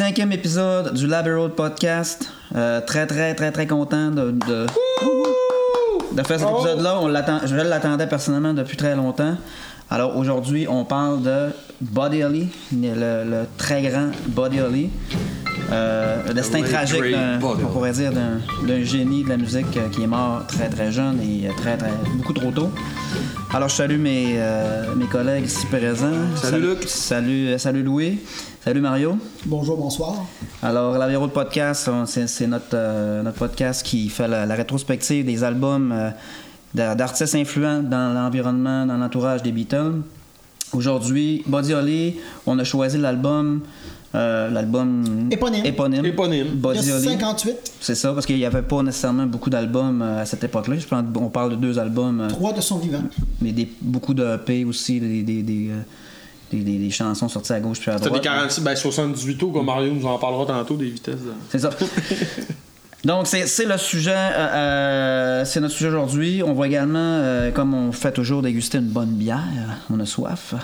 Cinquième 0.00 0.32
épisode 0.32 0.94
du 0.94 1.06
Lab 1.06 1.26
Road 1.26 1.50
Podcast. 1.52 2.32
Euh, 2.56 2.80
très, 2.80 3.06
très, 3.06 3.34
très, 3.34 3.52
très 3.52 3.66
content 3.66 4.10
de, 4.10 4.30
de, 4.30 4.66
de 6.16 6.22
faire 6.22 6.40
cet 6.40 6.48
épisode-là. 6.48 6.98
On 7.02 7.06
l'attend- 7.06 7.40
Je 7.44 7.54
l'attendais 7.54 8.06
personnellement 8.06 8.54
depuis 8.54 8.78
très 8.78 8.96
longtemps. 8.96 9.34
Alors 9.90 10.16
aujourd'hui, 10.16 10.66
on 10.70 10.86
parle 10.86 11.20
de 11.22 11.48
Buddy 11.82 12.22
Holly, 12.24 12.48
le, 12.72 13.24
le 13.28 13.44
très 13.58 13.82
grand 13.82 14.06
Buddy 14.28 14.60
Holly. 14.62 14.88
Euh, 15.72 16.26
le 16.26 16.34
destin 16.34 16.62
tragique, 16.62 17.00
on 17.42 17.66
pourrait 17.72 17.92
dire, 17.92 18.12
d'un 18.12 18.82
génie 18.82 19.22
de 19.22 19.28
la 19.28 19.36
musique 19.36 19.76
euh, 19.76 19.88
qui 19.88 20.02
est 20.02 20.06
mort 20.06 20.44
très 20.48 20.68
très 20.68 20.90
jeune 20.90 21.20
et 21.20 21.46
euh, 21.46 21.52
très 21.56 21.76
très 21.76 21.92
beaucoup 22.16 22.32
trop 22.32 22.50
tôt. 22.50 22.70
Alors 23.54 23.68
je 23.68 23.76
salue 23.76 23.98
mes, 24.00 24.34
euh, 24.38 24.94
mes 24.96 25.06
collègues 25.06 25.44
ici 25.46 25.64
présents. 25.66 26.10
Salut, 26.36 26.60
Luc. 26.60 26.82
Salut, 26.88 27.58
salut 27.58 27.82
Louis. 27.84 28.18
Salut 28.64 28.80
Mario. 28.80 29.16
Bonjour, 29.46 29.76
bonsoir. 29.76 30.26
Alors, 30.62 30.98
la 30.98 31.06
Véro 31.08 31.26
de 31.26 31.32
podcast, 31.32 31.88
c'est 32.04 32.46
notre, 32.46 32.66
euh, 32.74 33.22
notre 33.22 33.38
podcast 33.38 33.84
qui 33.86 34.08
fait 34.08 34.28
la, 34.28 34.44
la 34.46 34.54
rétrospective 34.54 35.24
des 35.24 35.44
albums 35.44 35.92
euh, 35.92 36.10
d'a- 36.74 36.94
d'artistes 36.94 37.34
influents 37.36 37.82
dans 37.82 38.12
l'environnement, 38.12 38.84
dans 38.86 38.96
l'entourage 38.98 39.42
des 39.42 39.52
Beatles. 39.52 40.02
Aujourd'hui, 40.72 41.42
Buddy 41.46 41.74
Holly, 41.74 42.16
on 42.46 42.58
a 42.58 42.64
choisi 42.64 42.98
l'album. 42.98 43.60
Euh, 44.14 44.50
l'album 44.50 45.28
Éponyme. 45.30 45.64
éponyme. 45.64 46.04
Éponyme. 46.04 46.46
Holly. 46.64 46.82
58, 46.82 47.56
C'est 47.80 47.94
ça, 47.94 48.12
parce 48.12 48.26
qu'il 48.26 48.36
n'y 48.36 48.44
avait 48.44 48.62
pas 48.62 48.82
nécessairement 48.82 49.26
beaucoup 49.26 49.50
d'albums 49.50 50.02
euh, 50.02 50.22
à 50.22 50.26
cette 50.26 50.42
époque-là. 50.44 50.76
Je 50.78 50.86
pense 50.86 51.04
on 51.16 51.28
parle 51.28 51.50
de 51.52 51.56
deux 51.56 51.78
albums, 51.78 52.20
euh, 52.22 52.28
trois 52.28 52.52
de 52.52 52.60
son 52.60 52.78
vivant. 52.78 53.02
mais 53.40 53.52
des, 53.52 53.68
beaucoup 53.80 54.14
de 54.14 54.24
EP 54.34 54.64
aussi, 54.64 54.98
des, 55.00 55.22
des, 55.22 55.42
des, 55.42 55.70
des- 56.50 56.58
des- 56.64 56.78
des 56.78 56.90
chansons 56.90 57.28
sorties 57.28 57.52
à 57.52 57.60
gauche 57.60 57.78
puis 57.78 57.90
à 57.92 58.00
T'as 58.00 58.06
droite. 58.06 58.22
des 58.22 58.28
46, 58.28 58.60
ben 58.62 58.74
78 58.74 59.36
tours, 59.36 59.52
comme 59.52 59.66
Mario 59.66 59.92
nous 59.94 60.04
en 60.06 60.18
parlera 60.18 60.44
tantôt, 60.46 60.76
des 60.76 60.90
vitesses. 60.90 61.14
de- 61.20 61.32
C'est 61.48 61.60
ça. 61.60 61.70
Donc, 63.04 63.26
c'est 63.28 63.46
c'est 63.46 63.64
le 63.64 63.78
sujet, 63.78 64.10
euh, 64.14 64.48
euh, 64.52 65.44
c'est 65.46 65.60
notre 65.60 65.72
sujet 65.74 65.88
aujourd'hui. 65.88 66.42
On 66.44 66.52
va 66.52 66.66
également, 66.66 66.98
euh, 66.98 67.50
comme 67.50 67.72
on 67.72 67.92
fait 67.92 68.12
toujours, 68.12 68.42
déguster 68.42 68.76
une 68.78 68.88
bonne 68.88 69.10
bière. 69.12 69.78
On 69.90 69.98
a 70.00 70.04
soif. 70.04 70.54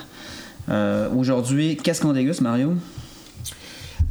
Euh, 0.68 1.08
aujourd'hui, 1.16 1.78
qu'est-ce 1.82 2.00
qu'on 2.02 2.12
déguste, 2.12 2.42
Mario? 2.42 2.74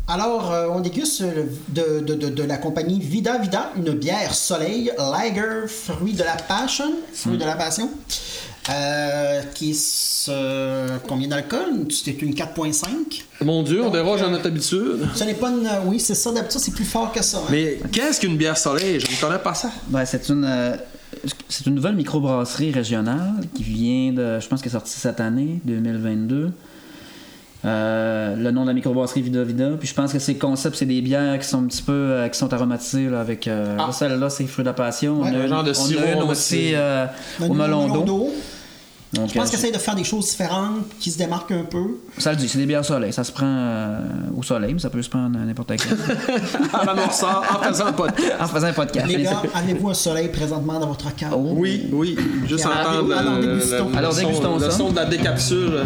Alors, 0.08 0.52
euh, 0.52 0.68
on 0.72 0.82
déguste 0.82 1.24
de, 1.24 2.00
de, 2.02 2.14
de, 2.14 2.30
de 2.30 2.44
la 2.44 2.58
compagnie 2.58 3.00
Vida 3.00 3.40
Vida, 3.40 3.72
une 3.76 3.92
bière 3.94 4.36
soleil, 4.36 4.92
Lager, 5.00 5.68
fruit 5.68 6.14
de 6.14 6.24
la 6.24 6.36
passion, 6.36 6.92
fruit 7.12 7.38
de 7.40 7.44
la 7.44 7.56
passion, 7.56 7.90
euh, 8.70 9.42
qui 9.56 9.72
est 9.72 10.30
euh, 10.30 10.98
combien 11.08 11.28
d'alcool? 11.28 11.88
C'est 11.90 12.22
une 12.22 12.36
4.5. 12.36 12.86
Mon 13.44 13.64
Dieu, 13.64 13.84
on 13.84 13.90
déroge 13.90 14.22
à 14.22 14.26
euh, 14.26 14.30
notre 14.30 14.46
habitude. 14.48 15.08
Ce 15.16 15.24
n'est 15.24 15.34
pas 15.34 15.50
une... 15.50 15.68
Oui, 15.88 16.00
c'est 16.00 16.14
ça, 16.16 16.32
d'habitude, 16.32 16.60
c'est 16.60 16.72
plus 16.74 16.86
fort 16.86 17.12
que 17.12 17.24
ça. 17.24 17.40
hein. 17.40 17.48
Mais 17.50 17.80
qu'est-ce 17.92 18.20
qu'une 18.20 18.38
bière 18.38 18.60
soleil? 18.60 19.00
Je 19.00 19.08
ne 19.10 19.20
connais 19.20 19.40
pas 19.42 19.56
ça. 19.56 19.72
Ben, 19.88 20.06
c'est 20.06 20.30
une, 20.30 20.46
euh, 20.48 20.76
c'est 21.50 21.66
une 21.66 21.74
nouvelle 21.74 21.96
microbrasserie 21.96 22.72
régionale 22.72 23.34
qui 23.56 23.64
vient 23.64 24.14
de, 24.14 24.40
je 24.40 24.48
pense 24.48 24.62
qu'elle 24.62 24.70
est 24.70 24.74
sortie 24.74 25.00
cette 25.00 25.20
année, 25.20 25.62
2022. 25.66 26.52
Euh, 27.66 28.36
le 28.36 28.52
nom 28.52 28.62
de 28.64 28.68
la 28.68 28.74
microbrasserie 28.74 29.22
Vida 29.22 29.44
Vida. 29.44 29.70
Puis 29.80 29.88
je 29.88 29.94
pense 29.94 30.14
que 30.14 30.20
c'est 30.20 30.34
le 30.34 30.40
concept, 30.40 30.76
c'est 30.76 30.86
des 30.86 31.02
bières 31.02 31.40
qui 31.40 31.48
sont 31.48 31.64
un 31.64 31.68
petit 31.68 31.82
peu, 31.82 31.92
euh, 31.94 32.28
qui 32.30 32.38
sont 32.38 32.54
aromatisées 32.54 33.10
là, 33.10 33.22
avec. 33.22 33.48
euh, 33.48 33.76
Ah. 33.80 33.88
là, 33.88 33.92
Celle-là, 33.92 34.30
c'est 34.30 34.46
fruit 34.46 34.64
de 34.64 34.70
la 34.70 34.74
passion. 34.74 35.22
Ouais. 35.22 35.30
On 35.34 35.36
a 35.36 35.44
Un 35.44 35.48
genre 35.48 35.64
de 35.64 35.70
on 35.70 35.72
a 35.72 35.74
sirop 35.74 36.04
une 36.24 36.30
aussi 36.30 36.72
euh, 36.76 37.06
Un 37.42 37.50
au 37.50 37.54
melon 37.54 37.88
d'eau. 38.04 38.30
Donc, 39.14 39.30
Je 39.30 39.34
pense 39.36 39.50
qu'elle 39.50 39.60
essaie 39.60 39.72
de 39.72 39.78
faire 39.78 39.96
des 39.96 40.04
choses 40.04 40.26
différentes, 40.30 40.90
qui 41.00 41.10
se 41.10 41.18
démarquent 41.18 41.52
un 41.54 41.64
peu. 41.64 42.00
ça 42.18 42.32
le 42.32 42.38
dit, 42.38 42.50
c'est 42.50 42.58
des 42.58 42.66
bières 42.66 42.84
soleil. 42.84 43.14
Ça 43.14 43.24
se 43.24 43.32
prend 43.32 43.46
euh, 43.48 44.00
au 44.36 44.44
soleil, 44.44 44.74
mais 44.74 44.80
ça 44.80 44.90
peut 44.90 45.02
se 45.02 45.10
prendre 45.10 45.40
à 45.40 45.46
n'importe. 45.46 45.72
À 45.72 46.86
l'amorçeur, 46.86 47.44
en 47.62 47.64
faisant 47.64 47.86
un 47.88 47.94
podcast. 47.94 48.34
en 48.42 48.48
faisant 48.48 48.68
un 48.68 48.74
podcast. 48.74 49.08
Les 49.08 49.24
gars, 49.24 49.42
avez-vous 49.54 49.90
un 49.90 49.94
soleil 49.94 50.28
présentement 50.28 50.80
dans 50.80 50.88
votre 50.88 51.16
cœur? 51.16 51.30
Oh. 51.34 51.54
Oui, 51.56 51.88
oui. 51.94 52.18
Juste 52.46 52.66
Alors, 52.66 52.78
entendre 52.92 53.08
le, 53.10 53.18
alors, 53.18 53.36
le- 53.36 53.42
dégustons. 53.48 53.90
le 53.90 53.98
Alors, 53.98 54.14
son, 54.14 54.20
dégustons 54.20 54.58
le 54.60 54.70
son 54.72 54.90
de 54.92 54.96
la 54.98 55.06
décapsule. 55.06 55.80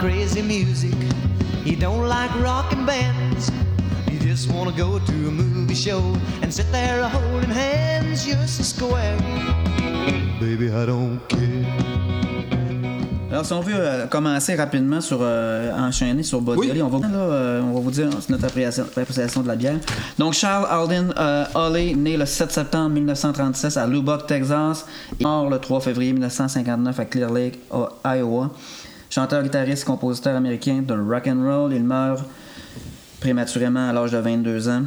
Crazy 0.00 0.40
music. 0.42 0.94
You 1.64 1.76
don't 1.76 2.08
like 2.08 2.30
rockin' 2.42 2.86
bands. 2.86 3.50
You 4.10 4.18
just 4.18 4.50
wanna 4.50 4.72
go 4.72 4.98
to 4.98 5.12
a 5.28 5.30
movie 5.30 5.74
show 5.74 6.00
and 6.42 6.50
sit 6.52 6.66
there 6.72 7.02
holding 7.08 7.50
hands 7.50 8.24
square. 8.66 9.18
Baby, 10.40 10.68
I 10.70 10.86
don't 10.86 11.20
care. 11.28 11.66
Alors, 13.30 13.44
si 13.46 13.52
on 13.52 13.60
veut 13.60 13.74
euh, 13.76 14.06
commencer 14.08 14.56
rapidement 14.56 15.00
sur 15.00 15.18
euh, 15.20 15.70
enchaîner 15.78 16.24
sur 16.24 16.40
Body 16.40 16.58
Oui. 16.62 16.70
Holly, 16.72 16.82
on 16.82 16.88
va, 16.88 17.06
là, 17.06 17.14
euh, 17.14 17.62
on 17.62 17.74
va 17.74 17.80
vous 17.80 17.90
dire 17.92 18.08
notre 18.28 18.44
appréciation, 18.44 18.84
appréciation 18.96 19.42
de 19.42 19.46
la 19.46 19.54
bière. 19.54 19.76
Donc, 20.18 20.32
Charles 20.32 20.66
Alden 20.68 21.14
euh, 21.16 21.44
Holly, 21.54 21.94
né 21.94 22.16
le 22.16 22.26
7 22.26 22.50
septembre 22.50 22.88
1936 22.90 23.76
à 23.76 23.86
Lubbock, 23.86 24.26
Texas, 24.26 24.84
et 25.20 25.22
mort 25.22 25.48
le 25.48 25.58
3 25.60 25.80
février 25.80 26.12
1959 26.12 26.98
à 26.98 27.04
Clear 27.04 27.32
Lake, 27.32 27.60
au- 27.70 27.86
Iowa. 28.04 28.50
Chanteur, 29.10 29.42
guitariste, 29.42 29.84
compositeur 29.84 30.36
américain 30.36 30.82
de 30.86 30.94
rock 30.94 31.26
and 31.26 31.42
roll, 31.44 31.72
il 31.74 31.82
meurt 31.84 32.22
prématurément 33.20 33.88
à 33.88 33.92
l'âge 33.92 34.12
de 34.12 34.18
22 34.18 34.68
ans. 34.68 34.82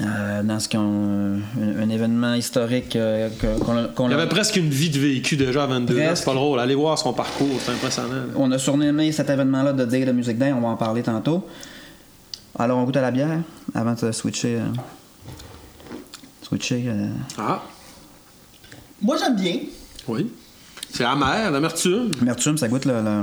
euh, 0.00 0.42
dans 0.42 0.58
ce 0.58 0.70
qu'on, 0.70 0.78
un, 0.78 1.82
un 1.82 1.88
événement 1.90 2.32
historique 2.34 2.96
euh, 2.96 3.28
qu'on 3.64 3.76
a- 3.76 3.84
qu'on 3.88 4.08
Il 4.08 4.14
a- 4.14 4.16
avait 4.16 4.28
presque 4.28 4.56
une 4.56 4.70
vie 4.70 4.88
de 4.88 4.98
vécu 4.98 5.36
déjà 5.36 5.64
à 5.64 5.66
22 5.66 6.00
ans. 6.00 6.12
C'est 6.16 6.24
pas 6.24 6.32
drôle. 6.34 6.58
Allez 6.60 6.74
voir 6.74 6.98
son 6.98 7.12
parcours, 7.12 7.60
c'est 7.60 7.72
impressionnant. 7.72 8.24
On 8.34 8.50
a 8.52 8.58
surnommé 8.58 9.12
cet 9.12 9.28
événement-là 9.28 9.74
de 9.74 9.84
Day 9.84 10.06
de 10.06 10.12
Music 10.12 10.38
Day, 10.38 10.50
on 10.52 10.62
va 10.62 10.68
en 10.68 10.76
parler 10.76 11.02
tantôt. 11.02 11.46
Alors, 12.58 12.78
on 12.78 12.84
goûte 12.84 12.96
à 12.96 13.02
la 13.02 13.10
bière 13.10 13.38
avant 13.74 13.92
de 13.92 14.12
switcher. 14.12 14.56
euh, 14.56 14.64
switcher. 16.42 16.84
euh, 16.86 17.08
Ah, 17.38 17.62
Moi, 19.02 19.16
j'aime 19.18 19.36
bien. 19.36 19.56
oui. 20.08 20.30
C'est 20.92 21.04
amer, 21.04 21.50
l'amertume. 21.50 22.10
amertume, 22.20 22.58
ça 22.58 22.68
goûte 22.68 22.84
le. 22.84 22.92
le... 22.94 23.22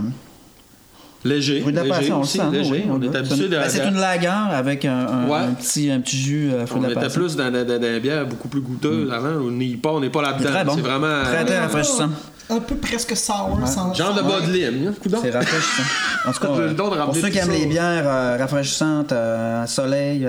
Léger. 1.25 1.59
fruit 1.59 1.73
de 1.73 1.77
la 1.77 1.83
léger 1.83 1.95
passion, 1.97 2.15
on 2.15 2.17
le 2.19 2.23
aussi, 2.23 2.37
sent. 2.37 2.43
léger. 2.51 2.71
oui, 2.71 2.83
on 2.89 2.97
le 2.97 3.03
est 3.03 3.07
goûte. 3.07 3.15
habitué 3.17 3.35
C'est 3.35 3.43
de. 3.49 3.57
ben, 3.57 3.69
C'est 3.69 3.87
une 3.89 3.99
lager 3.99 4.27
avec 4.53 4.85
un, 4.85 4.99
un- 5.05 5.27
Ouais. 5.27 5.37
un 5.39 5.51
petit, 5.53 5.91
un 5.91 5.99
petit 5.99 6.17
jus 6.17 6.49
euh, 6.53 6.65
fruit 6.65 6.79
On 6.79 6.81
de 6.83 6.87
la 6.87 6.91
était 6.93 7.01
passion. 7.01 7.19
plus 7.21 7.35
dans, 7.35 7.51
dans, 7.51 7.65
dans, 7.65 7.73
dans 7.73 7.79
des 7.81 7.99
bières 7.99 8.25
beaucoup 8.25 8.47
plus 8.47 8.61
goûteuses 8.61 9.11
avant. 9.11 9.31
On 9.45 9.51
n'est 9.51 9.75
pas, 9.75 9.89
on 9.91 9.99
n'est 9.99 10.09
pas 10.09 10.21
là-dedans. 10.21 10.49
C'est 10.53 10.63
bon. 10.63 10.75
Vraiment. 10.77 11.23
Très, 11.25 11.43
très 11.43 11.55
euh, 11.57 11.61
rafraîchissant. 11.63 12.09
Un 12.51 12.59
peu 12.61 12.75
presque 12.75 13.15
sour. 13.17 13.59
Sans, 13.65 13.93
Genre 13.93 14.13
de 14.15 14.21
bas 14.21 14.39
de 14.47 14.51
lime. 14.51 14.87
hein. 14.87 14.93
C'est 15.21 15.29
rafraîchissant. 15.31 15.83
En 16.25 16.31
tout 16.31 16.39
cas, 16.39 16.47
euh, 16.47 16.73
pour 17.05 17.15
ceux 17.17 17.27
qui 17.29 17.37
aiment 17.37 17.51
les 17.51 17.65
bières 17.65 18.07
euh, 18.07 18.37
rafraîchissantes, 18.39 19.11
euh, 19.11 19.65
soleil, 19.67 20.25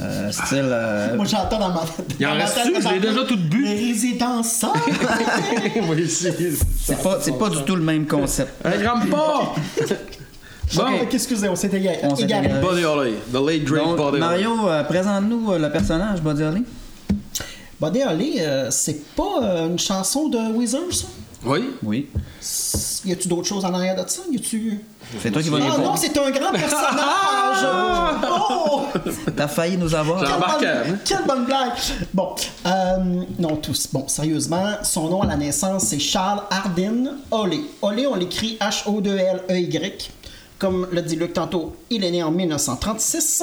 euh, 0.00 0.32
style. 0.32 0.58
euh, 0.64 1.16
Moi, 1.16 1.24
j'entends 1.26 1.58
dans 1.58 1.68
ma 1.70 1.84
Il 2.18 2.26
en 2.26 2.32
reste-tu? 2.34 2.72
tête, 2.72 2.82
Je 2.82 2.88
l'ai 2.94 3.00
déjà 3.00 3.14
tête, 3.20 3.26
toutes 3.28 3.48
bues. 3.48 3.64
Les 3.64 3.74
résidents 3.92 4.42
sortent. 4.42 4.76
Moi 5.86 5.96
ici. 5.96 6.28
c'est 6.82 7.02
pas, 7.02 7.18
c'est 7.20 7.38
pas 7.38 7.48
du 7.50 7.62
tout 7.64 7.76
le 7.76 7.82
même 7.82 8.06
concept. 8.06 8.52
Un 8.64 8.76
gramme 8.78 9.08
pas! 9.08 9.54
Bon, 10.76 10.84
Ok, 11.02 11.14
Excusez, 11.14 11.48
on 11.48 11.56
s'est 11.56 11.66
égaré. 11.72 11.98
On 12.04 12.14
s'est 12.14 12.22
égaré. 12.22 12.46
Buddy 12.48 12.84
Holly. 12.84 13.14
The 13.32 13.34
late 13.44 13.64
great 13.64 13.82
Donc, 13.84 13.96
Buddy 13.96 14.08
Holly. 14.10 14.20
Mario, 14.20 14.68
euh, 14.68 14.84
présente-nous 14.84 15.50
euh, 15.52 15.58
le 15.58 15.68
personnage 15.72 16.20
Buddy 16.22 16.44
Holly. 16.44 16.62
Buddy 17.82 18.02
Holly, 18.04 18.34
euh, 18.38 18.70
c'est 18.70 19.04
pas 19.16 19.42
euh, 19.42 19.66
une 19.66 19.80
chanson 19.80 20.28
de 20.28 20.38
Weezer, 20.56 20.78
ça? 20.92 21.06
Oui. 21.44 21.70
Oui. 21.82 22.08
Y 23.04 23.12
a-tu 23.12 23.28
d'autres 23.28 23.46
choses 23.48 23.64
en 23.64 23.72
arrière 23.72 23.96
de 24.02 24.08
ça? 24.08 24.22
Y 24.30 24.36
a-tu... 24.36 24.80
C'est 25.20 25.30
toi 25.30 25.42
qui 25.42 25.48
vas 25.48 25.58
nous 25.58 25.64
Ah 25.64 25.68
non, 25.68 25.76
répondre. 25.76 25.98
c'est 25.98 26.18
un 26.18 26.30
grand 26.30 26.50
personnage! 26.52 27.66
oh! 28.30 28.82
T'as 29.36 29.48
failli 29.48 29.76
nous 29.78 29.94
avoir. 29.94 30.20
Quelle 30.60 30.84
bonne, 30.84 30.98
quelle 31.04 31.24
bonne 31.26 31.44
blague! 31.46 31.72
Bon, 32.12 32.34
euh, 32.66 33.22
non, 33.38 33.56
tous. 33.56 33.88
Bon, 33.92 34.06
sérieusement, 34.06 34.74
son 34.82 35.08
nom 35.08 35.22
à 35.22 35.26
la 35.26 35.36
naissance, 35.36 35.84
c'est 35.84 35.98
Charles 35.98 36.42
Hardin 36.50 37.04
Holly. 37.30 37.62
Holly, 37.80 38.06
on 38.06 38.16
l'écrit 38.16 38.58
H-O-2-L-E-Y. 38.60 40.10
Comme 40.58 40.88
le 40.92 41.00
dit 41.00 41.16
Luc 41.16 41.32
tantôt, 41.32 41.74
il 41.88 42.04
est 42.04 42.10
né 42.10 42.22
en 42.22 42.30
1936. 42.30 43.42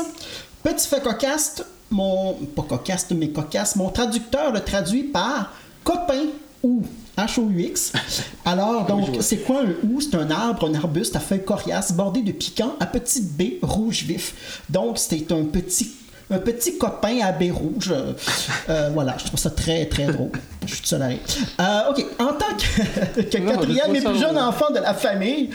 Petit 0.63 0.87
fait 0.87 1.01
cocasse, 1.01 1.63
mon. 1.89 2.33
Pas 2.55 2.61
cocasse, 2.61 3.07
mais 3.11 3.29
cocasse, 3.29 3.75
mon 3.75 3.89
traducteur 3.89 4.51
le 4.51 4.59
traduit 4.59 5.03
par 5.03 5.51
copain 5.83 6.25
ou 6.61 6.83
H-O-U-X. 7.17 7.93
Alors, 8.45 8.85
donc, 8.85 9.09
c'est 9.21 9.37
quoi 9.37 9.61
un 9.61 9.87
ou? 9.89 9.99
C'est 10.01 10.15
un 10.15 10.29
arbre, 10.29 10.69
un 10.69 10.75
arbuste 10.75 11.15
à 11.15 11.19
feuilles 11.19 11.43
coriaces 11.43 11.93
bordé 11.93 12.21
de 12.21 12.31
piquants 12.31 12.75
à 12.79 12.85
petites 12.85 13.35
baies 13.35 13.57
rouges 13.61 14.03
vifs. 14.03 14.61
Donc, 14.69 14.97
c'est 14.97 15.31
un 15.31 15.45
petit 15.45 15.91
un 16.29 16.39
petit 16.39 16.77
copain 16.77 17.19
à 17.21 17.31
baie 17.31 17.51
rouge. 17.51 17.91
Euh, 17.91 18.13
euh, 18.69 18.89
voilà, 18.93 19.15
je 19.17 19.25
trouve 19.25 19.39
ça 19.39 19.49
très, 19.49 19.85
très 19.85 20.05
drôle. 20.05 20.31
Je 20.65 20.73
suis 20.73 20.81
tout 20.81 20.87
seul 20.87 21.01
à 21.01 21.07
rire. 21.07 21.19
Euh, 21.59 21.91
OK, 21.91 22.05
en 22.19 22.33
tant 22.33 22.45
que, 22.57 23.21
que 23.21 23.37
Non, 23.37 23.51
quatrième 23.51 23.95
et 23.95 24.01
plus 24.01 24.19
jeune 24.19 24.37
enfant 24.37 24.71
de 24.71 24.79
la 24.79 24.93
famille, 24.93 25.49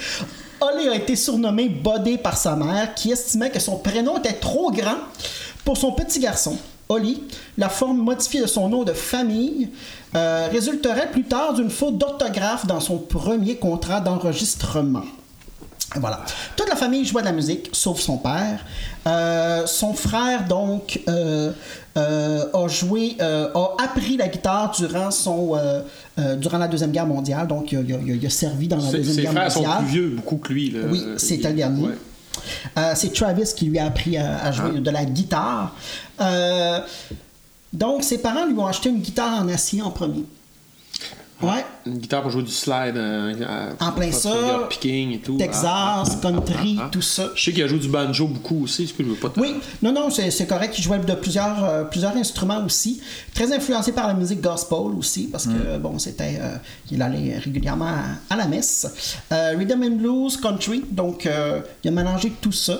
Holly 0.61 0.89
a 0.89 0.95
été 0.95 1.17
surnommé 1.17 1.69
Buddy 1.69 2.19
par 2.19 2.37
sa 2.37 2.57
mère, 2.57 2.95
qui 2.95 3.13
estimait 3.13 3.51
que 3.51 3.61
son 3.61 3.77
prénom 3.77 4.19
était 4.19 4.33
trop 4.33 4.71
grand 4.71 4.99
pour 5.65 5.77
son 5.77 5.93
petit 5.93 6.21
garçon. 6.21 6.57
La 7.59 7.69
forme 7.69 7.99
modifiée 7.99 8.41
de 8.43 8.47
son 8.47 8.69
nom 8.69 8.85
de 8.85 8.93
famille 8.93 9.69
euh, 10.15 10.49
résulterait 10.51 11.11
plus 11.11 11.25
tard 11.25 11.55
d'une 11.55 11.71
faute 11.71 11.99
d'orthographe 11.99 12.67
dans 12.67 12.81
son 12.81 12.99
premier 12.99 13.57
contrat 13.57 14.01
d'enregistrement. 14.01 15.03
Voilà. 15.97 16.21
Toute 16.57 16.71
la 16.71 16.77
famille 16.77 17.05
jouait 17.05 17.21
de 17.21 17.27
la 17.27 17.33
musique, 17.33 17.69
sauf 17.73 18.01
son 18.01 18.17
père. 18.17 18.65
Euh, 19.07 19.67
son 19.67 19.93
frère, 19.93 20.47
donc, 20.49 21.01
euh, 21.07 21.53
euh, 21.99 22.45
a 22.55 22.69
joué, 22.69 23.17
a 23.21 23.51
appris 23.79 24.17
la 24.17 24.29
guitare 24.29 24.73
durant 24.75 25.11
son, 25.11 25.55
durant 26.39 26.57
la 26.59 26.69
deuxième 26.69 26.93
guerre 26.93 27.07
mondiale. 27.07 27.47
Donc, 27.47 27.73
il 27.73 27.79
a, 27.79 27.81
il 27.83 27.93
a- 27.93 28.15
il 28.15 28.27
a 28.27 28.31
servi 28.31 28.69
dans 28.69 28.77
la 28.79 28.83
Ses, 28.91 28.97
deuxième 28.99 29.17
ses 29.17 29.23
guerre 29.23 29.33
frères 29.33 29.53
sont 29.53 29.61
mondiale. 29.61 29.79
plus 29.85 29.87
vieux, 29.93 30.09
beaucoup 30.17 30.37
que 30.37 30.53
lui. 30.55 30.71
Là. 30.71 30.81
Oui, 30.91 31.03
c'est 31.19 31.37
dernier. 31.37 31.83
ouais. 31.83 31.99
Euh, 32.79 32.93
c'est 32.95 33.13
Travis 33.13 33.53
qui 33.55 33.67
lui 33.67 33.79
a 33.79 33.87
appris 33.87 34.17
à, 34.17 34.39
à 34.45 34.53
jouer 34.53 34.81
de 34.81 34.91
la 34.91 35.05
guitare. 35.05 35.75
Euh, 36.21 36.81
donc, 37.73 38.05
ses 38.05 38.19
parents 38.19 38.47
lui 38.47 38.59
ont 38.59 38.67
acheté 38.67 38.91
une 38.91 39.01
guitare 39.01 39.43
en 39.43 39.49
acier 39.49 39.83
en 39.83 39.91
premier. 39.91 40.25
Ouais. 41.43 41.65
Une 41.87 41.99
guitare 41.99 42.23
pour 42.23 42.31
jouer 42.31 42.43
du 42.45 42.53
slide. 42.53 42.97
euh, 42.97 43.35
à- 43.81 43.89
En 43.89 43.93
plein 43.93 44.13
ça, 44.13 44.31
picking 44.71 45.13
et 45.13 45.19
tout. 45.19 45.37
Texas, 45.37 45.65
Ah, 45.67 46.05
ah, 46.07 46.17
country, 46.23 46.79
ah, 46.81 46.89
tout 46.93 47.03
ça. 47.03 47.31
Je 47.35 47.43
sais 47.45 47.53
qu'il 47.53 47.63
a 47.63 47.67
joué 47.67 47.79
du 47.79 47.89
banjo 47.89 48.27
beaucoup 48.29 48.63
aussi. 48.65 48.85
Est-ce 48.85 48.93
que 48.95 49.03
je 49.03 49.09
veux 49.09 49.17
pas 49.17 49.29
te- 49.31 49.41
Oui, 49.41 49.55
non, 49.83 49.93
non, 49.93 50.09
c'est 50.11 50.47
correct. 50.47 50.75
Il 50.79 50.83
jouait 50.85 50.99
de 50.99 51.15
plusieurs, 51.15 51.65
euh, 51.65 51.85
plusieurs 51.85 52.17
instruments 52.17 52.65
aussi. 52.65 53.01
Très 53.35 53.53
influencé 53.53 53.93
par 53.93 54.07
la 54.07 54.15
musique 54.15 54.41
gospel 54.41 54.79
aussi, 54.97 55.27
parce 55.27 55.47
que, 55.47 55.79
bon, 55.79 55.99
c'était. 55.99 56.39
euh, 56.41 56.57
il 56.91 57.03
allait 57.03 57.39
régulièrement 57.39 57.87
à, 58.31 58.35
à 58.35 58.37
la 58.37 58.47
messe. 58.47 59.19
Euh, 59.33 59.55
Rhythm 59.59 59.83
and 59.83 59.97
Blues, 59.97 60.37
Country, 60.37 60.85
donc 60.91 61.29
il 61.85 61.89
a 61.89 61.91
mélangé 61.91 62.33
tout 62.41 62.53
ça. 62.53 62.79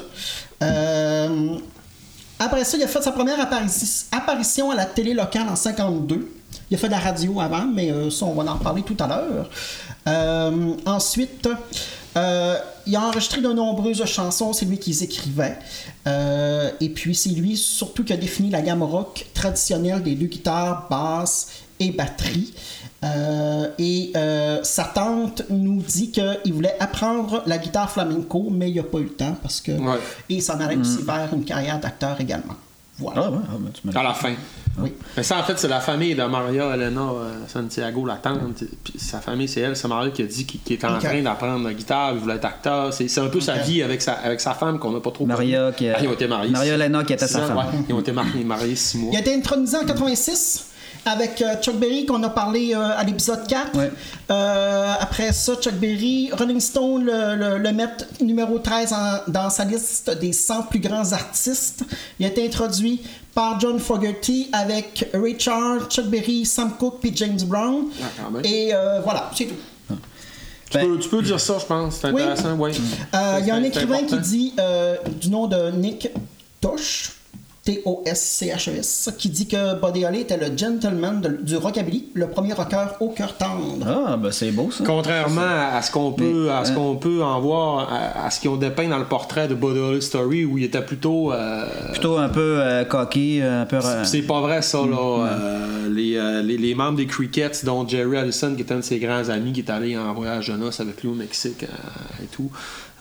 Après 2.39 2.65
ça, 2.65 2.77
il 2.77 2.83
a 2.83 2.89
fait 2.89 3.03
sa 3.03 3.13
première 3.13 3.39
apparition, 3.41 3.87
apparition 4.11 4.71
à 4.71 4.75
la 4.75 4.85
télé 4.87 5.15
locale 5.15 5.49
en 5.49 5.57
52. 5.57 6.29
Il 6.73 6.77
a 6.77 6.79
fait 6.79 6.87
de 6.87 6.93
la 6.93 7.01
radio 7.01 7.39
avant, 7.39 7.67
mais 7.67 7.93
euh, 7.93 8.09
ça, 8.09 8.25
on 8.25 8.33
va 8.33 8.51
en 8.51 8.55
reparler 8.55 8.81
tout 8.81 8.97
à 8.99 9.07
l'heure. 9.07 9.51
Euh, 10.09 10.73
ensuite, 10.87 11.47
euh, 12.17 12.57
il 12.87 12.97
a 12.97 13.03
enregistré 13.03 13.43
de 13.43 13.49
nombreuses 13.53 14.03
chansons, 14.07 14.55
c'est 14.55 14.65
lui 14.65 14.79
qui 14.79 14.89
les 14.89 15.05
écrivait. 15.05 15.59
Euh, 16.07 16.71
et 16.81 16.89
puis, 16.89 17.15
c'est 17.15 17.29
lui 17.29 17.59
surtout 17.59 18.05
qui 18.05 18.15
a 18.15 18.17
défini 18.17 18.49
la 18.49 18.63
gamme 18.63 18.83
rock 18.83 19.27
traditionnelle 19.35 20.03
des 20.03 20.15
deux 20.15 20.29
guitares, 20.29 20.87
basse 20.89 21.49
et 21.79 21.91
batterie. 21.91 22.55
Euh, 23.05 23.69
et 23.79 24.11
euh, 24.17 24.61
sa 24.63 24.85
tante 24.85 25.43
nous 25.51 25.83
dit 25.83 26.11
qu'il 26.11 26.55
voulait 26.55 26.77
apprendre 26.81 27.43
la 27.45 27.59
guitare 27.59 27.91
flamenco, 27.91 28.49
mais 28.51 28.71
il 28.71 28.77
n'a 28.77 28.83
pas 28.83 28.97
eu 28.97 29.05
le 29.05 29.13
temps 29.13 29.37
parce 29.43 29.61
que. 29.61 29.73
Ouais. 29.73 29.99
Et 30.31 30.37
il 30.37 30.43
s'en 30.43 30.59
allait 30.59 30.77
aussi 30.77 31.03
vers 31.03 31.35
une 31.35 31.45
carrière 31.45 31.79
d'acteur 31.79 32.19
également. 32.19 32.55
Voilà. 32.99 33.23
Ah 33.27 33.31
ouais, 33.31 33.39
ah, 33.49 33.57
ben, 33.85 33.97
À 33.97 34.03
la 34.03 34.13
fin. 34.15 34.33
Oui. 34.79 34.93
Mais 35.17 35.23
ça, 35.23 35.39
en 35.39 35.43
fait, 35.43 35.59
c'est 35.59 35.69
la 35.69 35.81
famille 35.81 36.15
de 36.15 36.23
Maria 36.25 36.75
Elena 36.75 37.01
euh, 37.01 37.33
Santiago, 37.49 38.07
la 38.07 38.17
tante. 38.17 38.63
Puis 38.85 38.95
sa 38.99 39.21
famille, 39.21 39.49
c'est 39.49 39.61
elle, 39.61 39.77
c'est 39.77 39.89
Maria 39.89 40.11
qui 40.11 40.23
a 40.23 40.27
dit 40.27 40.47
qu'il 40.47 40.73
est 40.75 40.85
en 40.85 40.99
train 40.99 41.21
d'apprendre 41.23 41.65
la 41.65 41.75
guitare, 41.75 42.13
il 42.15 42.21
voulait 42.21 42.37
être 42.37 42.45
acteur. 42.45 42.93
C'est 42.93 43.19
un 43.19 43.29
peu 43.29 43.41
sa 43.41 43.55
vie 43.59 43.83
avec 43.83 44.01
sa, 44.03 44.13
avec 44.13 44.41
sa 44.41 44.55
femme 44.55 44.79
qu'on 44.79 44.93
n'a 44.93 45.01
pas 45.01 45.11
trop 45.11 45.27
Maria 45.27 45.73
qui 45.73 45.89
a- 45.89 45.95
Ah, 45.97 46.03
ils 46.03 46.09
ont 46.09 46.13
été 46.13 46.27
mariés. 46.29 46.51
Maria 46.53 46.75
Elena 46.75 47.03
qui 47.05 47.13
était 47.13 47.27
sa 47.27 47.43
ans, 47.45 47.47
femme. 47.49 47.57
ouais. 47.59 47.65
Ils 47.89 47.95
ont 47.95 48.01
été 48.01 48.13
mariés, 48.13 48.45
mariés 48.45 48.77
six 48.77 48.99
mois. 48.99 49.11
Il 49.13 49.17
a 49.17 49.21
été 49.21 49.35
intronisé 49.35 49.77
en 49.79 49.85
86 49.85 50.67
avec 51.05 51.43
euh, 51.43 51.57
Chuck 51.61 51.77
Berry 51.77 52.07
qu'on 52.07 52.23
a 52.23 52.31
parlé 52.31 52.75
euh, 52.75 52.97
à 52.97 53.03
l'épisode 53.05 53.47
4. 53.47 53.77
Ouais. 53.77 53.91
Euh, 54.31 54.95
après 55.01 55.33
ça, 55.33 55.55
Chuck 55.57 55.75
Berry, 55.75 56.31
Rolling 56.33 56.61
Stone 56.61 57.05
le, 57.05 57.35
le, 57.35 57.59
le 57.59 57.73
met 57.73 57.89
numéro 58.21 58.59
13 58.59 58.93
en- 58.93 59.31
dans 59.31 59.51
sa 59.51 59.65
liste 59.65 60.11
des 60.19 60.33
100 60.33 60.63
plus 60.65 60.79
grands 60.81 61.13
artistes. 61.13 61.85
Il 62.21 62.27
a 62.27 62.29
été 62.29 62.47
introduit 62.47 63.03
par 63.35 63.59
John 63.59 63.79
Fogerty 63.81 64.49
avec 64.53 65.09
Richard, 65.15 65.89
Chuck 65.89 66.07
Berry, 66.07 66.45
Sam 66.47 66.73
Cooke 66.79 67.01
puis 67.01 67.13
James 67.17 67.41
Brown. 67.47 67.85
Ah. 68.01 68.39
Et 68.45 68.73
euh, 68.75 69.01
voilà, 69.01 69.31
c'est 69.37 69.47
tout. 69.47 69.55
Tu, 70.71 70.79
peux, 70.79 70.99
tu 70.99 71.09
peux 71.11 71.21
dire 71.23 71.39
ça, 71.39 71.59
je 71.59 71.67
pense. 71.67 71.97
C'est 71.97 72.11
Oui. 72.13 72.23
intéressant, 72.23 72.55
oui. 72.59 72.71
Euh, 73.15 73.39
Il 73.41 73.47
y 73.47 73.51
a 73.51 73.55
un 73.57 73.63
écrivain 73.63 74.05
qui 74.05 74.17
dit, 74.19 74.55
euh, 74.59 74.97
du 75.21 75.29
nom 75.29 75.47
de 75.47 75.71
Nick 75.73 76.09
Tosh, 76.63 77.13
T-O-S-C-H-E-S, 77.65 79.11
qui 79.19 79.29
dit 79.31 79.47
que 79.47 79.81
Buddy 79.81 80.05
Holly 80.05 80.21
était 80.21 80.37
le 80.37 80.57
gentleman 80.57 81.21
de- 81.21 81.39
du 81.43 81.57
rockabilly, 81.57 82.09
le 82.15 82.29
premier 82.29 82.53
rocker 82.53 82.87
au 83.01 83.09
cœur 83.11 83.37
tendre. 83.37 83.87
Ah, 83.87 84.17
ben 84.17 84.31
c'est 84.33 84.51
beau 84.51 84.71
ça. 84.71 84.83
Contrairement 84.85 85.41
à 85.73 85.81
ce 85.83 85.91
qu'on 85.93 86.13
peut, 86.13 86.51
à 86.51 86.65
ce 86.65 86.73
euh, 86.73 86.75
qu'on 86.75 86.97
peut 86.97 87.23
en 87.23 87.41
voir, 87.41 87.89
à, 87.93 88.27
à 88.27 88.31
ce 88.31 88.41
qu'ils 88.41 88.51
ont 88.51 88.57
dépeint 88.57 88.89
dans 88.89 88.99
le 88.99 89.05
portrait 89.05 89.49
de 89.49 89.55
Buddy 89.55 89.79
Holly 89.79 90.03
Story, 90.03 90.45
où 90.45 90.59
il 90.59 90.65
était 90.65 90.83
plutôt. 90.83 91.33
euh, 91.33 91.65
Plutôt 91.93 92.17
un 92.19 92.29
peu 92.29 92.59
euh, 92.61 92.85
cocky, 92.85 93.41
un 93.43 93.65
peu. 93.67 93.77
euh, 93.77 94.05
C'est 94.05 94.23
pas 94.23 94.41
vrai 94.41 94.63
ça 94.63 94.79
là. 94.79 95.27
Euh, 95.27 95.89
les, 95.89 96.17
euh, 96.17 96.43
les, 96.43 96.57
les 96.59 96.75
membres 96.75 96.97
des 96.97 97.07
Crickets, 97.07 97.65
dont 97.65 97.87
Jerry 97.87 98.17
Allison, 98.17 98.55
qui 98.55 98.63
est 98.63 98.73
un 98.73 98.77
de 98.77 98.83
ses 98.83 98.99
grands 98.99 99.29
amis, 99.29 99.53
qui 99.53 99.61
est 99.61 99.71
allé 99.71 99.97
en 99.97 100.13
voyage 100.15 100.49
de 100.49 100.55
noces 100.57 100.81
avec 100.81 101.03
lui 101.03 101.09
au 101.11 101.15
Mexique 101.15 101.63
euh, 101.65 102.23
et 102.25 102.27
tout, 102.27 102.51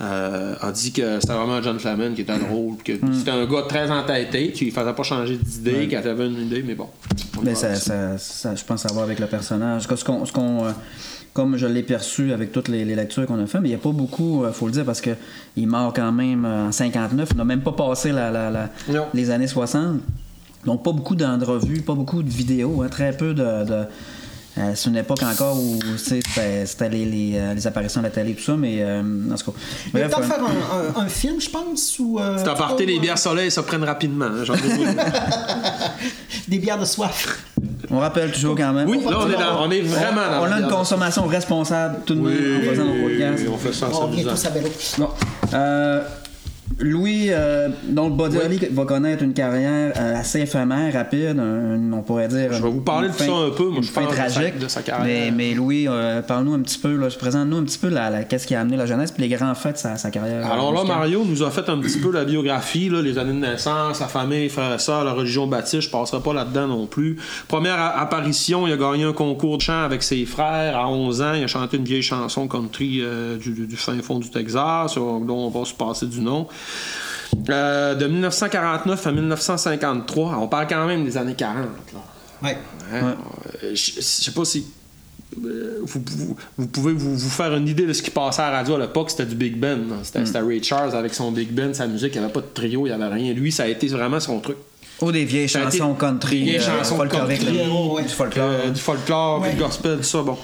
euh, 0.01 0.56
a 0.59 0.71
dit 0.71 0.92
que 0.92 1.19
c'était 1.19 1.33
vraiment 1.33 1.53
un 1.56 1.62
gentleman 1.62 2.13
qui 2.15 2.21
était 2.21 2.38
drôle, 2.39 2.75
puis 2.83 2.98
que 3.00 3.06
c'était 3.13 3.31
un 3.31 3.45
gars 3.45 3.63
très 3.68 3.89
entêté, 3.92 4.51
qui 4.51 4.65
ne 4.68 4.71
faisait 4.71 4.94
pas 4.94 5.03
changer 5.03 5.38
d'idée, 5.38 5.88
qui 5.88 5.95
avait 5.95 6.25
une 6.27 6.42
idée, 6.42 6.63
mais 6.65 6.75
bon. 6.75 6.88
On 7.38 7.42
Mais 7.44 7.53
ça, 7.56 7.75
ça, 7.75 8.18
ça- 8.18 8.56
je 8.56 8.63
pense 8.63 8.86
va 8.94 9.03
avec 9.03 9.19
le 9.19 9.27
personnage. 9.27 9.83
Ce 9.83 10.03
qu'on, 10.03 10.25
ce 10.25 10.31
qu'on, 10.31 10.65
euh, 10.65 10.71
comme 11.33 11.56
je 11.57 11.68
l'ai 11.68 11.83
perçu 11.83 12.33
avec 12.33 12.51
toutes 12.51 12.68
les, 12.68 12.83
les 12.83 12.95
lectures 12.95 13.25
qu'on 13.25 13.42
a 13.42 13.45
fait, 13.45 13.59
mais 13.59 13.68
il 13.69 13.71
n'y 13.71 13.75
a 13.75 13.80
pas 13.80 13.92
beaucoup, 13.92 14.44
il 14.48 14.53
faut 14.53 14.65
le 14.65 14.71
dire, 14.74 14.86
parce 14.86 15.01
que 15.01 15.12
il 15.56 15.68
meurt 15.68 15.95
quand 15.95 16.12
même 16.12 16.45
euh, 16.45 16.68
en 16.68 16.71
59. 16.71 17.30
Il 17.31 17.38
n'a 17.38 17.45
même 17.45 17.62
pas 17.62 17.71
passé 17.74 18.12
la, 18.12 18.31
la- 18.31 18.50
la- 18.50 18.69
Non. 18.89 19.06
les 19.13 19.30
années 19.30 19.47
60. 19.47 20.00
Donc, 20.65 20.83
pas 20.83 20.92
beaucoup 20.92 21.15
d'entrevues, 21.15 21.81
pas 21.81 21.95
beaucoup 21.95 22.21
de 22.24 22.30
vidéos, 22.30 22.81
hein, 22.81 22.88
très 22.89 23.12
peu 23.15 23.33
de. 23.33 23.44
de- 23.65 23.86
euh, 24.57 24.71
c'est 24.75 24.89
une 24.89 24.98
époque 24.98 25.24
encore 25.24 25.57
où 25.57 25.80
tu 25.80 25.98
sais, 25.98 26.19
c'était, 26.65 26.90
les, 26.90 27.06
les, 27.06 27.31
euh, 27.35 27.54
les 27.54 27.68
apparitions 27.68 28.02
à 28.02 28.04
la 28.04 28.09
télé 28.09 28.31
et 28.31 28.35
tout 28.35 28.44
ça, 28.44 28.56
mais 28.57 28.78
euh, 28.81 29.02
en 29.31 29.35
tout 29.35 29.52
cas. 29.52 29.57
Il 29.94 29.99
va 29.99 30.07
Bref, 30.07 30.19
euh, 30.19 30.23
faire 30.23 30.44
un, 30.44 30.99
un- 30.99 31.06
un 31.06 31.07
film, 31.07 31.40
je 31.40 31.49
pense, 31.49 31.97
ou... 31.99 32.19
euh, 32.19 32.37
C'est 32.37 32.49
à 32.49 32.56
partir 32.56 32.85
ou, 32.85 32.90
les 32.90 32.97
euh, 32.97 33.02
bières 33.02 33.18
soleil, 33.18 33.49
ça 33.49 33.64
prenne 33.64 33.83
rapidement. 33.83 34.26
hein. 34.26 34.44
Des 36.47 36.59
bières 36.59 36.80
de 36.80 36.85
soif. 36.85 37.44
on 37.90 37.99
rappelle 37.99 38.31
toujours 38.31 38.56
quand 38.57 38.73
même. 38.73 38.90
oui, 38.90 38.99
là, 39.09 39.18
on 39.21 39.30
est, 39.30 39.33
dans- 39.33 39.64
on 39.68 39.71
est 39.71 39.81
vraiment 39.81 40.30
dans 40.30 40.42
On 40.42 40.45
la 40.45 40.56
a 40.56 40.59
une 40.59 40.68
consommation 40.68 41.26
responsable 41.28 41.99
tout 42.06 42.16
de 42.16 42.21
même 42.21 42.61
en 42.61 42.69
faisant 42.69 42.85
nos 42.85 43.07
podcasts. 43.07 43.45
on 43.49 43.57
fait 43.57 43.73
ça 43.73 43.87
en 43.87 43.92
On. 43.92 43.94
Bon. 44.97 45.09
Louis, 46.80 47.28
euh, 47.30 47.69
va 48.71 48.85
connaître 48.85 49.23
une 49.23 49.33
carrière 49.33 49.94
euh, 49.97 50.19
assez 50.19 50.42
éphémère, 50.42 50.94
rapide, 50.94 51.37
un- 51.40 51.92
on 51.94 52.01
pourrait 52.01 52.28
dire. 52.28 52.54
Je 52.54 52.61
vais 52.63 52.69
vous 52.69 52.81
parler 52.81 53.09
de 53.09 53.13
ça 53.13 53.25
un 53.31 53.49
peu, 53.51 53.66
moi, 53.69 53.81
je 53.81 53.90
fin 53.90 54.01
pense, 54.04 54.11
de 54.11 54.16
sa- 54.16 54.30
tragique. 54.30 54.59
de 54.59 54.68
sa 54.68 54.81
carrière. 54.81 55.06
Mais, 55.06 55.31
mais 55.31 55.54
Louis, 55.54 55.87
euh, 55.87 56.21
parle-nous 56.21 56.54
un 56.54 56.61
petit 56.61 56.78
peu, 56.80 56.95
là, 56.95 57.07
présente-nous 57.18 57.57
un 57.57 57.63
petit 57.63 57.78
peu 57.78 57.90
la, 57.90 58.09
la- 58.09 58.23
qu'est-ce 58.23 58.47
qui 58.47 58.56
a 58.56 58.61
amené 58.61 58.78
la 58.78 58.85
jeunesse 58.85 59.11
puis 59.11 59.21
les 59.28 59.30
grands 59.35 59.56
faits 59.56 59.73
de 59.73 59.78
sa, 59.80 59.97
sa 59.97 60.11
carrière. 60.11 60.49
Alors 60.51 60.73
là. 60.73 60.83
Mario 60.83 61.23
nous 61.25 61.44
a 61.44 61.51
fait 61.51 61.69
un 61.69 61.78
petit 61.80 61.99
peu 61.99 62.11
la 62.11 62.25
biographie, 62.25 62.90
là, 62.90 63.01
les 63.01 63.18
années 63.18 63.33
de 63.33 63.37
naissance, 63.40 63.97
sa 63.99 64.07
famille, 64.07 64.49
frères 64.49 64.73
et 64.75 64.80
sœurs, 64.80 65.04
la 65.04 65.13
religion 65.13 65.47
baptiste. 65.47 65.81
Je 65.81 65.90
passerai 65.90 66.21
pas 66.21 66.33
là-dedans 66.33 66.68
non 66.68 66.85
plus. 66.87 67.18
Première 67.47 67.80
apparition, 67.80 68.68
il 68.68 68.73
a 68.73 68.78
gagné 68.78 69.04
un 69.04 69.13
concours 69.13 69.57
de 69.57 69.61
chant 69.61 69.83
avec 69.83 70.04
ses 70.04 70.25
frères 70.25 70.78
à 70.78 70.87
11 70.90 71.21
ans. 71.21 71.33
Il 71.33 71.44
a 71.44 71.47
chanté 71.47 71.78
une 71.78 71.83
vieille 71.85 72.01
chanson 72.01 72.47
country 72.47 72.99
euh, 73.01 73.37
du, 73.37 73.51
du 73.68 73.75
fin 73.75 73.97
fond 74.01 74.19
du 74.19 74.30
Texas, 74.30 74.95
dont 74.95 75.23
on 75.30 75.49
va 75.49 75.66
se 75.66 75.73
passer 75.73 76.06
du 76.07 76.21
nom. 76.21 76.47
Euh, 77.49 77.95
de 77.95 78.07
1949 78.07 79.07
à 79.07 79.11
1953, 79.11 80.37
on 80.41 80.47
parle 80.47 80.68
quand 80.68 80.85
même 80.85 81.03
des 81.06 81.18
années 81.18 81.33
40. 81.35 81.65
Là. 81.94 81.99
Ouais. 82.44 82.57
Hein? 82.94 83.15
Euh, 83.63 83.71
Je 83.73 83.91
je 83.95 84.01
sais 84.01 84.31
pas 84.31 84.44
si. 84.45 84.65
euh, 85.45 85.80
Vous, 85.83 86.01
vous- 86.18 86.37
vous 86.57 86.68
pouvez 86.68 86.94
vous, 86.94 87.15
vous 87.18 87.30
faire 87.30 87.56
une 87.56 87.68
idée 87.68 87.85
de 87.85 87.94
ce 87.94 88.01
qui 88.01 88.11
passait 88.11 88.41
à 88.41 88.51
la 88.51 88.57
radio 88.57 88.75
à 88.75 88.80
l'époque, 88.80 89.09
c'était 89.11 89.25
du 89.25 89.35
Big 89.35 89.56
Ben. 89.57 89.77
là. 89.89 89.95
C'était 90.03 90.25
c'était 90.25 90.39
Ray 90.41 90.61
Charles 90.63 90.95
avec 90.95 91.13
son 91.13 91.31
Big 91.31 91.51
Ben, 91.51 91.73
sa 91.73 91.87
musique, 91.87 92.13
il 92.15 92.19
n'y 92.19 92.25
avait 92.25 92.33
pas 92.33 92.41
de 92.41 92.47
trio, 92.53 92.85
il 92.85 92.89
n'y 92.89 92.95
avait 93.03 93.13
rien. 93.13 93.33
Lui, 93.33 93.51
ça 93.51 93.63
a 93.63 93.68
été 93.68 93.87
vraiment 93.87 94.19
son 94.19 94.39
truc. 94.39 94.57
Ou 95.01 95.11
des 95.11 95.25
vieilles 95.25 95.49
Ça 95.49 95.63
chansons 95.63 95.94
country. 95.95 96.39
des 96.39 96.45
vieilles 96.51 96.57
euh, 96.59 96.77
chansons 96.80 96.97
folkloriques, 96.97 97.39
country, 97.39 97.57
là. 97.57 97.63
ouais, 97.73 97.91
ouais. 97.94 98.03
Du 98.03 98.09
folklore. 98.09 98.49
Euh, 98.51 98.69
du 98.69 98.80
folklore, 98.80 99.41
Ouais. 99.41 99.53
du 99.53 99.59
gospel, 99.59 99.97
tout 99.97 100.03
ça, 100.03 100.21
bon. 100.21 100.37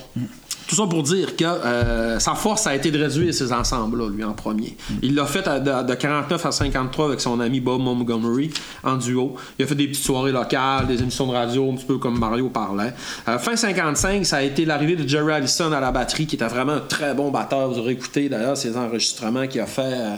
Tout 0.68 0.76
ça 0.76 0.86
pour 0.86 1.02
dire 1.04 1.36
que 1.38 1.46
euh, 1.46 2.20
sa 2.20 2.36
force 2.36 2.68
a 2.68 2.76
été 2.76 2.92
de 2.92 3.02
réduire 3.02 3.34
ces 3.34 3.54
ensembles-là, 3.54 4.10
lui, 4.10 4.24
en 4.24 4.34
premier. 4.34 4.76
Il 5.02 5.16
l'a 5.16 5.26
fait 5.26 5.48
à- 5.48 5.60
de, 5.60 5.88
de 5.88 5.94
49 5.96 6.46
à 6.46 6.52
53 6.52 7.06
avec 7.08 7.22
son 7.22 7.40
ami 7.40 7.60
Bob 7.62 7.82
Montgomery 7.82 8.52
en 8.84 8.96
duo. 8.98 9.36
Il 9.58 9.64
a 9.64 9.68
fait 9.68 9.76
des 9.76 9.88
petites 9.88 10.04
soirées 10.04 10.34
locales, 10.34 10.88
des 10.88 11.02
émissions 11.02 11.28
de 11.28 11.32
radio, 11.34 11.72
un 11.72 11.76
petit 11.76 11.86
peu 11.86 11.98
comme 11.98 12.20
Mario 12.20 12.50
parlait. 12.50 12.94
Euh, 13.30 13.38
fin 13.40 13.56
55, 13.56 14.26
ça 14.26 14.38
a 14.38 14.42
été 14.42 14.66
l'arrivée 14.66 14.98
de 14.98 15.08
Jerry 15.08 15.32
Allison 15.32 15.72
à 15.72 15.80
la 15.80 15.92
batterie, 15.92 16.28
qui 16.28 16.36
était 16.36 16.46
vraiment 16.48 16.74
un 16.74 16.80
très 16.82 17.14
bon 17.14 17.32
batteur. 17.32 17.70
Vous 17.70 17.80
aurez 17.80 17.94
écouté 17.94 18.28
d'ailleurs 18.28 18.58
ses 18.58 18.76
enregistrements 18.76 19.48
qu'il 19.48 19.62
a 19.62 19.66
fait. 19.68 19.82
euh, 19.84 20.16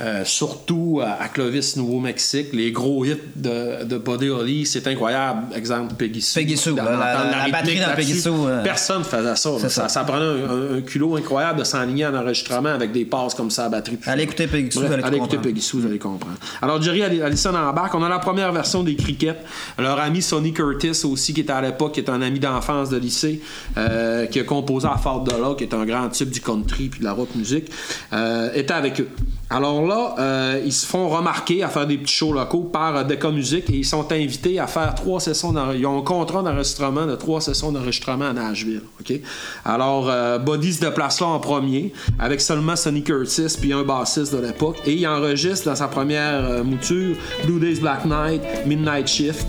euh, 0.00 0.24
surtout 0.24 1.00
à, 1.04 1.22
à 1.22 1.28
Clovis, 1.28 1.76
Nouveau-Mexique. 1.76 2.48
Les 2.52 2.70
gros 2.72 3.04
hits 3.04 3.16
de, 3.36 3.84
de 3.84 3.98
Buddy 3.98 4.28
Holly, 4.28 4.66
c'est 4.66 4.86
incroyable. 4.86 5.54
Exemple, 5.56 5.94
Peggy 5.94 6.20
Sue. 6.20 6.40
Peggy 6.40 6.56
Sue, 6.56 6.72
Dans- 6.74 6.84
la- 6.84 6.90
dans- 6.92 6.98
la- 6.98 7.14
dans 7.14 7.30
la 7.30 7.36
rythmique 7.44 7.52
batterie 7.52 7.80
dans 7.80 7.94
Peggy 7.96 8.14
Sue, 8.20 8.28
euh, 8.30 8.62
Personne 8.62 9.04
faisait 9.04 9.36
ça. 9.36 9.58
Ça, 9.58 9.68
ça. 9.68 9.88
ça 9.88 10.04
prenait 10.04 10.76
un, 10.78 10.80
culot 10.82 11.16
incroyable 11.16 11.58
de 11.60 11.64
s'enligner 11.64 12.06
en 12.06 12.14
enregistrement 12.14 12.68
avec 12.70 12.92
des 12.92 13.04
passes 13.04 13.34
comme 13.34 13.50
ça 13.50 13.64
à 13.66 13.68
batterie. 13.68 13.96
puis 13.96 14.10
Allez 14.10 14.22
écouter 14.24 14.46
Peggy 14.46 14.70
Sue, 14.70 14.78
vous 14.78 14.84
allez 14.92 15.02
allez 15.02 15.16
écouter 15.16 15.36
comprendre. 15.36 15.42
Peggy 15.42 15.60
Sue, 15.60 15.76
vous 15.78 15.86
allez 15.86 15.98
comprendre. 15.98 16.36
Alors, 16.62 16.80
Jerry 16.82 17.02
Alli- 17.02 17.22
Allison 17.22 17.54
embarque. 17.54 17.94
On 17.94 18.02
a 18.02 18.08
la 18.08 18.18
première 18.18 18.52
version 18.52 18.82
des 18.82 18.94
Crickets. 18.96 19.38
Leur 19.78 19.98
ami 20.00 20.22
Sonny 20.22 20.52
Curtis 20.52 21.04
aussi, 21.04 21.34
qui 21.34 21.40
était 21.40 21.52
à 21.52 21.60
l'époque, 21.60 21.92
qui 21.94 22.00
est 22.00 22.10
un 22.10 22.22
ami 22.22 22.38
d'enfance 22.38 22.90
de 22.90 22.96
lycée, 22.98 23.40
euh, 23.76 24.26
qui 24.26 24.40
a 24.40 24.44
composé 24.44 24.86
à 24.86 24.96
Fort 24.96 25.24
là, 25.26 25.54
qui 25.56 25.64
est 25.64 25.74
un 25.74 25.84
grand 25.84 26.08
type 26.08 26.30
du 26.30 26.40
country 26.40 26.88
puis 26.88 27.00
de 27.00 27.04
la 27.04 27.12
rock 27.12 27.28
musique, 27.34 27.70
euh, 28.12 28.50
était 28.54 28.74
avec 28.74 29.00
eux. 29.00 29.08
Alors 29.50 29.86
là, 29.86 30.14
euh, 30.18 30.60
ils 30.62 30.72
se 30.74 30.84
font 30.84 31.08
remarquer 31.08 31.62
à 31.62 31.68
faire 31.68 31.86
des 31.86 31.96
petits 31.96 32.12
shows 32.12 32.34
locaux 32.34 32.64
par 32.70 32.94
euh, 32.96 33.02
Decca 33.04 33.30
Music 33.30 33.70
et 33.70 33.76
ils 33.76 33.84
sont 33.86 34.12
invités 34.12 34.58
à 34.60 34.66
faire 34.66 34.94
trois 34.94 35.20
sessions. 35.20 35.54
Ils 35.74 35.86
ont 35.86 35.98
un 36.00 36.02
contrat 36.02 36.42
d'enregistrement 36.42 37.06
de 37.06 37.14
trois 37.14 37.40
sessions 37.40 37.72
d'enregistrement 37.72 38.26
à 38.26 38.32
Nashville. 38.34 38.82
OK? 39.00 39.18
Alors, 39.64 40.06
euh, 40.10 40.38
Buddy 40.38 40.74
se 40.74 40.80
déplace 40.80 41.20
là 41.22 41.28
en 41.28 41.38
premier 41.38 41.94
avec 42.18 42.42
seulement 42.42 42.76
Sonny 42.76 43.02
Curtis 43.02 43.56
puis 43.58 43.72
un 43.72 43.84
bassiste 43.84 44.34
de 44.34 44.40
l'époque 44.46 44.76
et 44.84 44.92
il 44.92 45.06
enregistre 45.08 45.64
dans 45.64 45.76
sa 45.76 45.88
première 45.88 46.44
euh, 46.44 46.62
mouture 46.62 47.16
Blue 47.46 47.58
Days 47.58 47.80
Black 47.80 48.04
Night, 48.04 48.42
Midnight 48.66 49.06
Shift 49.08 49.46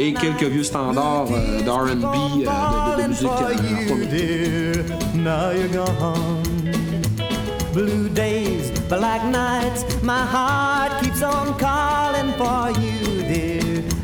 et 0.00 0.12
quelques 0.14 0.42
vieux 0.50 0.64
standards 0.64 1.26
d'R&B, 1.26 2.00
de, 2.00 2.98
de- 2.98 3.02
de 3.02 3.08
musique. 3.08 3.28
Blue 7.72 8.08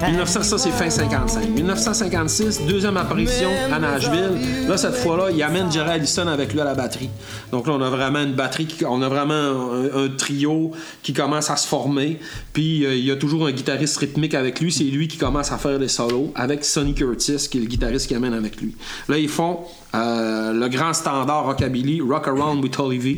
1900, 0.07 0.43
ça 0.43 0.59
c'est 0.59 0.71
fin 0.71 0.91
55. 0.91 1.49
1956, 1.49 2.67
deuxième 2.67 2.97
apparition 2.99 3.49
à 3.73 3.79
Nashville. 3.79 4.69
Là, 4.69 4.77
cette 4.77 4.95
fois-là, 4.95 5.31
il 5.33 5.43
amène 5.43 5.73
Jerry 5.73 5.91
Allison 5.91 6.27
avec 6.29 6.53
lui 6.53 6.61
à 6.61 6.65
la 6.65 6.75
batterie. 6.75 7.09
Donc 7.51 7.67
là, 7.67 7.73
on 7.73 7.81
a 7.81 7.89
vraiment 7.89 8.21
une 8.23 8.35
batterie, 8.35 8.67
qui- 8.67 8.85
on 8.85 9.01
a 9.03 9.09
vraiment 9.09 9.33
un, 9.35 10.05
un 10.05 10.09
trio 10.17 10.71
qui 11.03 11.13
commence 11.15 11.49
à 11.51 11.57
se 11.57 11.67
former. 11.67 12.19
Puis 12.53 12.85
euh, 12.85 12.95
il 12.95 13.05
y 13.07 13.11
a 13.11 13.17
toujours 13.17 13.47
un 13.47 13.53
guitariste 13.53 13.97
rythmique 13.97 14.35
avec 14.35 14.61
lui. 14.61 14.71
C'est 14.71 14.85
lui 14.85 15.09
qui 15.09 15.17
commence 15.17 15.51
à 15.51 15.57
faire 15.59 15.79
les 15.79 15.89
solos 15.89 16.31
avec 16.35 16.65
Sonny 16.65 16.95
Curtis, 16.95 17.49
qui 17.51 17.57
est 17.59 17.63
le 17.63 17.67
guitariste 17.67 18.07
qui 18.07 18.15
amène 18.15 18.35
avec 18.35 18.61
lui. 18.61 18.77
Là, 19.09 19.17
ils 19.19 19.29
font 19.31 19.61
euh, 19.95 20.53
le 20.53 20.69
grand 20.69 20.93
standard 20.93 21.47
rockabilly, 21.47 22.03
Rock 22.03 22.29
Around 22.29 22.63
with 22.63 22.79
Olivia. 22.79 23.17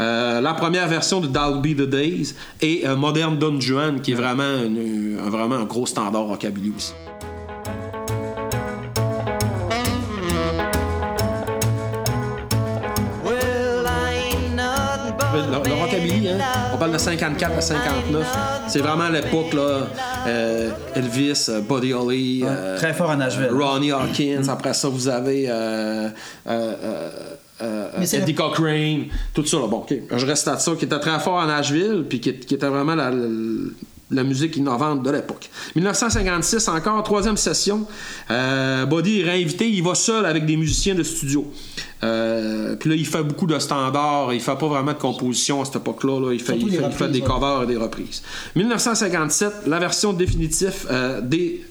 Euh, 0.00 0.40
la 0.40 0.54
première 0.54 0.88
version 0.88 1.20
de 1.20 1.28
That'll 1.28 1.60
Be 1.60 1.76
the 1.76 1.88
Days 1.88 2.34
et 2.60 2.82
euh, 2.86 2.96
Modern 2.96 3.38
Don 3.38 3.60
Juan 3.60 4.00
qui 4.00 4.12
est 4.12 4.16
vraiment, 4.16 4.56
une- 4.64 5.18
un, 5.24 5.30
vraiment 5.30 5.56
un 5.56 5.64
gros 5.64 5.86
standard 5.86 6.24
rockabilly 6.24 6.72
aussi. 6.76 6.92
Le, 15.34 15.68
le 15.68 15.74
rockabilly, 15.74 16.28
hein, 16.28 16.38
on 16.72 16.76
parle 16.78 16.92
de 16.92 16.98
54 16.98 17.56
à 17.56 17.60
59, 17.60 18.26
c'est 18.68 18.78
vraiment 18.80 19.08
l'époque 19.08 19.52
là, 19.52 19.80
euh, 20.26 20.70
Elvis, 20.94 21.48
Buddy 21.68 21.92
Holly, 21.92 22.44
Très 22.76 22.92
fort 22.94 23.10
à 23.10 23.16
Nashville. 23.16 23.50
Ronnie 23.52 23.90
Hawkins. 23.92 24.48
Après 24.48 24.74
ça, 24.74 24.88
vous 24.88 25.08
avez 25.08 25.48
euh, 27.64 27.88
euh, 27.98 28.02
Eddie 28.02 28.32
le- 28.32 28.36
Cochrane, 28.38 29.04
tout 29.32 29.44
ça. 29.46 29.58
Là. 29.58 29.66
Bon, 29.66 29.78
ok, 29.78 29.94
je 30.16 30.26
reste 30.26 30.46
à 30.48 30.58
ça, 30.58 30.72
qui 30.78 30.84
était 30.84 30.98
très 31.00 31.18
fort 31.20 31.40
à 31.40 31.46
Nashville, 31.46 32.04
puis 32.08 32.20
qui, 32.20 32.34
qui 32.38 32.54
était 32.54 32.68
vraiment 32.68 32.94
la, 32.94 33.10
la- 33.10 33.26
la 34.10 34.22
musique 34.22 34.56
innovante 34.58 35.02
de 35.02 35.10
l'époque. 35.10 35.48
1956, 35.74 36.68
encore, 36.68 37.02
troisième 37.02 37.36
session. 37.38 37.86
Euh, 38.30 38.84
Buddy 38.84 39.20
est 39.20 39.24
réinvité, 39.24 39.68
il 39.68 39.82
va 39.82 39.94
seul 39.94 40.26
avec 40.26 40.44
des 40.46 40.56
musiciens 40.56 40.94
de 40.94 41.02
studio. 41.02 41.50
Euh, 42.04 42.76
puis 42.76 42.90
là, 42.90 42.96
il 42.96 43.06
fait 43.06 43.22
beaucoup 43.22 43.46
de 43.46 43.58
standards, 43.58 44.32
il 44.34 44.40
fait 44.40 44.56
pas 44.56 44.68
vraiment 44.68 44.92
de 44.92 44.98
composition 44.98 45.62
à 45.62 45.64
cette 45.64 45.76
époque-là. 45.76 46.20
là. 46.20 46.32
Il, 46.34 46.40
fait, 46.40 46.54
il, 46.56 46.66
des 46.70 46.76
il 46.76 46.92
fait 46.92 47.06
ouais. 47.10 47.20
covers 47.20 47.62
et 47.62 47.66
des 47.66 47.76
reprises. 47.78 48.22
1957, 48.54 49.52
la 49.66 49.78
version 49.78 50.12
définitive 50.12 50.86
euh, 50.90 51.20
des 51.22 51.64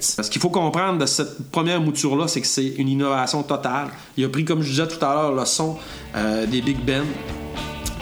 Ce 0.00 0.30
qu'il 0.30 0.40
faut 0.40 0.50
comprendre 0.50 0.98
de 0.98 1.06
cette 1.06 1.50
première 1.50 1.80
mouture-là, 1.80 2.28
c'est 2.28 2.40
que 2.40 2.46
c'est 2.46 2.74
une 2.76 2.88
innovation 2.88 3.42
totale. 3.42 3.88
Il 4.16 4.24
a 4.24 4.28
pris, 4.28 4.44
comme 4.44 4.62
je 4.62 4.70
disais 4.70 4.86
tout 4.86 5.02
à 5.04 5.14
l'heure, 5.14 5.32
le 5.32 5.44
son 5.44 5.78
euh, 6.14 6.46
des 6.46 6.60
big 6.60 6.78
bands, 6.78 7.06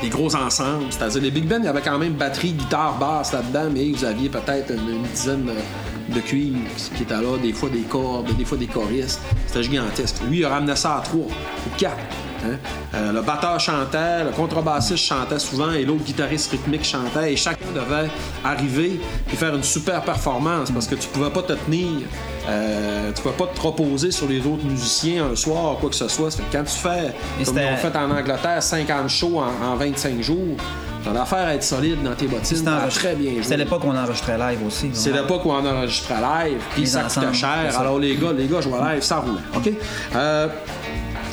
des 0.02 0.08
gros 0.08 0.34
ensembles. 0.34 0.86
C'est-à-dire, 0.90 1.22
les 1.22 1.30
big 1.30 1.46
bands, 1.46 1.58
il 1.58 1.66
y 1.66 1.68
avait 1.68 1.82
quand 1.82 1.98
même 1.98 2.14
batterie, 2.14 2.52
guitare, 2.52 2.98
basse 2.98 3.32
là-dedans, 3.32 3.68
mais 3.72 3.90
vous 3.90 4.04
aviez 4.04 4.28
peut-être 4.28 4.72
une, 4.72 4.96
une 4.96 5.02
dizaine 5.02 5.44
de, 5.44 6.14
de 6.14 6.20
cuivres 6.20 6.58
qui 6.96 7.02
étaient 7.02 7.14
là, 7.14 7.38
des 7.40 7.52
fois 7.52 7.68
des 7.68 7.82
cordes, 7.82 8.34
des 8.36 8.44
fois 8.44 8.58
des 8.58 8.66
choristes. 8.66 9.20
C'était 9.46 9.62
gigantesque. 9.62 10.16
Lui, 10.28 10.38
il 10.38 10.44
a 10.44 10.50
ramené 10.50 10.74
ça 10.76 10.96
à 10.96 11.00
trois 11.02 11.26
ou 11.26 11.76
quatre. 11.76 11.98
Hein. 12.44 12.56
Euh, 12.94 13.12
le 13.12 13.22
batteur 13.22 13.58
chantait, 13.60 14.24
le 14.24 14.30
contrebassiste 14.30 15.04
chantait 15.04 15.38
souvent 15.38 15.72
et 15.72 15.84
l'autre 15.84 16.04
guitariste 16.04 16.50
rythmique 16.50 16.84
chantait 16.84 17.32
et 17.32 17.36
chacun 17.36 17.66
devait 17.74 18.08
arriver 18.44 19.00
et 19.32 19.36
faire 19.36 19.54
une 19.54 19.62
super 19.62 20.02
performance 20.02 20.70
parce 20.70 20.86
que 20.86 20.94
tu 20.94 21.08
pouvais 21.08 21.30
pas 21.30 21.42
te 21.42 21.52
tenir, 21.52 22.06
euh, 22.48 23.12
tu 23.12 23.22
pouvais 23.22 23.34
pas 23.34 23.46
te 23.46 23.60
reposer 23.60 24.10
sur 24.10 24.28
les 24.28 24.38
autres 24.40 24.64
musiciens 24.64 25.26
un 25.32 25.36
soir, 25.36 25.76
quoi 25.80 25.90
que 25.90 25.96
ce 25.96 26.08
soit. 26.08 26.30
Que 26.30 26.42
quand 26.52 26.64
tu 26.64 26.76
fais, 26.76 27.12
Et 27.40 27.44
comme 27.44 27.56
ils 27.58 27.74
ont 27.74 27.76
fait 27.76 27.96
en 27.96 28.10
Angleterre, 28.10 28.62
50 28.62 29.08
shows 29.08 29.38
en, 29.38 29.72
en 29.72 29.76
25 29.76 30.20
jours, 30.22 30.56
t'as 31.04 31.12
l'affaire 31.12 31.46
à 31.46 31.54
être 31.54 31.62
solide 31.62 32.02
dans 32.02 32.14
tes 32.14 32.26
bottines, 32.26 32.68
très 32.90 33.14
bien 33.14 33.32
joué. 33.32 33.42
C'était 33.42 33.56
l'époque 33.58 33.84
où 33.84 33.88
on 33.88 33.96
enregistrait 33.96 34.38
live 34.38 34.66
aussi. 34.66 34.90
C'est 34.92 35.12
l'époque 35.12 35.44
où 35.44 35.50
on 35.50 35.64
enregistrait 35.64 36.20
live, 36.20 36.58
puis 36.74 36.86
ça 36.86 37.02
coûtait 37.02 37.26
c'est 37.32 37.34
cher. 37.34 37.78
Alors 37.78 37.98
les 37.98 38.16
gars, 38.16 38.32
les 38.36 38.46
gars 38.46 38.60
jouaient 38.60 38.92
live, 38.92 39.02
ça 39.02 39.18
roulait. 39.18 39.40
OK? 39.56 39.72
Euh, 40.14 40.48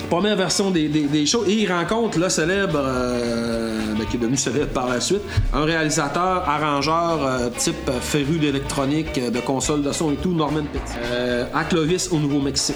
première 0.09 0.35
version 0.35 0.71
des, 0.71 0.87
des- 0.89 1.25
shows. 1.25 1.43
Et 1.47 1.53
il 1.53 1.71
rencontre 1.71 2.19
le 2.19 2.29
célèbre, 2.29 2.79
euh, 2.81 3.93
ben, 3.97 4.05
qui 4.05 4.17
est 4.17 4.19
devenu 4.19 4.37
célèbre 4.37 4.71
par 4.71 4.87
la 4.87 4.99
suite, 5.01 5.21
un 5.53 5.63
réalisateur, 5.65 6.47
arrangeur, 6.47 7.19
euh, 7.25 7.49
type 7.57 7.75
euh, 7.89 7.99
féru 7.99 8.37
d'électronique, 8.39 9.19
de 9.31 9.39
console 9.39 9.83
de 9.83 9.91
son 9.91 10.11
et 10.11 10.15
tout, 10.15 10.33
Norman 10.33 10.63
Petit, 10.71 10.97
à 11.53 11.63
Clovis, 11.63 12.09
au 12.11 12.17
Nouveau-Mexique. 12.17 12.75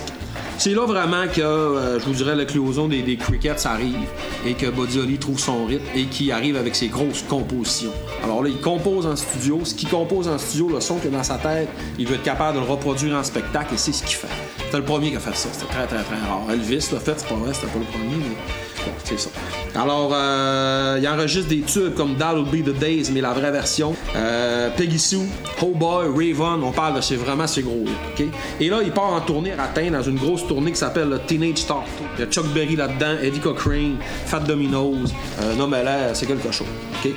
C'est 0.63 0.75
là 0.75 0.85
vraiment 0.85 1.27
que, 1.27 1.41
euh, 1.41 1.99
je 1.99 2.05
vous 2.05 2.13
dirais, 2.13 2.35
l'éclosion 2.35 2.87
des, 2.87 3.01
des 3.01 3.17
Crickets 3.17 3.65
arrive 3.65 4.07
et 4.45 4.53
que 4.53 4.67
Holly 4.67 5.17
trouve 5.17 5.39
son 5.39 5.65
rythme 5.65 5.83
et 5.95 6.05
qui 6.05 6.31
arrive 6.31 6.55
avec 6.55 6.75
ses 6.75 6.87
grosses 6.87 7.23
compositions. 7.27 7.89
Alors 8.23 8.43
là, 8.43 8.49
il 8.49 8.61
compose 8.61 9.07
en 9.07 9.15
studio. 9.15 9.61
Ce 9.63 9.73
qu'il 9.73 9.89
compose 9.89 10.27
en 10.27 10.37
studio, 10.37 10.69
le 10.69 10.79
son 10.79 10.97
a 10.97 11.07
dans 11.07 11.23
sa 11.23 11.39
tête, 11.39 11.67
il 11.97 12.05
veut 12.07 12.13
être 12.13 12.21
capable 12.21 12.59
de 12.59 12.63
le 12.63 12.69
reproduire 12.69 13.15
en 13.15 13.23
spectacle 13.23 13.73
et 13.73 13.77
c'est 13.77 13.91
ce 13.91 14.03
qu'il 14.03 14.17
fait. 14.17 14.27
C'était 14.65 14.77
le 14.77 14.85
premier 14.85 15.09
qui 15.09 15.15
a 15.15 15.19
fait 15.19 15.35
ça. 15.35 15.49
C'était 15.51 15.65
très, 15.65 15.87
très, 15.87 16.03
très 16.03 16.15
rare. 16.15 16.43
Elvis 16.51 16.89
l'a 16.93 16.99
fait, 16.99 17.15
c'est 17.17 17.27
pas 17.27 17.33
vrai, 17.33 17.55
c'était 17.55 17.65
pas 17.65 17.79
le 17.79 17.85
premier, 17.85 18.17
mais 18.17 18.85
bon, 18.85 18.91
c'est 19.03 19.19
ça. 19.19 19.29
Alors, 19.73 20.11
euh, 20.13 20.99
il 21.01 21.07
enregistre 21.07 21.49
des 21.49 21.61
tubes 21.61 21.95
comme 21.95 22.15
That'll 22.17 22.45
Be 22.45 22.63
the 22.63 22.77
Days, 22.77 23.09
mais 23.11 23.21
la 23.21 23.33
vraie 23.33 23.51
version. 23.51 23.95
Euh, 24.15 24.69
Peggy 24.77 24.99
Sue, 24.99 25.27
Oh 25.61 25.73
Boy, 25.73 26.07
Raven, 26.07 26.63
on 26.63 26.71
parle 26.71 26.95
de 26.95 27.01
c'est 27.01 27.15
vraiment 27.15 27.47
ces 27.47 27.63
gros 27.63 27.83
hits, 27.85 28.21
OK? 28.21 28.27
Et 28.59 28.69
là, 28.69 28.79
il 28.83 28.91
part 28.91 29.11
en 29.11 29.21
tournée 29.21 29.53
ratin 29.53 29.91
dans 29.91 30.03
une 30.03 30.17
grosse 30.17 30.47
tournée 30.51 30.71
qui 30.73 30.77
s'appelle 30.79 31.07
le 31.07 31.19
Teenage 31.19 31.59
Star. 31.59 31.83
Il 32.17 32.19
y 32.19 32.23
a 32.23 32.29
Chuck 32.29 32.45
Berry 32.53 32.75
là-dedans, 32.75 33.15
Eddie 33.23 33.39
Cochrane, 33.39 33.95
Fat 34.25 34.41
Dominoes, 34.41 35.07
euh, 35.41 35.55
non 35.55 35.65
mais 35.65 35.81
là, 35.81 36.13
c'est 36.13 36.25
quelque 36.25 36.51
chose, 36.51 36.67
OK? 37.05 37.11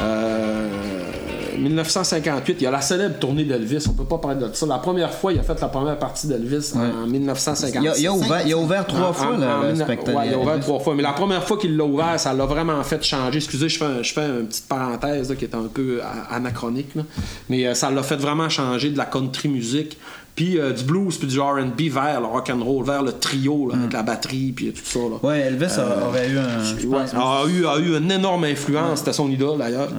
Euh, 0.00 0.68
1958, 1.58 2.56
il 2.60 2.64
y 2.64 2.66
a 2.66 2.70
la 2.70 2.80
célèbre 2.80 3.18
tournée 3.18 3.44
d'Elvis, 3.44 3.84
on 3.88 3.92
peut 3.92 4.04
pas 4.04 4.16
parler 4.18 4.40
de 4.40 4.50
ça. 4.54 4.64
La 4.66 4.78
première 4.78 5.12
fois, 5.12 5.32
il 5.32 5.38
a 5.38 5.42
fait 5.42 5.60
la 5.60 5.68
première 5.68 5.98
partie 5.98 6.26
d'Elvis 6.26 6.72
en 6.74 7.06
1956. 7.06 7.78
Il 7.82 7.88
a, 7.88 7.96
il 7.98 8.06
a 8.06 8.12
ouvert, 8.12 8.46
il 8.46 8.52
a 8.52 8.56
ouvert 8.56 8.86
trois 8.86 9.08
En- 9.08 9.12
fois 9.12 9.26
en- 9.34 9.36
le, 9.36 9.46
en 9.46 9.60
le 9.62 9.72
mille- 9.74 9.82
spectacle. 9.84 10.16
ouais, 10.16 10.28
il 10.28 10.34
a 10.34 10.38
ouvert 10.38 10.58
trois 10.60 10.80
fois. 10.80 10.94
Mais 10.94 11.02
la 11.02 11.12
première 11.12 11.44
fois 11.46 11.58
qu'il 11.58 11.76
l'a 11.76 11.84
ouvert, 11.84 12.18
ça 12.18 12.32
l'a 12.32 12.46
vraiment 12.46 12.82
fait 12.82 13.04
changer. 13.04 13.36
Excusez, 13.36 13.68
je 13.68 13.78
fais, 13.78 13.84
un- 13.84 14.02
je 14.02 14.12
fais 14.12 14.24
une 14.24 14.46
petite 14.46 14.66
parenthèse 14.66 15.28
là, 15.28 15.36
qui 15.36 15.44
est 15.44 15.54
un 15.54 15.64
peu 15.72 16.00
anachronique. 16.30 16.94
là. 16.96 17.02
Mais 17.50 17.66
euh, 17.66 17.74
ça 17.74 17.90
l'a 17.90 18.02
fait 18.02 18.16
vraiment 18.16 18.48
changer 18.48 18.90
de 18.90 18.96
la 18.98 19.04
country 19.04 19.48
music. 19.48 19.98
Puis 20.34 20.58
euh, 20.58 20.72
du 20.72 20.84
blues, 20.84 21.18
puis 21.18 21.28
du 21.28 21.38
RB 21.38 21.78
vers 21.92 22.20
le 22.22 22.26
rock 22.26 22.48
and 22.50 22.64
roll, 22.64 22.84
vers 22.86 23.02
le 23.02 23.12
trio 23.12 23.68
là, 23.68 23.76
avec 23.78 23.92
la 23.92 24.02
batterie, 24.02 24.52
puis 24.56 24.72
tout 24.72 24.80
ça. 24.82 24.98
Là. 25.00 25.16
Ouais, 25.22 25.40
Elvis 25.40 25.66
a- 25.78 26.08
aurait 26.08 26.30
eu 26.30 26.38
un. 26.38 26.64
je 26.64 26.86
Ouais, 26.86 27.00
pense, 27.02 27.12
a, 27.14 27.44
eu, 27.50 27.66
a 27.66 27.78
eu 27.78 27.98
une 27.98 28.10
énorme 28.10 28.44
influence, 28.44 29.00
c'était 29.00 29.12
son 29.12 29.30
idole 29.30 29.58
d'ailleurs. 29.58 29.90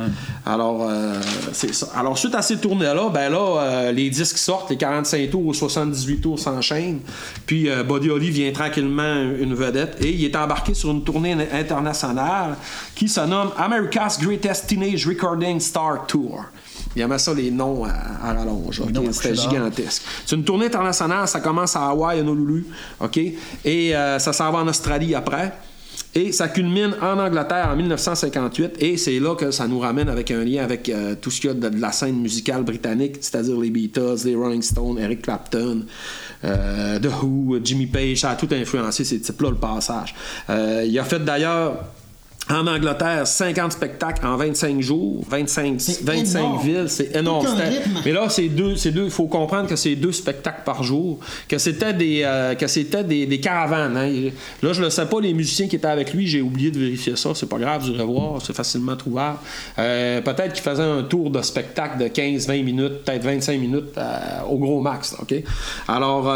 Alors, 0.46 0.88
euh, 0.90 1.14
c'est 1.54 1.74
ça. 1.74 1.88
Alors, 1.96 2.18
suite 2.18 2.34
à 2.34 2.42
ces 2.42 2.58
tournées-là, 2.58 3.10
ben 3.14 3.30
là, 3.30 3.62
euh, 3.62 3.92
les 3.92 4.10
disques 4.10 4.38
sortent, 4.40 4.72
les 4.72 4.78
45 4.78 5.30
tours 5.30 5.46
ou 5.46 5.54
78 5.54 6.18
tours 6.22 6.40
s'enchaînent. 6.40 7.02
Puis 7.46 7.70
euh, 7.70 7.84
Buddy 7.84 8.10
Holly 8.10 8.32
vient 8.32 8.52
tranquillement 8.52 9.22
une 9.40 9.54
vedette 9.54 9.98
et 10.02 10.10
il 10.12 10.26
est 10.26 10.36
embarqué 10.36 10.74
sur 10.74 10.90
une 10.90 11.04
tournée 11.04 11.34
internationale 11.54 12.56
qui 12.96 13.08
se 13.08 13.22
nomme 13.22 13.52
America's 13.58 14.20
Greatest 14.20 14.68
Teenage 14.68 15.08
Recording 15.08 15.60
Star 15.60 16.06
Tour. 16.08 16.46
Il 16.96 17.02
aimait 17.02 17.18
ça 17.18 17.34
les 17.34 17.52
noms 17.52 17.84
à, 17.86 17.92
à 18.24 18.34
rallonge. 18.34 18.82
ok? 18.82 18.92
noms 18.92 19.08
à 19.10 19.14
C'était 19.14 19.36
gigantesque. 19.36 20.04
C'est 20.26 20.36
une 20.36 20.44
tournée 20.44 20.68
internationale, 20.68 21.28
ça 21.28 21.40
commence 21.40 21.76
à 21.76 21.90
Hawaï, 21.90 22.22
Honolulu, 22.22 22.66
OK? 23.00 23.18
Et 23.18 23.96
euh, 23.96 24.20
ça 24.20 24.34
s'en 24.34 24.52
va 24.52 24.60
en 24.60 24.68
Australie 24.68 25.16
après. 25.16 25.54
Et 26.16 26.32
ça 26.32 26.48
culmine 26.48 26.96
en 27.02 27.18
Angleterre 27.18 27.70
en 27.72 27.76
1958, 27.76 28.76
et 28.80 28.98
c'est 28.98 29.20
là 29.20 29.36
que 29.36 29.50
ça 29.50 29.68
nous 29.68 29.80
ramène 29.80 30.10
avec 30.10 30.30
un 30.30 30.44
lien 30.44 30.64
avec 30.64 30.88
euh, 30.90 31.16
tout 31.20 31.32
ce 31.32 31.42
qu'il 31.42 31.48
y 31.50 31.52
a 31.52 31.56
de, 31.56 31.70
de 31.70 31.82
la 31.82 31.92
scène 31.92 32.20
musicale 32.20 32.62
britannique, 32.64 33.18
c'est-à-dire 33.20 33.60
les 33.60 33.72
Beatles, 33.72 34.18
les 34.26 34.36
Rolling 34.36 34.62
Stones, 34.62 35.00
Eric 35.00 35.24
Clapton, 35.24 35.86
euh, 36.44 37.00
The 37.00 37.08
Who, 37.22 37.58
Jimmy 37.64 37.88
Page, 37.88 38.20
ça 38.20 38.32
a 38.32 38.36
tout 38.36 38.50
influencé 38.52 39.04
ces 39.04 39.20
types-là, 39.22 39.50
le 39.50 39.56
passage. 39.56 40.14
Euh, 40.52 40.86
il 40.88 40.98
a 41.00 41.04
fait 41.04 41.24
d'ailleurs 41.24 41.84
en 42.50 42.68
Angleterre, 42.68 43.26
50 43.26 43.72
spectacles 43.72 44.26
en 44.28 44.36
25 44.36 44.82
jours, 44.82 45.24
25, 45.30 45.76
C'est 45.80 46.04
25 46.04 46.40
énorme. 46.40 46.62
villes, 46.62 46.86
c'est 46.90 47.16
énorme. 47.16 47.48
Mais 48.06 48.12
là, 48.12 48.28
c'est 48.28 48.50
deux, 48.50 48.76
c'est 48.76 48.92
deux. 48.92 49.06
Il 49.06 49.12
faut 49.12 49.28
comprendre 49.28 49.70
que 49.70 49.78
c'est 49.78 49.96
deux 49.96 50.12
spectacles 50.12 50.62
par 50.66 50.84
jour, 50.84 51.20
que 51.48 51.58
c'était 51.58 51.94
des, 51.94 52.22
euh, 52.26 52.54
que 52.56 52.68
c'était 52.68 53.06
des, 53.06 53.26
des 53.26 53.40
caravanes. 53.40 53.96
hein. 53.96 54.30
Là, 54.62 54.74
je 54.74 54.84
ne 54.84 54.90
sais 54.90 55.06
pas 55.06 55.22
les 55.22 55.34
musiciens 55.34 55.68
qui 55.70 55.78
étaient 55.78 55.88
avec 55.88 56.14
lui. 56.14 56.28
J'ai 56.28 56.42
oublié 56.42 56.70
de 56.70 56.80
vérifier 56.80 57.16
ça. 57.16 57.30
C'est 57.34 57.48
pas 57.48 57.58
grave, 57.58 57.82
vous 57.84 57.92
irez 57.92 58.04
voir. 58.04 58.42
C'est 58.46 58.56
facilement 58.56 58.98
trouvable. 58.98 59.38
Euh, 59.80 60.22
peut-être 60.22 60.52
qu'il 60.54 60.64
faisait 60.64 60.84
un 60.84 61.04
tour 61.04 61.30
de 61.30 61.42
spectacle 61.42 61.98
de 61.98 62.08
15-20 62.10 62.62
minutes, 62.64 63.04
peut-être 63.06 63.24
25 63.24 63.58
minutes 63.58 63.98
euh, 63.98 64.20
au 64.50 64.58
gros 64.58 64.82
max. 64.82 65.16
OK? 65.22 65.34
Alors. 65.88 66.30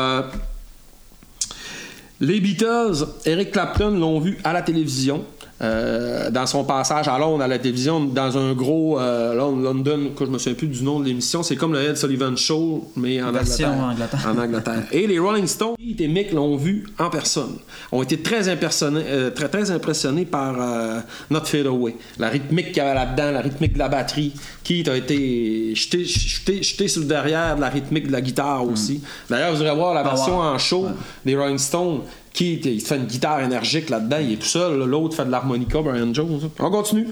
les 2.20 2.40
Beatles, 2.40 3.06
Eric 3.26 3.52
Clapton 3.52 3.92
l'ont 3.92 4.20
vu 4.20 4.38
à 4.44 4.54
la 4.54 4.62
télévision. 4.64 5.24
Euh, 5.62 6.30
dans 6.30 6.46
son 6.46 6.64
passage 6.64 7.08
à 7.08 7.18
Londres 7.18 7.44
à 7.44 7.48
la 7.48 7.58
télévision, 7.58 8.00
dans 8.04 8.38
un 8.38 8.54
gros 8.54 9.00
euh, 9.00 9.34
Lon- 9.34 9.56
London, 9.58 10.12
que 10.16 10.26
je 10.26 10.30
me 10.30 10.38
souviens 10.38 10.54
plus 10.56 10.68
du 10.68 10.84
nom 10.84 11.00
de 11.00 11.06
l'émission, 11.06 11.42
c'est 11.44 11.56
comme 11.56 11.74
le 11.74 11.82
Ed 11.82 11.98
Sullivan 11.98 12.36
Show, 12.38 12.92
mais 12.96 13.22
en 13.22 13.30
Angleterre. 13.30 13.72
en 13.72 13.90
Angleterre. 13.92 14.28
En 14.34 14.38
Angleterre. 14.38 14.84
Et 14.92 15.08
les 15.08 15.18
Rolling 15.20 15.48
Stones, 15.48 15.76
Pete 15.78 16.02
et 16.02 16.08
Mick 16.08 16.32
l'ont 16.32 16.56
vu 16.58 16.86
en 17.00 17.10
personne. 17.10 17.58
Ont 17.92 18.04
été 18.04 18.18
très 18.22 18.48
impressionnés, 18.50 19.02
euh, 19.08 19.30
très, 19.32 19.50
très 19.50 19.72
impressionnés 19.72 20.26
par 20.26 20.56
euh, 20.60 21.00
Not 21.32 21.46
Fade 21.46 21.66
Away. 21.68 21.96
La 22.20 22.30
rythmique 22.30 22.68
qu'il 22.68 22.78
y 22.78 22.80
avait 22.82 22.94
là-dedans, 22.96 23.32
la 23.32 23.42
rythmique 23.42 23.74
de 23.74 23.80
la 23.80 23.90
batterie. 23.90 24.34
Keith 24.64 24.88
a 24.90 24.96
été 24.98 25.74
jeté, 25.76 26.04
jeté, 26.06 26.62
jeté 26.62 26.88
sur 26.88 27.02
le 27.02 27.08
derrière 27.08 27.56
de 27.56 27.62
la 27.62 27.70
rythmique 27.70 28.08
de 28.08 28.12
la 28.12 28.22
guitare 28.22 28.64
aussi. 28.68 29.02
D'ailleurs, 29.30 29.56
vous 29.56 29.62
irez 29.64 29.74
voir 29.74 29.94
la 29.94 30.02
Ah, 30.02 30.10
version 30.10 30.38
wow. 30.38 30.44
en 30.44 30.58
show 30.58 30.88
des 31.26 31.36
Rolling 31.36 31.58
Stones. 31.58 32.02
Il 32.40 32.82
fait 32.82 32.98
une 32.98 33.06
guitare 33.06 33.42
énergique 33.42 33.90
là-dedans, 33.90 34.18
il 34.22 34.34
est 34.34 34.38
tout 34.38 34.46
seul. 34.46 34.84
L'autre 34.84 35.16
fait 35.16 35.26
de 35.26 35.32
l'harmonica, 35.32 35.82
Brian 35.82 36.14
Jones. 36.14 36.50
On 36.60 36.72
continue. 36.72 37.08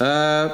Euh, 0.00 0.48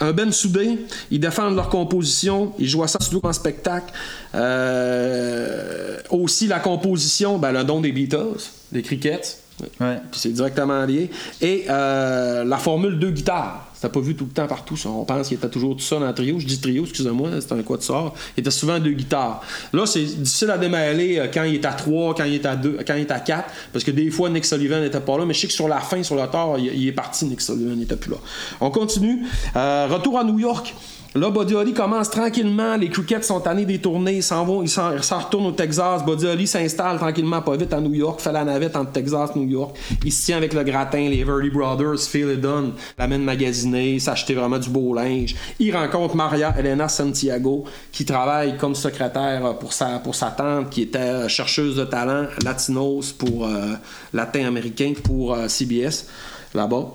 un 0.00 0.12
Ben 0.12 0.32
soudé, 0.32 0.78
ils 1.10 1.20
défendent 1.20 1.56
leur 1.56 1.68
composition, 1.68 2.52
ils 2.58 2.68
jouent 2.68 2.86
ça 2.86 2.98
surtout 3.00 3.26
en 3.26 3.32
spectacle. 3.32 3.92
Euh, 4.34 5.98
aussi 6.10 6.46
la 6.46 6.60
composition, 6.60 7.38
ben, 7.38 7.52
le 7.52 7.64
don 7.64 7.80
des 7.80 7.92
Beatles, 7.92 8.38
des 8.72 8.82
Crickets. 8.82 9.38
Ouais. 9.80 9.98
Puis 10.10 10.20
c'est 10.20 10.32
directement 10.32 10.84
lié. 10.84 11.10
Et 11.40 11.64
euh, 11.68 12.44
la 12.44 12.58
formule 12.58 12.98
deux 12.98 13.10
guitares. 13.10 13.67
C'était 13.80 13.92
pas 13.92 14.00
vu 14.00 14.16
tout 14.16 14.24
le 14.24 14.32
temps 14.32 14.48
partout. 14.48 14.74
On 14.86 15.04
pense 15.04 15.28
qu'il 15.28 15.36
était 15.36 15.48
toujours 15.48 15.76
tout 15.76 15.82
seul 15.82 16.02
en 16.02 16.12
trio. 16.12 16.40
Je 16.40 16.46
dis 16.46 16.60
trio, 16.60 16.82
excusez-moi, 16.82 17.30
c'est 17.40 17.52
un 17.52 17.62
quoi 17.62 17.76
de 17.76 17.82
sort. 17.82 18.12
Il 18.36 18.40
était 18.40 18.50
souvent 18.50 18.80
deux 18.80 18.90
guitares. 18.90 19.40
Là, 19.72 19.86
c'est 19.86 20.02
difficile 20.02 20.50
à 20.50 20.58
démêler 20.58 21.20
euh, 21.20 21.28
quand 21.32 21.44
il 21.44 21.54
est 21.54 21.64
à 21.64 21.74
trois, 21.74 22.12
quand 22.12 22.24
il 22.24 22.34
est 22.34 22.46
à 22.46 22.56
deux, 22.56 22.76
quand 22.84 22.94
il 22.94 23.02
est 23.02 23.12
à 23.12 23.20
quatre. 23.20 23.50
Parce 23.72 23.84
que 23.84 23.92
des 23.92 24.10
fois, 24.10 24.30
Nick 24.30 24.46
Sullivan 24.46 24.80
n'était 24.80 24.98
pas 24.98 25.16
là. 25.16 25.24
Mais 25.24 25.32
je 25.32 25.42
sais 25.42 25.46
que 25.46 25.52
sur 25.52 25.68
la 25.68 25.78
fin, 25.78 26.02
sur 26.02 26.16
le 26.16 26.26
tard, 26.26 26.58
il, 26.58 26.66
il 26.74 26.88
est 26.88 26.92
parti, 26.92 27.24
Nick 27.26 27.40
Sullivan 27.40 27.76
n'était 27.76 27.94
plus 27.94 28.10
là. 28.10 28.16
On 28.60 28.72
continue. 28.72 29.22
Euh, 29.54 29.86
retour 29.88 30.18
à 30.18 30.24
New 30.24 30.40
York. 30.40 30.74
Là, 31.14 31.30
Buddy 31.30 31.54
Holly 31.54 31.72
commence 31.72 32.10
tranquillement. 32.10 32.76
Les 32.76 32.90
Crickets 32.90 33.24
sont 33.24 33.40
tannés 33.40 33.64
des 33.64 33.78
tournées. 33.78 34.16
Ils 34.16 34.22
s'en 34.22 34.44
vont, 34.44 34.62
ils 34.62 34.68
s'en, 34.68 34.90
retournent 34.90 35.46
au 35.46 35.52
Texas. 35.52 36.04
Buddy 36.04 36.26
Holly 36.26 36.46
s'installe 36.46 36.98
tranquillement, 36.98 37.40
pas 37.40 37.56
vite, 37.56 37.72
à 37.72 37.80
New 37.80 37.94
York. 37.94 38.20
Fait 38.20 38.30
la 38.30 38.44
navette 38.44 38.76
entre 38.76 38.92
Texas 38.92 39.34
New 39.34 39.48
York. 39.48 39.76
Il 40.04 40.12
se 40.12 40.26
tient 40.26 40.36
avec 40.36 40.52
le 40.52 40.62
gratin, 40.62 41.08
les 41.08 41.24
Verdi 41.24 41.50
Brothers, 41.50 42.00
Phil 42.00 42.28
et 42.28 42.36
Dunn. 42.36 42.72
L'amène 42.98 43.24
magasiner, 43.24 43.98
s'acheter 43.98 44.34
vraiment 44.34 44.58
du 44.58 44.68
beau 44.68 44.94
linge. 44.94 45.34
Il 45.58 45.74
rencontre 45.74 46.14
Maria 46.14 46.54
Elena 46.58 46.88
Santiago, 46.88 47.64
qui 47.90 48.04
travaille 48.04 48.58
comme 48.58 48.74
secrétaire 48.74 49.56
pour 49.58 49.72
sa, 49.72 49.98
pour 49.98 50.14
sa 50.14 50.30
tante, 50.30 50.70
qui 50.70 50.82
était 50.82 51.28
chercheuse 51.28 51.76
de 51.76 51.84
talent 51.84 52.26
latinos 52.44 53.12
pour 53.12 53.46
euh, 53.46 53.74
latin-américain 54.12 54.92
pour 55.02 55.34
euh, 55.34 55.48
CBS, 55.48 56.06
là-bas. 56.54 56.86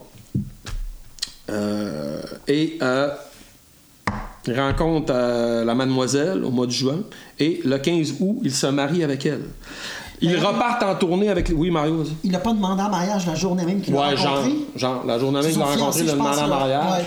Euh, 1.50 2.22
et 2.48 2.78
euh, 2.82 3.10
rencontre 4.52 5.14
euh, 5.16 5.64
la 5.64 5.74
mademoiselle 5.76 6.44
au 6.44 6.50
mois 6.52 6.66
de 6.66 6.72
juin 6.72 7.00
et 7.40 7.62
le 7.64 7.78
15 7.78 8.16
août, 8.20 8.40
il 8.44 8.52
se 8.54 8.68
marie 8.68 9.04
avec 9.04 9.26
elle. 9.26 9.44
Ils 10.22 10.34
Ben, 10.34 10.46
repartent 10.46 10.84
en 10.84 10.96
tournée 10.96 11.30
avec... 11.30 11.52
Oui, 11.54 11.70
Mario. 11.70 12.04
Il 12.24 12.32
n'a 12.32 12.40
pas 12.40 12.54
demandé 12.54 12.82
en 12.82 12.90
mariage 12.90 13.26
la 13.28 13.36
journée 13.36 13.66
même 13.66 13.82
qu'il 13.82 13.94
l'a 13.94 14.10
Ouais, 14.10 14.18
genre, 14.18 14.36
rencontré? 14.38 14.56
genre, 14.76 15.04
la 15.06 15.20
journée 15.20 15.42
même 15.42 15.50
qu'il 15.52 15.60
l'a 15.60 15.66
rencontré, 15.66 16.00
il 16.02 16.10
a 16.10 16.14
demandé 16.14 16.40
en 16.40 16.48
mariage. 16.48 16.92
Ouais. 16.92 17.06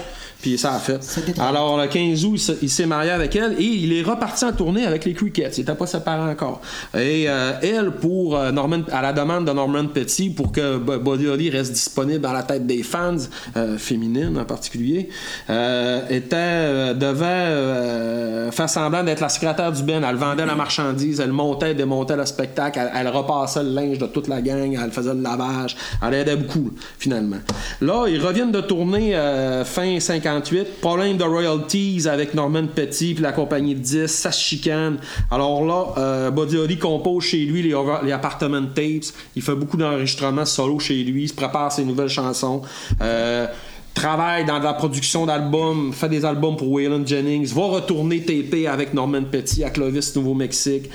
Ça 0.56 0.74
a 0.74 0.78
fait. 0.78 1.00
Alors, 1.40 1.76
le 1.76 1.88
15 1.88 2.24
août, 2.24 2.52
il 2.62 2.70
s'est 2.70 2.87
marié 2.87 3.11
avec 3.11 3.35
elle 3.35 3.54
et 3.59 3.64
il 3.64 3.92
est 3.92 4.02
reparti 4.02 4.44
en 4.44 4.52
tournée 4.52 4.87
avec 4.87 5.04
les 5.04 5.12
Crickets. 5.12 5.56
Il 5.56 5.61
n'était 5.61 5.74
pas 5.74 5.87
séparé 5.87 6.30
encore. 6.30 6.61
Et 6.94 7.24
euh, 7.28 7.52
elle, 7.62 7.90
pour 7.90 8.37
euh, 8.37 8.52
Norman, 8.52 8.82
à 8.92 9.02
la 9.02 9.12
demande 9.12 9.46
de 9.46 9.52
Norman 9.52 9.87
Petit, 9.87 10.30
pour 10.30 10.52
que 10.52 10.78
Body 10.78 11.26
Holly 11.26 11.50
reste 11.50 11.72
disponible 11.72 12.24
à 12.26 12.32
la 12.32 12.44
tête 12.44 12.66
des 12.66 12.85
fans, 12.85 13.16
euh, 13.56 13.76
féminines 13.76 14.38
en 14.38 14.44
particulier, 14.44 15.09
était, 15.48 16.94
devait 16.94 18.50
faire 18.52 18.68
semblant 18.68 19.02
d'être 19.02 19.20
la 19.20 19.28
secrétaire 19.28 19.72
du 19.72 19.82
Ben. 19.82 20.04
Elle 20.09 20.16
vendait 20.16 20.46
la 20.46 20.54
marchandise, 20.54 21.20
elle 21.20 21.32
montait, 21.32 21.74
démontait 21.74 22.16
le 22.16 22.26
spectacle, 22.26 22.78
elle, 22.80 22.90
elle, 22.94 23.09
repassait 23.09 23.62
le 23.62 23.70
linge 23.70 23.98
de 23.98 24.06
toute 24.06 24.28
la 24.28 24.40
gang, 24.40 24.78
elle 24.82 24.90
faisait 24.90 25.14
le 25.14 25.22
lavage, 25.22 25.76
elle 26.06 26.14
aidait 26.14 26.37
beaucoup, 26.37 26.70
finalement. 26.98 27.38
Là, 27.80 28.06
ils 28.09 28.24
reviennent 28.24 28.52
de 28.52 28.61
tourner 28.61 29.16
fin 29.64 29.98
50 29.98 30.36
problème 30.81 31.16
de 31.16 31.25
royalties 31.25 32.07
avec 32.09 32.35
Norman 32.35 32.66
Petit 32.66 33.14
puis 33.14 33.22
la 33.22 33.33
compagnie 33.33 33.75
de 33.75 33.81
10, 33.81 34.07
ça 34.07 34.33
se 34.33 34.40
chicane. 34.40 34.99
Alors 35.31 35.64
là, 35.64 35.94
euh, 35.99 36.31
Body 36.31 36.79
compose 36.79 37.25
chez 37.25 37.44
lui 37.44 37.62
les, 37.62 37.75
over, 37.75 37.99
les 38.05 38.12
Apartment 38.12 38.66
Tapes, 38.75 39.12
il 39.35 39.42
fait 39.42 39.55
beaucoup 39.55 39.77
d'enregistrements 39.77 40.44
solo 40.44 40.79
chez 40.79 41.03
lui, 41.05 41.25
il 41.25 41.29
se 41.29 41.35
prépare 41.35 41.72
ses 41.72 41.85
nouvelles 41.85 42.09
chansons. 42.09 42.62
Euh, 43.01 43.46
travaille 43.94 44.44
dans 44.44 44.59
la 44.59 44.75
production 44.75 45.27
d'albums, 45.27 45.92
fait 45.92 46.09
des 46.09 46.25
albums 46.25 46.57
pour 46.57 46.70
Waylon 46.70 47.05
Jennings, 47.07 47.53
va 47.55 47.62
retourner 47.62 48.22
TP 48.22 48.66
avec 48.66 48.92
Norman 48.92 49.25
Petit 49.25 49.64
à 49.64 49.70
Clovis, 49.70 50.14
Nouveau-Mexique. 50.14 50.90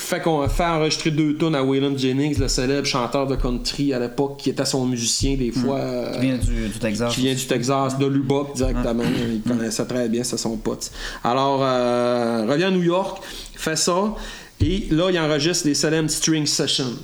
Fait 0.00 0.20
qu'on 0.20 0.48
fait 0.48 0.64
enregistrer 0.64 1.10
deux 1.10 1.34
tonnes 1.34 1.56
à 1.56 1.62
Waylon 1.64 1.98
Jennings, 1.98 2.38
le 2.38 2.46
célèbre 2.48 2.86
chanteur 2.86 3.26
de 3.26 3.34
country 3.34 3.92
à 3.92 3.98
l'époque, 3.98 4.36
qui 4.38 4.48
était 4.50 4.64
son 4.64 4.86
musicien 4.86 5.36
des 5.36 5.50
fois. 5.50 5.76
euh, 5.76 6.14
Qui 6.14 6.20
vient 6.20 6.36
du, 6.38 6.68
du 6.68 6.78
Texas. 6.78 7.14
qui 7.14 7.20
vient 7.22 7.34
du 7.34 7.44
Texas, 7.46 7.98
de 7.98 8.06
Lubbock 8.06 8.54
directement. 8.54 9.02
Il 9.04 9.42
connaissait 9.42 9.84
très 9.86 10.08
bien, 10.08 10.22
c'est 10.22 10.38
son 10.38 10.56
pote. 10.56 10.90
Alors, 11.24 11.60
euh, 11.62 12.46
revient 12.48 12.64
à 12.64 12.70
New 12.70 12.82
York, 12.84 13.20
fait 13.56 13.74
ça, 13.76 14.14
et 14.60 14.88
là, 14.90 15.10
il 15.10 15.18
enregistre 15.18 15.66
les 15.68 15.74
Salem 15.74 16.08
String 16.08 16.44
Sessions. 16.46 16.96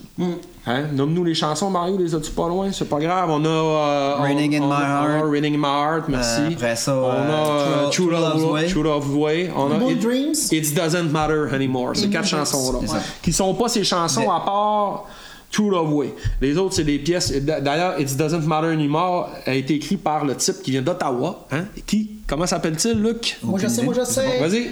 Hein? 0.66 0.84
Nomme-nous 0.92 1.22
les 1.24 1.34
chansons, 1.34 1.70
Mario, 1.70 1.96
les 1.98 2.14
as-tu 2.14 2.30
pas 2.32 2.48
loin? 2.48 2.72
C'est 2.72 2.88
pas 2.88 2.98
grave. 2.98 3.28
On 3.30 3.44
a. 3.44 3.48
euh, 3.48 4.14
Raining 4.22 4.60
on- 4.60 4.64
in 4.64 4.66
on 4.66 4.68
My 4.68 4.82
Heart. 5.20 5.30
Raining 5.30 5.54
in 5.54 5.58
My 5.58 5.66
Heart, 5.66 6.08
merci. 6.08 6.40
Euh, 6.40 6.48
après 6.52 6.74
ça, 6.76 6.96
on 6.96 7.06
a 7.06 7.10
euh, 7.12 7.88
True- 7.90 8.06
True, 8.06 8.06
True 8.06 8.10
Love 8.12 8.34
Love's 8.40 8.44
Way. 8.52 8.66
True 8.68 8.82
Love 8.82 9.16
Way. 9.16 9.50
On 9.56 9.70
a 9.70 9.90
It, 9.90 10.00
Dreams. 10.00 10.34
It 10.50 10.74
Doesn't 10.74 11.10
Matter 11.10 11.44
Anymore. 11.54 11.90
C'est 11.94 12.04
Good 12.06 12.12
quatre 12.12 12.28
chansons-là. 12.28 12.80
Qui 13.22 13.32
sont 13.32 13.54
pas 13.54 13.68
ces 13.68 13.84
chansons 13.84 14.30
à 14.30 14.40
part. 14.40 15.04
True 15.52 15.70
Love 15.70 15.92
Way. 15.92 16.14
Les 16.40 16.58
autres, 16.58 16.74
c'est 16.74 16.82
des 16.82 16.98
pièces. 16.98 17.30
D'ailleurs, 17.32 18.00
It 18.00 18.16
Doesn't 18.16 18.40
Matter 18.44 18.68
Anymore 18.68 19.28
a 19.46 19.54
été 19.54 19.74
écrit 19.74 19.96
par 19.96 20.24
le 20.24 20.34
type 20.34 20.56
qui 20.64 20.72
vient 20.72 20.82
d'Ottawa. 20.82 21.46
Hein? 21.52 21.66
Qui 21.86 22.10
Comment 22.26 22.46
s'appelle-t-il, 22.46 23.02
Luc? 23.02 23.36
Moi, 23.42 23.60
je 23.62 23.68
sais, 23.68 23.82
moi, 23.82 23.92
je 23.96 24.02
sais. 24.04 24.38
Vas-y. 24.40 24.70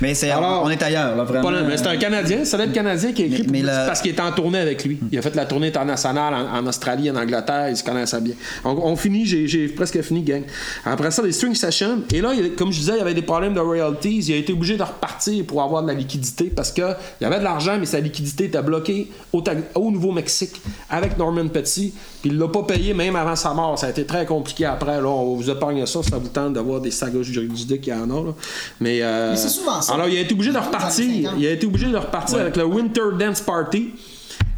Mais 0.00 0.14
c'est, 0.14 0.30
Alors, 0.30 0.62
on 0.64 0.70
est 0.70 0.80
ailleurs, 0.82 1.16
là, 1.16 1.24
vraiment. 1.24 1.50
C'est 1.76 1.86
un 1.86 1.96
Canadien, 1.96 2.44
c'est 2.44 2.60
un 2.60 2.68
Canadien 2.68 3.12
qui 3.12 3.22
a 3.22 3.26
écrit 3.26 3.42
Mais- 3.44 3.52
mais 3.52 3.58
pour- 3.60 3.66
la- 3.66 3.86
parce 3.86 4.00
qu'il 4.02 4.10
était 4.12 4.20
en 4.20 4.30
tournée 4.30 4.58
avec 4.58 4.84
lui. 4.84 4.98
Il 5.10 5.18
a 5.18 5.22
fait 5.22 5.34
la 5.34 5.46
tournée 5.46 5.68
internationale 5.68 6.34
en, 6.34 6.58
en 6.58 6.66
Australie, 6.66 7.10
en 7.10 7.16
Angleterre, 7.16 7.70
il 7.70 7.76
se 7.76 7.82
connaissait 7.82 8.20
bien. 8.20 8.34
On, 8.64 8.70
on 8.72 8.94
finit, 8.94 9.24
j'ai, 9.26 9.46
j'ai 9.48 9.68
presque 9.68 10.00
fini, 10.02 10.22
gang. 10.22 10.42
Après 10.84 11.10
ça, 11.10 11.22
les 11.22 11.32
string 11.32 11.54
sessions. 11.54 12.02
Et 12.12 12.20
là, 12.20 12.32
il- 12.34 12.54
comme 12.54 12.70
je 12.72 12.78
disais, 12.78 12.92
il 12.92 12.98
y 12.98 13.00
avait 13.00 13.14
des 13.14 13.22
problèmes 13.22 13.54
de 13.54 13.60
royalties. 13.60 14.18
Il 14.28 14.34
a 14.34 14.36
été 14.36 14.52
obligé 14.52 14.76
de 14.76 14.82
repartir 14.82 15.44
pour 15.46 15.62
avoir 15.62 15.82
de 15.82 15.88
la 15.88 15.94
liquidité 15.94 16.44
parce 16.54 16.70
qu'il 16.70 16.94
y 17.22 17.24
avait 17.24 17.38
de 17.38 17.44
l'argent, 17.44 17.76
mais 17.80 17.86
sa 17.86 17.98
liquidité 18.00 18.44
était 18.44 18.62
bloquée 18.62 19.10
au, 19.32 19.90
Nouveau-Mexique 19.90 20.60
avec 20.90 21.16
Norman 21.18 21.48
Petty. 21.48 21.92
Puis 22.20 22.30
il 22.30 22.38
l'a 22.38 22.48
pas 22.48 22.62
payé 22.64 22.92
même 22.94 23.16
avant 23.16 23.34
sa 23.36 23.52
mort. 23.54 23.78
Ça 23.78 23.86
a 23.86 23.90
été 23.90 24.04
très 24.04 24.26
compliqué 24.26 24.66
après. 24.76 25.00
Là, 25.00 25.08
on 25.08 25.34
vous 25.36 25.50
épargne 25.50 25.84
ça, 25.86 26.02
ça 26.02 26.18
vous 26.18 26.28
tente 26.28 26.52
d'avoir 26.54 26.80
des 26.80 26.90
sagas 26.90 27.22
juridiques 27.22 27.80
qu'il 27.82 27.92
y 27.92 27.96
en 27.96 28.10
a. 28.10 28.22
là. 28.26 28.32
Mais, 28.80 29.00
euh, 29.02 29.30
Mais 29.32 29.36
c'est 29.36 29.48
souvent 29.48 29.80
ça. 29.80 29.94
Alors, 29.94 30.08
il 30.08 30.16
a 30.16 30.20
été 30.20 30.34
obligé 30.34 30.52
de 30.52 30.58
repartir. 30.58 31.04
50. 31.24 31.34
Il 31.38 31.46
a 31.46 31.50
été 31.52 31.66
obligé 31.66 31.86
de 31.86 31.96
repartir 31.96 32.38
avec 32.38 32.56
le 32.56 32.64
Winter 32.64 33.02
Dance 33.18 33.40
Party. 33.40 33.90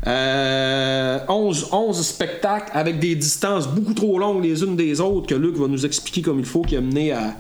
Euh, 0.06 1.18
11, 1.28 1.68
11 1.72 2.06
spectacles 2.06 2.70
avec 2.72 2.98
des 2.98 3.14
distances 3.16 3.66
beaucoup 3.68 3.94
trop 3.94 4.18
longues 4.18 4.42
les 4.44 4.62
unes 4.62 4.76
des 4.76 5.00
autres 5.00 5.26
que 5.26 5.34
Luc 5.34 5.56
va 5.56 5.66
nous 5.66 5.84
expliquer 5.84 6.22
comme 6.22 6.38
il 6.38 6.44
faut 6.46 6.62
qui 6.62 6.76
a 6.76 6.80
mené 6.80 7.12
à, 7.12 7.34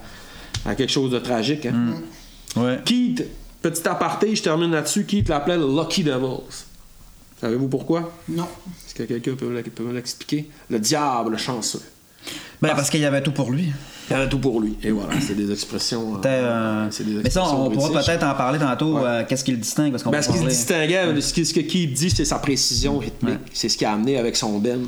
à 0.66 0.74
quelque 0.74 0.90
chose 0.90 1.10
de 1.10 1.18
tragique. 1.18 1.66
hein. 1.66 1.94
Ouais. 2.56 2.78
Keith, 2.84 3.24
petit 3.62 3.86
aparté, 3.88 4.34
je 4.34 4.42
termine 4.42 4.72
là-dessus, 4.72 5.04
Keith 5.04 5.28
l'appelait 5.28 5.56
le 5.56 5.66
Lucky 5.66 6.02
Devils. 6.02 6.64
Savez-vous 7.40 7.68
pourquoi? 7.68 8.12
Non. 8.28 8.48
Est-ce 8.86 8.94
que 8.94 9.04
quelqu'un 9.04 9.34
peut 9.34 9.46
me 9.46 9.62
peut 9.62 9.84
me 9.84 9.92
l'expliquer? 9.94 10.48
Le 10.68 10.80
diable 10.80 11.38
chanceux. 11.38 11.82
Ben, 12.60 12.70
parce 12.74 12.90
qu'il 12.90 13.00
y 13.00 13.04
avait 13.04 13.22
tout 13.22 13.30
pour 13.32 13.50
lui. 13.52 13.72
Il 14.10 14.12
y 14.14 14.16
avait 14.16 14.28
tout 14.28 14.38
pour 14.38 14.60
lui. 14.60 14.76
Et 14.82 14.90
voilà, 14.90 15.12
c'est 15.20 15.36
des 15.36 15.52
expressions. 15.52 16.16
euh, 16.16 16.20
euh, 16.26 16.86
c'est 16.90 17.04
des 17.04 17.12
mais 17.22 17.30
ça, 17.30 17.40
expressions 17.42 17.66
on 17.66 17.70
pourra 17.70 18.02
peut-être 18.02 18.24
en 18.24 18.34
parler 18.34 18.58
tantôt. 18.58 18.94
Ouais. 18.98 19.02
euh, 19.04 19.22
Qu'est-ce 19.28 19.44
qui 19.44 19.52
le 19.52 19.58
distingue 19.58 19.92
parce 19.92 20.02
qu'on 20.02 20.10
Ben, 20.10 20.22
ce 20.22 20.30
qui 20.30 20.38
le 20.38 20.48
distinguait, 20.48 21.20
ce, 21.20 21.32
qui- 21.34 21.46
ce 21.46 21.54
que 21.54 21.60
Keith 21.60 21.92
dit, 21.92 22.10
c'est 22.10 22.24
sa 22.24 22.38
précision 22.38 22.98
rythmique. 22.98 23.34
Ouais. 23.34 23.40
C'est 23.52 23.68
ce 23.68 23.76
qu'il 23.76 23.86
a 23.86 23.92
amené 23.92 24.18
avec 24.18 24.34
son 24.34 24.58
Ben. 24.58 24.80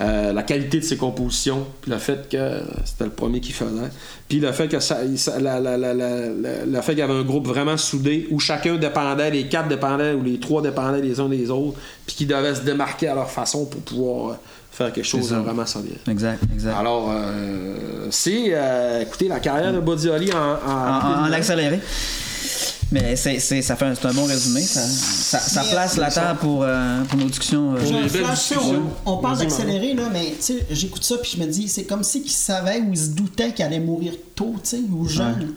Euh, 0.00 0.32
la 0.32 0.42
qualité 0.42 0.80
de 0.80 0.84
ses 0.84 0.96
compositions, 0.96 1.64
puis 1.80 1.92
le 1.92 1.98
fait 1.98 2.28
que 2.28 2.62
c'était 2.84 3.04
le 3.04 3.10
premier 3.10 3.38
qu'il 3.40 3.54
faisait, 3.54 3.90
puis 4.28 4.40
le 4.40 4.50
fait 4.50 4.66
que 4.66 4.80
ça, 4.80 4.98
ça- 5.16 5.38
la- 5.38 5.60
la- 5.60 5.76
la- 5.78 5.94
la- 5.94 6.26
la- 6.30 6.64
le 6.66 6.80
fait 6.82 6.92
qu'il 6.92 6.98
y 6.98 7.02
avait 7.02 7.12
un 7.14 7.22
groupe 7.22 7.46
vraiment 7.46 7.76
soudé 7.76 8.26
où 8.32 8.40
chacun 8.40 8.74
dépendait, 8.74 9.30
les 9.30 9.46
quatre 9.46 9.68
dépendaient 9.68 10.12
ou 10.14 10.22
les 10.24 10.40
trois 10.40 10.62
dépendaient 10.62 11.00
les 11.00 11.20
uns 11.20 11.28
des 11.28 11.48
autres, 11.48 11.78
puis 12.08 12.16
qui 12.16 12.26
devaient 12.26 12.56
se 12.56 12.62
démarquer 12.62 13.06
à 13.06 13.14
leur 13.14 13.30
façon 13.30 13.66
pour 13.66 13.80
pouvoir 13.82 14.30
euh, 14.32 14.34
faire 14.74 14.92
quelque 14.92 15.04
chose 15.06 15.30
de 15.30 15.36
vraiment 15.36 15.66
solide. 15.66 15.96
Exact, 16.08 16.42
exact. 16.52 16.74
Alors, 16.78 17.10
euh, 17.12 18.08
c'est, 18.10 18.46
euh, 18.48 19.02
écoutez, 19.02 19.28
la 19.28 19.40
carrière 19.40 19.72
de 19.72 19.80
Buddy 19.80 20.08
Holly 20.08 20.30
en, 20.32 20.36
en, 20.36 20.70
en, 20.70 21.24
en- 21.24 21.28
en 21.28 21.32
accéléré. 21.32 21.80
Mais 22.92 23.16
c'est, 23.16 23.40
c'est, 23.40 23.60
ça 23.62 23.74
fait 23.76 23.86
un, 23.86 23.94
c'est 23.94 24.06
un 24.06 24.12
bon 24.12 24.24
résumé. 24.24 24.60
Ça, 24.60 24.80
ça, 24.82 25.38
ça 25.40 25.62
Mais, 25.64 25.70
place 25.70 25.96
la 25.96 26.10
table 26.10 26.38
pour, 26.38 26.62
euh, 26.62 27.02
pour 27.04 27.18
nos 27.18 27.24
discussions. 27.26 27.74
euh, 27.74 28.08
flash, 28.08 28.52
on, 29.06 29.10
on 29.12 29.16
parle 29.18 29.38
d'accélérer, 29.38 29.94
là, 29.94 30.04
mais 30.12 30.34
tu 30.36 30.42
sais, 30.42 30.66
j'écoute 30.70 31.02
ça 31.02 31.16
puis 31.18 31.32
je 31.36 31.42
me 31.42 31.46
dis, 31.50 31.66
c'est 31.68 31.84
comme 31.84 32.04
si 32.04 32.22
qu'il 32.22 32.30
savait 32.30 32.80
ou 32.80 32.90
il 32.92 32.98
se 32.98 33.08
doutait 33.08 33.52
qu'il 33.52 33.64
allait 33.64 33.80
mourir 33.80 34.12
tôt, 34.36 34.54
tu 34.62 34.68
sais, 34.70 34.80
ou 34.92 35.08
jeune. 35.08 35.54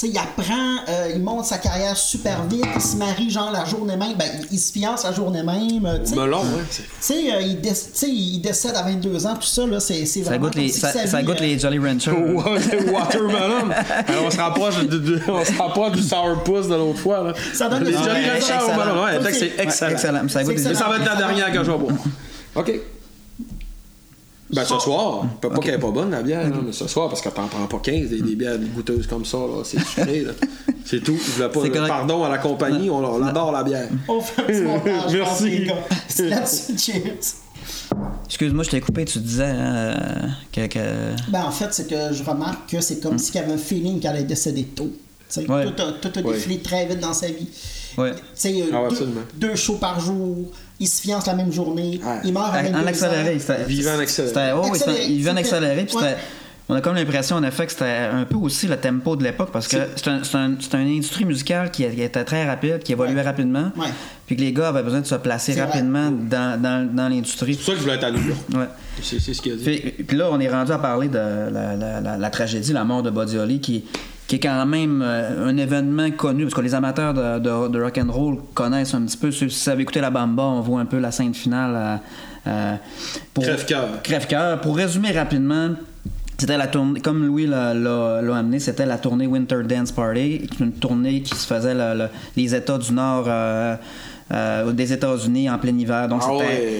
Sais, 0.00 0.08
il 0.08 0.18
apprend, 0.18 0.76
euh, 0.88 1.10
il 1.14 1.22
monte 1.22 1.46
sa 1.46 1.58
carrière 1.58 1.96
super 1.96 2.44
vite, 2.44 2.64
il 2.74 2.80
se 2.82 2.96
marie 2.96 3.30
genre 3.30 3.50
la 3.50 3.64
journée 3.64 3.96
même, 3.96 4.14
ben, 4.18 4.26
il, 4.42 4.46
il 4.52 4.58
se 4.58 4.70
fiance 4.72 5.04
la 5.04 5.12
journée 5.12 5.42
même. 5.42 5.86
euh, 5.86 5.98
tu 6.04 6.10
sais. 6.10 6.16
Melon, 6.16 6.42
Tu 6.70 6.82
sais, 7.00 7.14
euh, 7.34 7.40
il, 7.40 7.60
tu 7.62 7.70
sais, 7.74 8.08
il 8.08 8.40
décède 8.40 8.74
à 8.76 8.82
22 8.82 9.26
ans, 9.26 9.34
tout 9.34 9.46
ça, 9.46 9.66
là, 9.66 9.80
c'est 9.80 10.04
c'est 10.06 10.22
ça 10.22 10.30
vraiment. 10.30 10.44
goûte, 10.46 10.54
les, 10.56 10.68
ça, 10.68 10.92
ça 11.06 11.22
goûte 11.22 11.40
euh, 11.40 11.44
les 11.44 11.58
Jolly 11.58 11.78
Ranchers. 11.78 12.12
Watermelon. 12.12 13.70
Alors, 14.08 14.24
on 14.26 14.30
se 14.30 14.36
rapproche, 14.36 14.78
de, 14.86 14.98
de- 14.98 15.20
on 15.28 15.44
se 15.44 15.52
rapproche 15.58 15.92
du 15.92 16.02
sourpuss 16.02 16.68
de 16.68 16.74
l'autre 16.74 16.98
fois. 16.98 17.22
Là. 17.22 17.32
Ça 17.54 17.68
donne 17.68 17.84
les 17.84 17.92
le- 17.92 17.96
Jolly 17.98 18.08
Ouais, 18.10 18.38
Ranchers 18.40 18.64
au 18.72 18.78
melon. 18.78 19.04
Ouais, 19.04 19.22
Ça, 19.22 19.38
c'est- 19.38 19.52
excellent. 19.58 19.90
excellent. 19.92 20.28
Ça 20.28 20.44
goûte 20.44 20.58
C'est 20.58 20.74
ça 20.74 20.88
va 20.88 20.96
être 20.96 21.04
la 21.06 21.16
dernière 21.16 21.52
que 21.52 21.64
je 21.64 21.70
vais 21.70 21.78
boire. 21.78 21.92
OK. 22.56 22.72
Ben, 24.48 24.64
ce 24.64 24.78
soir, 24.78 25.26
peut 25.40 25.48
pas 25.48 25.58
qu'elle 25.58 25.74
est 25.74 25.78
pas 25.78 25.90
bonne, 25.90 26.10
la 26.12 26.22
bière, 26.22 26.48
là, 26.48 26.56
mais 26.64 26.72
ce 26.72 26.86
soir, 26.86 27.08
parce 27.08 27.20
que 27.20 27.28
t'en 27.30 27.48
prends 27.48 27.66
pas 27.66 27.78
15, 27.80 28.10
des, 28.10 28.22
des 28.22 28.36
bières 28.36 28.56
goûteuses 28.58 29.06
comme 29.08 29.24
ça, 29.24 29.38
là, 29.38 29.62
c'est 29.64 29.80
sucré, 29.80 30.20
là. 30.22 30.32
C'est 30.84 31.02
tout. 31.02 31.16
Je 31.16 31.32
voulais 31.32 31.48
pas, 31.48 31.60
correct. 31.60 31.88
pardon 31.88 32.22
à 32.22 32.28
la 32.28 32.38
compagnie, 32.38 32.88
on, 32.88 32.98
on 32.98 33.20
adore 33.26 33.50
la 33.50 33.64
bière. 33.64 33.88
On 34.08 34.20
fait 34.20 34.42
un 34.42 34.44
petit 34.44 34.60
montage, 34.62 35.12
Merci. 35.14 35.66
C'est 36.06 36.28
là-dessus, 36.28 36.78
cheers. 36.78 37.16
Excuse-moi, 38.26 38.62
je 38.64 38.70
t'ai 38.70 38.80
coupé. 38.80 39.04
Tu 39.04 39.18
disais 39.18 39.44
hein, 39.44 39.96
euh, 39.96 40.28
que. 40.52 40.66
que- 40.68 41.30
Ben, 41.30 41.42
en 41.44 41.50
fait, 41.50 41.68
c'est 41.72 41.88
que 41.88 42.12
je 42.12 42.22
remarque 42.22 42.70
que 42.70 42.80
c'est 42.80 43.00
comme 43.00 43.18
s'il 43.18 43.34
y 43.34 43.38
avait 43.38 43.52
un 43.54 43.58
feeling 43.58 43.98
qu'elle 43.98 44.12
allait 44.12 44.22
décéder 44.24 44.62
tôt. 44.62 44.90
Ouais. 45.36 45.64
Tout 45.66 45.82
a, 45.82 45.92
tout 46.00 46.10
a 46.18 46.22
Ouais. 46.22 46.34
défilé 46.34 46.58
très 46.60 46.86
vite 46.86 47.00
dans 47.00 47.12
sa 47.14 47.26
vie. 47.26 47.48
Ouais. 47.98 48.12
Ah 48.14 48.48
deux, 48.48 48.74
absolument. 48.86 49.20
deux 49.34 49.54
shows 49.56 49.76
par 49.76 49.98
jour, 50.00 50.36
il 50.78 50.86
se 50.88 51.00
fiance 51.00 51.26
la 51.26 51.34
même 51.34 51.52
journée, 51.52 52.00
Ouais. 52.04 52.20
il 52.24 52.32
meurt 52.32 52.54
à 52.54 52.62
22 52.62 52.78
En 52.78 52.86
accéléré. 52.86 53.38
Vivant 53.66 53.94
en 53.96 53.98
accéléré. 54.00 54.52
Oh, 54.54 54.66
Accéléré, 54.66 55.04
il 55.06 55.16
vivait 55.16 55.30
en 55.30 55.36
accéléré. 55.36 55.84
Puis 55.84 55.96
ouais. 55.96 56.02
c'était- 56.02 56.16
on 56.68 56.74
a 56.74 56.80
comme 56.80 56.96
l'impression, 56.96 57.36
en 57.36 57.42
effet, 57.44 57.64
que 57.64 57.70
c'était 57.72 58.08
un 58.12 58.24
peu 58.24 58.34
aussi 58.36 58.66
le 58.66 58.76
tempo 58.76 59.14
de 59.16 59.22
l'époque 59.22 59.50
parce 59.52 59.68
que 59.68 59.76
c'est, 59.94 60.08
un- 60.08 60.24
c'est 60.24 60.36
un- 60.36 60.56
c'est 60.58 60.74
une 60.76 60.88
industrie 60.96 61.24
musicale 61.24 61.70
qui, 61.70 61.86
qui 61.88 62.02
était 62.02 62.24
très 62.24 62.44
rapide, 62.44 62.80
qui 62.80 62.90
évoluait 62.92 63.14
Ouais. 63.14 63.22
rapidement. 63.22 63.70
Ouais. 63.76 63.86
Puis 64.26 64.34
que 64.36 64.40
les 64.40 64.52
gars 64.52 64.68
avaient 64.68 64.82
besoin 64.82 65.00
de 65.00 65.06
se 65.06 65.14
placer 65.14 65.52
vrai. 65.52 65.62
rapidement 65.62 66.10
dans, 66.10 66.60
dans, 66.60 66.92
dans 66.92 67.08
l'industrie. 67.08 67.54
C'est 67.54 67.58
pour 67.58 67.66
ça 67.66 67.72
que 67.72 67.78
je 67.78 67.82
voulais 67.84 67.94
être 67.94 68.04
à 68.04 68.10
New 68.10 68.26
York. 68.26 68.40
Ouais. 68.52 68.66
C'est 69.00 69.20
c'est 69.20 69.32
ce 69.32 69.40
qu'il 69.40 69.52
a 69.52 69.56
dit. 69.56 69.62
Puis, 69.64 70.04
puis 70.04 70.16
là, 70.16 70.28
on 70.32 70.40
est 70.40 70.48
rendu 70.48 70.72
à 70.72 70.78
parler 70.78 71.06
de 71.08 71.16
la, 71.16 71.76
la- 71.76 72.00
la- 72.00 72.16
la 72.18 72.30
tragédie, 72.30 72.72
la 72.72 72.82
mort 72.84 73.02
de 73.04 73.10
Buddy 73.10 73.38
Holly, 73.38 73.60
qui, 73.60 73.84
qui 74.26 74.36
est 74.36 74.40
quand 74.40 74.66
même 74.66 75.02
euh, 75.04 75.48
un 75.48 75.56
événement 75.56 76.10
connu, 76.10 76.42
parce 76.44 76.54
que 76.54 76.60
les 76.60 76.74
amateurs 76.74 77.14
de, 77.14 77.38
de, 77.38 77.68
de 77.68 77.82
rock 77.82 77.98
and 77.98 78.10
roll 78.10 78.38
connaissent 78.54 78.94
un 78.94 79.02
petit 79.02 79.16
peu. 79.16 79.30
Si 79.30 79.46
vous 79.46 79.68
avez 79.70 79.82
écouté 79.82 80.00
la 80.00 80.10
Bamba, 80.10 80.42
on 80.42 80.60
voit 80.60 80.80
un 80.80 80.86
peu 80.86 80.98
la 80.98 81.10
scène 81.12 81.34
finale. 81.34 81.74
euh, 81.76 81.96
euh, 82.48 82.74
pour- 83.34 83.44
Crève-cœur. 83.44 84.02
Crève-cœur. 84.02 84.60
Pour 84.60 84.76
résumer 84.76 85.12
rapidement, 85.12 85.70
c'était 86.38 86.56
la 86.58 86.66
tournée, 86.66 87.00
comme 87.00 87.24
Louis 87.26 87.46
l'a, 87.46 87.72
l'a- 87.72 88.20
l'a 88.20 88.36
amené, 88.36 88.58
c'était 88.58 88.84
la 88.86 88.98
tournée 88.98 89.26
Winter 89.26 89.62
Dance 89.64 89.92
Party, 89.92 90.48
une 90.60 90.72
tournée 90.72 91.22
qui 91.22 91.34
se 91.34 91.46
faisait 91.46 91.74
le- 91.74 91.96
le- 91.98 92.08
les 92.36 92.54
États 92.54 92.78
du 92.78 92.92
Nord. 92.92 93.24
euh, 93.28 93.76
euh, 94.32 94.72
des 94.72 94.92
États-Unis 94.92 95.48
en 95.48 95.58
plein 95.58 95.76
hiver. 95.76 96.08
Donc, 96.08 96.22
Ah 96.24 96.30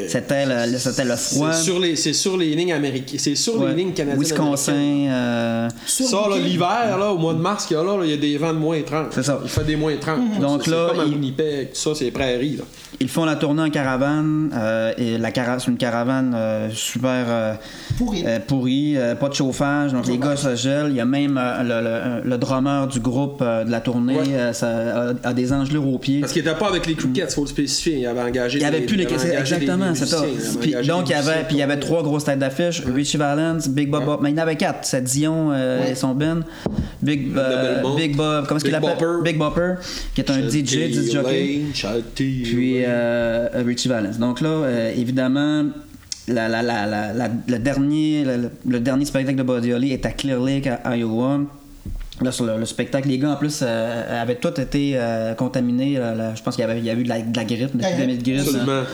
c'était, 0.08 0.34
ouais. 0.34 0.66
le, 0.66 0.72
le- 0.72 0.78
c'était 0.78 1.04
le 1.04 1.16
froid. 1.16 1.52
C'est 1.52 1.62
sur 1.62 1.78
les, 1.78 1.94
c'est 1.96 2.12
sur 2.12 2.36
les 2.36 2.54
lignes 2.54 2.72
américaines. 2.72 3.18
C'est 3.20 3.34
sur 3.36 3.60
Ouais. 3.60 3.68
les 3.70 3.74
lignes 3.76 3.92
canadiennes. 3.92 4.20
Wisconsin. 4.20 4.72
euh, 4.72 5.68
Sur 5.86 6.06
Ça, 6.06 6.18
l'hiver, 6.38 6.96
là, 6.98 7.12
au 7.12 7.18
mois 7.18 7.34
de 7.34 7.38
mars 7.38 7.66
qu'il 7.66 7.76
y 7.76 7.80
a 7.80 7.84
là, 7.84 7.98
il 8.02 8.10
y 8.10 8.14
a 8.14 8.16
des 8.16 8.36
vents 8.36 8.52
de 8.52 8.58
moins 8.58 8.80
30. 8.82 9.06
C'est 9.12 9.22
ça. 9.22 9.38
Il 9.42 9.48
fait 9.48 9.64
des 9.64 9.76
moins 9.76 9.96
30. 9.96 10.40
Donc 10.40 10.62
C'est- 10.64 10.70
là, 10.70 10.88
c'est 10.90 10.96
comme 10.96 11.04
à 11.06 11.08
Winnipeg, 11.08 11.68
tout 11.70 11.76
ça, 11.78 11.90
c'est 11.94 12.10
prairies, 12.10 12.56
là. 12.56 12.64
ils 13.00 13.08
font 13.08 13.24
la 13.24 13.36
tournée 13.36 13.62
en 13.62 13.70
caravane. 13.70 14.50
euh, 14.54 14.92
et 14.98 15.18
la 15.18 15.30
cara- 15.30 15.58
c'est 15.58 15.70
une 15.70 15.76
caravane 15.76 16.32
euh, 16.34 16.68
super 16.72 17.24
euh, 17.28 17.54
Pourri. 17.98 18.24
euh, 18.26 18.38
pourrie, 18.46 18.96
euh, 18.96 19.14
pas 19.14 19.28
de 19.28 19.34
chauffage. 19.34 19.92
Donc 19.92 20.06
les 20.06 20.18
gars 20.18 20.36
se 20.36 20.54
gèlent. 20.56 20.88
Il 20.90 20.96
y 20.96 21.00
a 21.00 21.04
même 21.04 21.38
euh, 21.40 21.62
le, 21.62 22.22
le- 22.24 22.30
le 22.30 22.38
drummer 22.38 22.86
du 22.86 23.00
groupe 23.00 23.40
euh, 23.42 23.64
de 23.64 23.70
la 23.70 23.80
tournée 23.80 24.16
Ouais. 24.16 24.24
euh, 24.34 24.52
ça, 24.52 24.68
a, 24.68 25.28
a 25.28 25.32
des 25.34 25.52
engelures 25.52 25.86
aux 25.86 25.98
pieds. 25.98 26.20
Parce 26.20 26.32
qu'il 26.32 26.44
n'était 26.44 26.56
pas 26.58 26.68
avec 26.68 26.86
les 26.86 26.94
Crickets, 26.94 27.35
spécifier? 27.44 27.98
Il 27.98 28.06
avait 28.06 28.22
engagé 28.22 28.58
Il 28.58 28.60
n'y 28.62 28.66
avait 28.66 28.80
des- 28.80 28.86
plus 28.86 28.96
les 28.96 29.04
des 29.04 29.14
exactement, 29.32 29.94
c'est 29.94 30.06
ça. 30.06 30.22
Puis, 30.60 30.72
donc 30.86 31.08
il 31.08 31.12
y 31.12 31.14
avait 31.14 31.44
puis 31.44 31.56
il 31.56 31.58
y 31.58 31.62
avait 31.62 31.78
trois 31.78 32.02
grosses 32.02 32.24
têtes 32.24 32.38
d'affiche, 32.38 32.82
Richie 32.86 33.18
Valens, 33.18 33.68
Big 33.68 33.90
Bob, 33.90 34.04
Bob- 34.04 34.20
mais 34.22 34.30
il 34.30 34.36
y 34.36 34.40
en 34.40 34.42
avait 34.42 34.56
quatre, 34.56 34.84
c'est 34.84 35.02
Dion 35.02 35.50
euh, 35.52 35.82
Ouais. 35.82 35.90
et 35.90 35.94
son 35.94 36.14
Ben, 36.14 36.42
Big 37.02 37.28
euh. 37.36 37.82
Big 37.96 38.16
Bob, 38.16 38.46
comment 38.46 38.56
est-ce 38.58 38.64
qu'il 38.64 38.74
Big 38.74 38.82
l'appelle? 38.82 39.08
Big 39.22 39.36
Bopper, 39.36 39.74
qui 40.14 40.20
est 40.22 40.30
un 40.30 40.38
DJ, 40.48 40.88
disc 40.90 41.12
jockey. 41.12 41.60
Puis 42.14 42.82
euh, 42.86 43.48
Richie 43.66 43.88
Valens. 43.88 44.18
Donc 44.18 44.40
là, 44.40 44.48
euh, 44.48 44.92
évidemment, 44.96 45.64
la, 46.28 46.48
la, 46.48 46.62
la, 46.62 47.12
le, 47.48 47.58
dernier, 47.58 48.24
le, 48.24 48.50
le 48.68 48.80
dernier 48.80 49.04
spectacle 49.04 49.36
de 49.38 49.42
Buddy 49.42 49.72
Holly 49.72 49.92
est 49.92 50.04
à 50.06 50.10
Clear 50.10 50.40
Lake, 50.40 50.66
à 50.66 50.96
Iowa. 50.96 51.40
Là, 52.22 52.32
sur 52.32 52.46
le, 52.46 52.56
le 52.58 52.64
spectacle, 52.64 53.08
les 53.08 53.18
gars, 53.18 53.32
en 53.32 53.36
plus, 53.36 53.60
euh, 53.62 54.22
avaient 54.22 54.36
tous 54.36 54.58
été 54.58 54.92
euh, 54.94 55.34
contaminés. 55.34 55.98
là, 55.98 56.14
là, 56.14 56.34
je 56.34 56.42
pense 56.42 56.54
qu'il 56.56 56.64
y 56.64 56.68
avait, 56.70 56.78
il 56.78 56.84
y 56.86 56.88
a 56.88 56.94
eu 56.94 57.02
de 57.04 57.08
la, 57.10 57.20
de 57.20 57.36
la 57.36 57.44
grippe, 57.44 57.74
une 57.74 57.82
Ouais, 57.82 57.90
épidémie 57.92 58.16
de 58.16 58.22
grippe. 58.22 58.40
Absolument. 58.40 58.72
hein. 58.72 58.84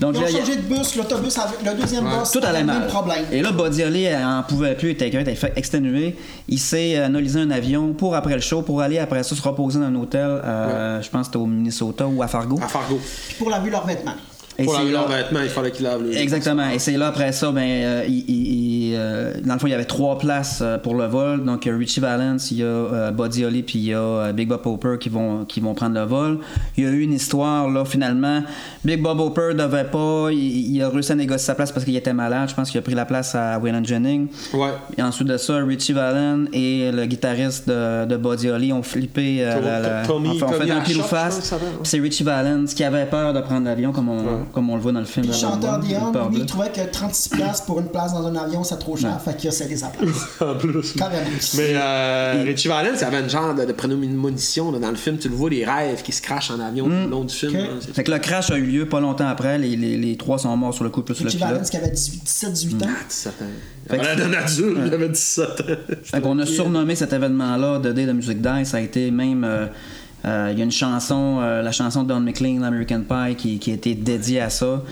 Donc 0.00 0.14
Ils 0.14 0.18
ont 0.18 0.20
là, 0.22 0.26
il 0.30 0.34
y 0.34 0.36
a- 0.36 0.40
changé 0.40 0.56
de 0.56 0.62
bus, 0.62 0.94
l'autobus, 0.96 1.36
le 1.64 1.80
deuxième 1.80 2.04
bus, 2.04 2.30
tout 2.32 2.38
allait 2.44 2.62
mal. 2.62 2.78
même 2.78 2.88
problème. 2.88 3.24
Et 3.32 3.42
là, 3.42 3.50
Buddy 3.50 3.82
Holly 3.82 4.06
en 4.14 4.44
pouvait 4.44 4.76
plus, 4.76 4.90
il 4.90 4.92
était 4.92 5.08
était 5.08 5.34
fait 5.34 5.52
exténué. 5.56 6.14
Il 6.48 6.60
s'est 6.60 6.96
euh, 6.96 7.06
analysé 7.06 7.40
un 7.40 7.50
avion 7.50 7.92
pour 7.92 8.14
après 8.14 8.34
le 8.34 8.40
show, 8.40 8.62
pour 8.62 8.80
aller 8.82 8.98
après 9.00 9.24
ça 9.24 9.34
se 9.34 9.42
reposer 9.42 9.80
dans 9.80 9.86
un 9.86 9.94
hôtel, 9.96 10.20
euh, 10.44 11.02
je 11.02 11.10
pense 11.10 11.22
que 11.22 11.26
c'était 11.26 11.38
au 11.38 11.46
Minnesota 11.46 12.06
ou 12.06 12.22
à 12.22 12.28
Fargo. 12.28 12.58
À 12.62 12.68
Fargo. 12.68 13.00
Puis 13.26 13.34
pour 13.36 13.50
laver 13.50 13.70
leurs 13.70 13.84
vêtements. 13.86 14.14
Et 14.58 14.64
Pour 14.64 14.74
laver 14.74 14.92
là- 14.92 15.00
leurs 15.00 15.08
vêtements, 15.08 15.40
il 15.42 15.48
fallait 15.48 15.70
qu'il 15.70 15.84
lave 15.86 16.02
le. 16.02 16.14
Exactement. 16.14 16.68
Et 16.68 16.78
c'est 16.78 16.96
là, 16.98 17.06
après 17.08 17.32
ça, 17.32 17.50
ben, 17.50 17.62
euh, 17.62 18.04
il- 18.06 18.24
il- 18.28 18.79
euh, 18.96 19.32
dans 19.44 19.54
le 19.54 19.58
fond, 19.60 19.66
il 19.66 19.70
y 19.70 19.74
avait 19.74 19.84
trois 19.84 20.18
places 20.18 20.60
euh, 20.62 20.78
pour 20.78 20.94
le 20.94 21.06
vol. 21.06 21.44
Donc, 21.44 21.64
il 21.66 21.68
y 21.70 21.72
a 21.72 21.76
Richie 21.76 22.00
Valens, 22.00 22.38
il 22.50 22.58
y 22.58 22.62
a 22.62 22.66
euh, 22.66 23.10
Buddy 23.10 23.44
Holly, 23.44 23.62
puis 23.62 23.78
il 23.78 23.84
y 23.86 23.94
a 23.94 23.98
euh, 24.00 24.32
Big 24.32 24.48
Bob 24.48 24.60
Hopper 24.64 24.96
qui 25.00 25.08
vont, 25.08 25.44
qui 25.44 25.60
vont 25.60 25.74
prendre 25.74 25.94
le 25.94 26.04
vol. 26.04 26.38
Il 26.76 26.84
y 26.84 26.86
a 26.86 26.90
eu 26.90 27.00
une 27.00 27.12
histoire, 27.12 27.68
là, 27.68 27.84
finalement. 27.84 28.42
Big 28.84 29.02
Bob 29.02 29.20
Hopper 29.20 29.54
devait 29.54 29.84
pas. 29.84 30.28
Il, 30.32 30.74
il 30.76 30.82
a 30.82 30.88
réussi 30.88 31.12
à 31.12 31.14
négocier 31.14 31.46
sa 31.46 31.54
place 31.54 31.72
parce 31.72 31.84
qu'il 31.84 31.96
était 31.96 32.12
malade. 32.12 32.48
Je 32.48 32.54
pense 32.54 32.70
qu'il 32.70 32.78
a 32.78 32.82
pris 32.82 32.94
la 32.94 33.04
place 33.04 33.34
à 33.34 33.58
Waylon 33.58 33.84
Jennings. 33.84 34.28
Ouais. 34.54 34.70
Et 34.96 35.02
ensuite 35.02 35.28
de 35.28 35.36
ça, 35.36 35.56
Richie 35.58 35.92
Valens 35.92 36.46
et 36.52 36.90
le 36.92 37.06
guitariste 37.06 37.68
de, 37.68 38.06
de 38.06 38.16
Buddy 38.16 38.48
Holly 38.50 38.72
ont 38.72 38.82
flippé. 38.82 39.38
euh, 39.44 39.60
la- 39.60 39.80
la- 39.80 40.06
Tommy- 40.06 40.30
enfin, 40.30 40.46
ont 40.46 40.60
fait 40.60 40.70
un 40.70 40.80
pile 40.80 40.98
ou 40.98 41.02
face. 41.02 41.40
ça 41.40 41.56
C'est 41.82 41.98
Richie 42.00 42.24
Valens 42.24 42.66
qui 42.74 42.84
avait 42.84 43.06
peur 43.06 43.32
de 43.34 43.40
prendre 43.40 43.66
l'avion, 43.66 43.92
comme 43.92 44.08
on, 44.08 44.44
comme 44.52 44.70
on 44.70 44.76
le 44.76 44.80
voit 44.82 44.92
dans 44.92 45.00
le 45.00 45.04
film. 45.06 45.26
Puis 45.26 45.34
le 45.34 45.38
chanteur 45.38 45.78
Dion, 45.78 46.12
lui, 46.30 46.38
il 46.40 46.46
trouvait 46.46 46.70
que 46.70 46.80
36$ 46.80 47.64
pour 47.66 47.80
une 47.80 47.86
place 47.88 48.12
dans 48.12 48.26
un 48.26 48.34
avion, 48.36 48.64
c'est 48.64 48.78
trop 48.80 48.96
cher. 48.96 49.16
Fait 49.24 49.36
qu'il 49.36 49.48
a 49.48 49.52
cédé 49.52 49.76
sa 49.76 49.88
place. 49.88 50.08
En 50.40 50.54
plus. 50.56 50.92
Carrément. 50.94 51.22
Mais 51.56 51.72
euh, 51.74 52.42
Richie 52.44 52.66
Valens, 52.68 52.96
il 53.00 53.04
avait 53.04 53.20
une 53.20 53.30
genre 53.30 53.54
de, 53.54 53.64
de 53.64 53.72
prémonition 53.72 54.72
là, 54.72 54.78
dans 54.80 54.90
le 54.90 54.96
film. 54.96 55.18
Tu 55.18 55.28
le 55.28 55.34
vois, 55.36 55.50
les 55.50 55.64
rêves 55.64 56.02
qui 56.02 56.10
se 56.12 56.20
crachent 56.22 56.50
en 56.50 56.58
avion 56.60 56.86
tout 56.86 56.90
le 56.90 57.08
long 57.08 57.24
du 57.24 57.34
film. 57.34 57.56
Fait 57.94 58.02
que 58.02 58.10
le 58.10 58.18
crash 58.18 58.50
a 58.50 58.56
eu 58.58 58.62
lieu 58.64 58.86
pas 58.88 58.98
longtemps 59.00 59.28
après. 59.28 59.58
Les, 59.58 59.76
les, 59.76 59.96
les 59.96 60.16
trois 60.16 60.38
sont 60.38 60.56
morts 60.56 60.74
sur 60.74 60.82
le 60.84 60.90
coup, 60.90 61.02
plus 61.02 61.18
le 61.20 61.26
Richie 61.26 61.36
pilote. 61.36 61.52
Valens 61.52 61.70
qui 61.70 61.76
avait 61.76 61.92
17-18 61.92 62.84
ans. 62.84 62.88
17 63.08 63.32
ans. 63.42 63.44
Fait 63.88 63.98
que- 63.98 64.02
Il 64.02 64.08
avait 64.08 64.22
d'un 64.22 64.32
adulte, 64.32 64.78
il 64.86 64.94
avait 64.94 65.08
17 65.08 65.48
ans. 65.48 65.64
Fait 66.02 66.20
qu'on 66.20 66.38
a 66.38 66.46
surnommé 66.46 66.94
cet 66.96 67.12
événement-là 67.12 67.78
de 67.78 67.92
Day 67.92 68.06
de 68.06 68.12
Music 68.12 68.40
Die. 68.40 68.64
Ça 68.66 68.78
a 68.78 68.80
été 68.80 69.10
même. 69.10 69.44
euh, 69.44 69.66
euh, 70.26 70.48
Il 70.52 70.58
y 70.58 70.60
a 70.60 70.64
une 70.64 70.70
chanson, 70.72 71.38
euh, 71.40 71.62
la 71.62 71.72
chanson 71.72 72.02
de 72.02 72.08
Don 72.08 72.20
McLean, 72.20 72.62
American 72.62 73.02
Pie, 73.08 73.34
qui, 73.36 73.58
qui 73.58 73.70
a 73.70 73.74
été 73.74 73.94
dédiée 73.94 74.40
à 74.40 74.50
ça. 74.50 74.82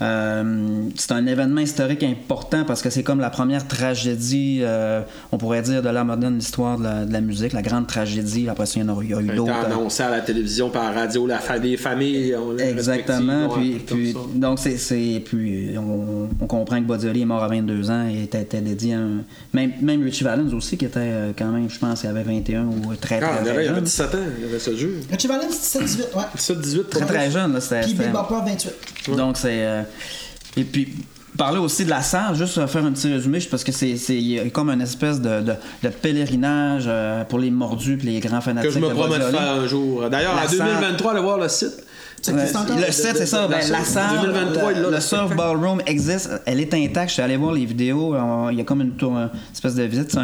Euh, 0.00 0.88
c'est 0.96 1.12
un 1.12 1.26
événement 1.26 1.60
historique 1.60 2.02
important 2.02 2.64
parce 2.64 2.82
que 2.82 2.90
c'est 2.90 3.02
comme 3.02 3.20
la 3.20 3.30
première 3.30 3.68
tragédie, 3.68 4.60
euh, 4.62 5.02
on 5.30 5.38
pourrait 5.38 5.62
dire, 5.62 5.82
de 5.82 5.88
l'art 5.88 6.04
moderne, 6.04 6.34
l'histoire 6.36 6.78
de 6.78 6.84
la, 6.84 7.04
de 7.04 7.12
la 7.12 7.20
musique, 7.20 7.52
la 7.52 7.62
grande 7.62 7.86
tragédie. 7.86 8.48
Après 8.48 8.66
ça, 8.66 8.80
il 8.80 8.86
y 8.86 8.90
en 8.90 8.98
a, 8.98 9.02
il 9.04 9.10
y 9.10 9.14
a 9.14 9.20
eu 9.20 9.26
Ça 9.26 9.32
a 9.32 9.34
été 9.34 9.36
d'autres. 9.36 9.52
euh, 9.52 9.66
annoncé 9.66 10.02
à 10.02 10.10
la 10.10 10.20
télévision, 10.20 10.70
par 10.70 10.84
la 10.92 11.00
radio, 11.02 11.26
la 11.26 11.38
famille, 11.38 11.76
famille 11.76 12.34
on 12.34 12.52
l'a 12.52 12.68
Exactement. 12.70 13.48
Puis, 13.50 13.74
ouais, 13.74 13.78
puis- 13.86 14.16
donc, 14.34 14.58
c'est, 14.58 15.22
puis 15.24 15.70
on, 15.78 16.28
on 16.40 16.46
comprend 16.46 16.80
que 16.80 16.86
Bodioli 16.86 17.22
est 17.22 17.26
mort 17.26 17.42
à 17.44 17.48
22 17.48 17.90
ans 17.90 18.08
et 18.08 18.24
était, 18.24 18.42
était 18.42 18.60
dédié 18.60 18.94
à 18.94 18.98
un. 18.98 19.22
Même, 19.52 19.72
même 19.82 20.02
Richie 20.02 20.24
Valens 20.24 20.52
aussi, 20.54 20.76
qui 20.76 20.86
était 20.86 21.32
quand 21.38 21.48
même, 21.52 21.68
je 21.70 21.78
pense, 21.78 22.02
il 22.02 22.08
avait 22.08 22.22
21 22.22 22.64
ou 22.64 22.94
très, 23.00 23.18
très, 23.20 23.26
Ah, 23.26 23.36
il 23.38 23.42
très, 23.44 23.50
avait, 23.50 23.64
il 23.64 23.68
avait 23.68 23.74
jeune. 23.76 23.84
17 23.84 24.14
ans, 24.14 24.18
il 24.40 24.44
avait 24.46 24.58
ce 24.58 24.76
jeu. 24.76 25.00
Richie 25.10 25.26
Valens, 25.28 25.50
17-18, 25.50 25.98
ouais. 26.16 26.22
17, 26.36 26.60
18, 26.60 26.90
Très, 26.90 27.04
très 27.06 27.30
jeune. 27.30 27.52
Là, 27.52 27.60
c'était, 27.60 27.80
Puis 27.82 27.90
c'était- 27.90 28.04
Big 28.04 28.12
Bopper, 28.12 28.34
28. 28.44 29.16
Donc, 29.16 29.36
c'est. 29.36 29.48
euh, 29.52 29.81
et 30.56 30.64
puis. 30.64 30.88
Parler 31.38 31.58
aussi 31.58 31.86
de 31.86 31.88
la 31.90 32.02
salle, 32.02 32.36
juste 32.36 32.58
euh, 32.58 32.66
faire 32.66 32.84
un 32.84 32.92
petit 32.92 33.10
résumé, 33.10 33.38
parce 33.50 33.64
que 33.64 33.72
c'est 33.72 33.96
comme 34.52 34.68
une 34.68 34.82
espèce 34.82 35.18
de, 35.18 35.40
de, 35.40 35.54
de 35.82 35.88
pèlerinage 35.88 36.84
euh, 36.86 37.24
pour 37.24 37.38
les 37.38 37.50
mordus 37.50 37.98
et 38.02 38.04
les 38.04 38.20
grands 38.20 38.42
fanatiques. 38.42 38.70
Que 38.70 38.78
je 38.78 38.84
me 38.84 38.90
promets 38.90 39.18
de 39.18 39.24
faire 39.30 39.40
un 39.40 39.66
jour. 39.66 40.10
D'ailleurs, 40.10 40.34
en 40.34 40.46
salle- 40.46 40.58
2023, 40.58 41.12
allez 41.12 41.22
voir 41.22 41.38
le 41.38 41.48
site. 41.48 41.72
Le 42.86 42.92
7, 42.92 43.16
c'est 43.16 43.26
ça. 43.26 43.48
Ben, 43.48 43.58
la 43.70 43.84
salle, 43.84 44.20
2023, 44.22 44.72
il 44.72 44.82
le, 44.82 44.90
le 44.90 45.00
surf 45.00 45.34
ballroom 45.34 45.80
existe. 45.86 46.30
Elle 46.46 46.60
est 46.60 46.72
intacte. 46.74 47.08
Je 47.08 47.14
suis 47.14 47.22
allé 47.22 47.36
voir 47.36 47.52
les 47.52 47.64
vidéos. 47.64 48.14
On- 48.14 48.48
Il 48.50 48.58
y 48.58 48.60
a 48.60 48.64
comme 48.64 48.80
une, 48.82 48.92
tour, 48.92 49.12
une 49.12 49.28
espèce 49.52 49.74
de 49.74 49.82
visite. 49.82 50.16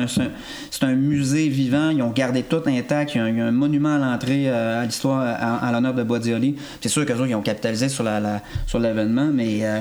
C'est 0.70 0.84
un, 0.84 0.94
musée 0.94 1.48
vivant. 1.48 1.90
Ils 1.90 2.02
ont 2.02 2.11
gardé 2.11 2.42
tout 2.44 2.62
intact. 2.66 3.14
Il 3.14 3.18
y 3.18 3.20
a 3.20 3.24
un, 3.24 3.28
il 3.30 3.38
y 3.38 3.40
a 3.40 3.46
un 3.46 3.50
monument 3.50 3.94
à 3.96 3.98
l'entrée 3.98 4.44
euh, 4.48 4.82
à 4.82 4.84
l'histoire, 4.84 5.20
à, 5.22 5.66
à 5.66 5.72
l'honneur 5.72 5.94
de 5.94 6.02
Bodioli. 6.02 6.56
C'est 6.80 6.88
sûr 6.88 7.04
qu'eux 7.04 7.14
autres, 7.14 7.26
ils 7.26 7.34
ont 7.34 7.42
capitalisé 7.42 7.88
sur 7.88 8.04
la, 8.04 8.20
la- 8.20 8.42
sur 8.66 8.78
l'événement, 8.78 9.28
mais 9.32 9.58
euh, 9.62 9.80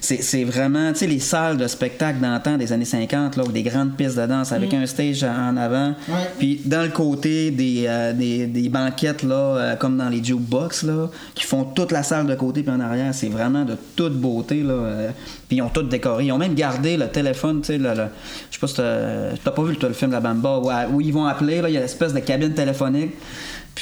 c'est 0.00 0.44
vraiment, 0.44 0.92
tu 0.92 1.00
sais, 1.00 1.06
les 1.06 1.18
salles 1.20 1.56
de 1.56 1.66
spectacle 1.66 2.20
d'antan 2.20 2.56
des 2.56 2.72
années 2.72 2.84
50, 2.84 3.36
là, 3.36 3.44
où 3.44 3.52
des 3.52 3.62
grandes 3.62 3.96
pistes 3.96 4.18
de 4.18 4.26
danse 4.26 4.52
avec 4.52 4.72
un 4.74 4.86
stage 4.86 5.24
en 5.24 5.56
avant. 5.56 5.88
Ouais. 6.08 6.14
Puis 6.38 6.60
dans 6.64 6.82
le 6.82 6.88
côté 6.88 7.50
des, 7.50 7.84
euh, 7.86 8.12
des, 8.12 8.46
des 8.46 8.68
banquettes, 8.68 9.22
là, 9.22 9.34
euh, 9.36 9.76
comme 9.76 9.96
dans 9.96 10.08
les 10.08 10.22
jukebox, 10.22 10.84
là, 10.84 11.08
qui 11.34 11.44
font 11.50 11.64
toute 11.64 11.90
la 11.90 12.04
salle 12.04 12.26
de 12.26 12.34
côté 12.36 12.62
puis 12.62 12.70
en 12.70 12.78
arrière, 12.78 13.12
c'est 13.12 13.28
vraiment 13.28 13.64
de 13.64 13.76
toute 13.96 14.14
beauté. 14.14 14.62
Là, 14.62 14.72
euh, 14.72 15.10
puis 15.48 15.56
ils 15.56 15.62
ont 15.62 15.68
tout 15.68 15.82
décoré. 15.82 16.26
Ils 16.26 16.32
ont 16.32 16.38
même 16.38 16.54
gardé 16.54 16.96
le 16.96 17.08
téléphone, 17.08 17.60
je 17.64 17.72
sais 17.72 18.60
pas 18.60 18.66
si 18.68 18.74
t'as 18.76 19.50
pas 19.50 19.62
vu 19.64 19.76
le, 19.80 19.92
film 19.92 20.12
La 20.12 20.20
Bamba, 20.20 20.58
où, 20.58 20.94
où 20.94 21.00
ils 21.00 21.12
vont 21.12 21.26
appeler, 21.26 21.56
il 21.56 21.72
y 21.72 21.76
a 21.76 21.80
une 21.80 21.84
espèce 21.84 22.14
de 22.14 22.20
cabine 22.20 22.54
téléphonique. 22.54 23.14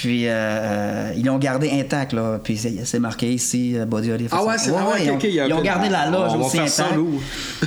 Puis 0.01 0.27
euh, 0.27 0.31
euh, 0.31 1.13
ils 1.17 1.25
l'ont 1.25 1.37
gardé 1.39 1.69
intact, 1.71 2.13
là. 2.13 2.39
Puis 2.41 2.57
c'est 2.57 2.99
marqué 2.99 3.33
ici, 3.33 3.77
euh, 3.77 3.85
Bodioli. 3.85 4.27
Ah 4.31 4.45
ouais, 4.45 4.57
c'est 4.57 4.71
ah 4.73 4.87
ouais, 4.89 5.03
ils 5.05 5.09
ok, 5.09 5.13
ont, 5.13 5.17
ok, 5.17 5.23
il 5.25 5.33
y 5.33 5.39
a 5.41 5.47
ils 5.47 5.53
ont 5.53 5.61
gardé 5.61 5.89
la 5.89 6.09
loge 6.09 6.31
on 6.35 6.41
aussi 6.45 6.57
intacte. 6.59 6.93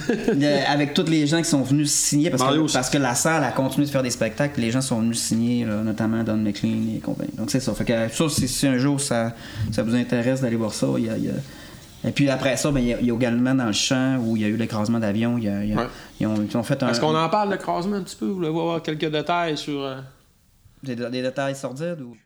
avec 0.69 0.95
tous 0.95 1.05
les 1.11 1.27
gens 1.27 1.39
qui 1.39 1.45
sont 1.51 1.63
venus 1.63 1.93
signer 1.93 2.31
parce 2.31 2.43
que, 2.43 2.59
aussi. 2.59 2.75
parce 2.75 2.89
que 2.91 2.99
la 2.99 3.15
salle 3.15 3.45
a 3.45 3.51
continué 3.53 3.87
de 3.87 3.91
faire 3.91 4.03
des 4.03 4.11
spectacles 4.11 4.61
les 4.61 4.71
gens 4.71 4.81
sont 4.81 5.01
venus 5.01 5.21
signer 5.21 5.65
là, 5.67 5.77
notamment 5.83 6.23
Don 6.25 6.37
McLean 6.37 6.97
et 6.97 7.01
compagnie 7.01 7.33
donc 7.37 7.51
c'est 7.51 7.61
ça 7.61 7.75
fait 7.75 7.85
que 7.85 8.09
ça 8.09 8.29
si, 8.29 8.49
si 8.49 8.67
un 8.67 8.79
jour 8.79 9.01
ça, 9.01 9.35
ça 9.71 9.83
vous 9.83 9.95
intéresse 9.95 10.41
d'aller 10.41 10.57
voir 10.57 10.73
ça 10.73 10.87
il 10.97 11.05
y 11.07 11.11
a, 11.11 11.17
il 11.17 11.25
y 11.25 11.29
a- 11.29 12.09
et 12.09 12.13
puis 12.13 12.29
après 12.31 12.57
ça 12.57 12.71
ben, 12.71 12.81
il, 12.81 12.87
y 12.89 12.95
a, 12.95 13.01
il 13.01 13.07
y 13.07 13.11
a 13.11 13.15
également 13.15 13.55
dans 13.55 13.67
le 13.67 13.73
champ 13.73 14.17
où 14.25 14.37
il 14.37 14.43
y 14.43 14.45
a 14.45 14.49
eu 14.49 14.57
l'écrasement 14.57 14.99
d'avion 14.99 15.37
y 15.39 15.49
a- 15.49 15.65
y 15.65 15.73
a- 15.73 15.77
Ouais. 15.77 15.87
ils, 16.21 16.27
ont, 16.27 16.35
ils 16.49 16.57
ont 16.57 16.63
fait 16.63 16.83
un, 16.83 16.89
Est-ce 16.89 17.01
qu'on 17.01 17.15
en 17.15 17.29
parle 17.29 17.49
de 17.51 17.55
l'écrasement 17.55 17.97
un 17.97 18.03
petit 18.03 18.17
peu? 18.17 18.27
Vous 18.27 18.37
voulez 18.37 18.49
voir 18.49 18.81
quelques 18.83 19.11
détails 19.11 19.57
sur. 19.59 19.81
Des, 20.83 20.95
des 20.97 21.23
détails 21.23 21.57
sordides 21.57 22.01
ou... 22.01 22.17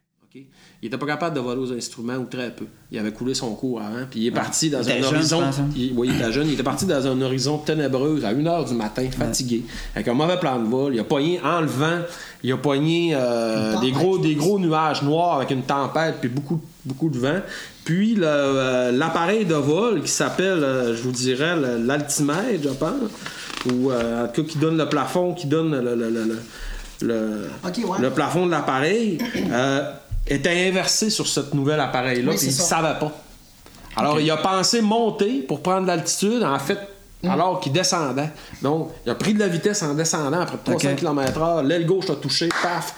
Il 0.83 0.89
était 0.89 0.99
pas 0.99 1.07
capable 1.07 1.35
de 1.35 1.41
voler 1.41 1.63
aux 1.63 1.73
instruments 1.73 2.17
ou 2.17 2.27
très 2.27 2.51
peu. 2.55 2.67
Il 2.93 2.99
avait 2.99 3.11
coulé 3.13 3.33
son 3.33 3.55
cours 3.55 3.81
avant, 3.81 4.05
puis 4.11 4.21
il 4.21 4.27
est 4.27 4.31
parti 4.31 4.69
dans 4.69 4.83
Il 4.83 4.91
un 4.91 4.97
jeune, 4.97 5.05
horizon. 5.15 5.43
hein. 5.43 5.51
il, 5.75 5.95
oui, 5.97 6.11
il 6.13 6.21
était 6.21 6.31
jeune. 6.31 6.47
Il 6.49 6.53
était 6.53 6.63
parti 6.63 6.85
dans 6.85 7.07
un 7.07 7.23
horizon 7.23 7.57
ténébreux 7.57 8.23
à 8.23 8.35
1h 8.35 8.69
du 8.69 8.75
matin, 8.75 9.09
fatigué, 9.11 9.63
avec 9.95 10.07
un 10.09 10.13
mauvais 10.13 10.39
plan 10.39 10.61
de 10.61 10.67
vol. 10.69 10.95
Il 10.95 11.01
a 11.01 11.05
pogné 11.05 11.41
en 11.43 11.63
le 11.63 11.67
vent, 11.69 12.01
il 12.43 12.53
a 12.53 12.59
pogné 12.59 13.13
euh, 13.15 13.81
des, 13.81 13.91
gros, 13.93 14.19
des 14.19 14.35
gros 14.35 14.59
nuages 14.59 15.03
noirs 15.03 15.37
avec 15.39 15.53
une 15.53 15.63
tempête, 15.63 16.17
puis 16.21 16.29
beaucoup, 16.29 16.61
beaucoup 16.85 17.09
de 17.09 17.19
vent. 17.19 17.41
Puis 17.87 18.17
euh, 18.21 18.93
l'appareil 18.93 19.47
de 19.47 19.55
vol 19.55 20.03
qui 20.03 20.11
s'appelle, 20.11 20.63
euh, 20.63 20.95
je 20.95 21.01
vous 21.01 21.13
dirais, 21.13 21.57
l'altimètre, 21.79 22.63
je 22.63 22.69
pense, 22.69 23.73
ou 23.73 23.91
euh, 23.91 24.27
en 24.27 24.29
tout 24.29 24.43
cas 24.43 24.49
qui 24.51 24.59
donne 24.59 24.77
le 24.77 24.87
plafond, 24.87 25.33
qui 25.33 25.47
donne 25.47 25.71
le, 25.81 25.95
le- 25.95 26.11
le- 26.11 26.25
le- 26.25 26.39
le- 27.03 27.49
Ok, 27.65 27.77
ouais. 27.79 27.99
le 28.01 28.11
plafond 28.11 28.47
de 28.47 28.51
l'appareil 28.51 29.19
euh, 29.51 29.93
était 30.27 30.69
inversé 30.69 31.11
sur 31.11 31.27
ce 31.27 31.41
nouvel 31.55 31.81
appareil-là, 31.81 32.31
Oui, 32.33 32.37
puis 32.37 32.47
il 32.47 32.51
ne 32.51 32.53
savait 32.61 32.99
pas. 32.99 33.13
Alors, 33.97 34.21
il 34.21 34.31
a 34.31 34.37
pensé 34.37 34.83
monter 34.83 35.41
pour 35.43 35.63
prendre 35.63 35.87
l'altitude, 35.87 36.43
en 36.43 36.59
fait, 36.59 36.79
Mm. 37.23 37.31
alors 37.31 37.61
qu'il 37.61 37.73
descendait. 37.73 38.29
Donc, 38.61 38.91
il 39.07 39.11
a 39.11 39.15
pris 39.15 39.33
de 39.33 39.39
la 39.39 39.49
vitesse 39.49 39.83
en 39.83 39.95
descendant 39.95 40.41
après 40.41 40.59
300 40.63 40.91
Ok. 40.91 40.97
km/h. 40.97 41.65
L'aile 41.67 41.87
gauche 41.87 42.11
a 42.11 42.15
touché, 42.17 42.49
paf. 42.63 42.95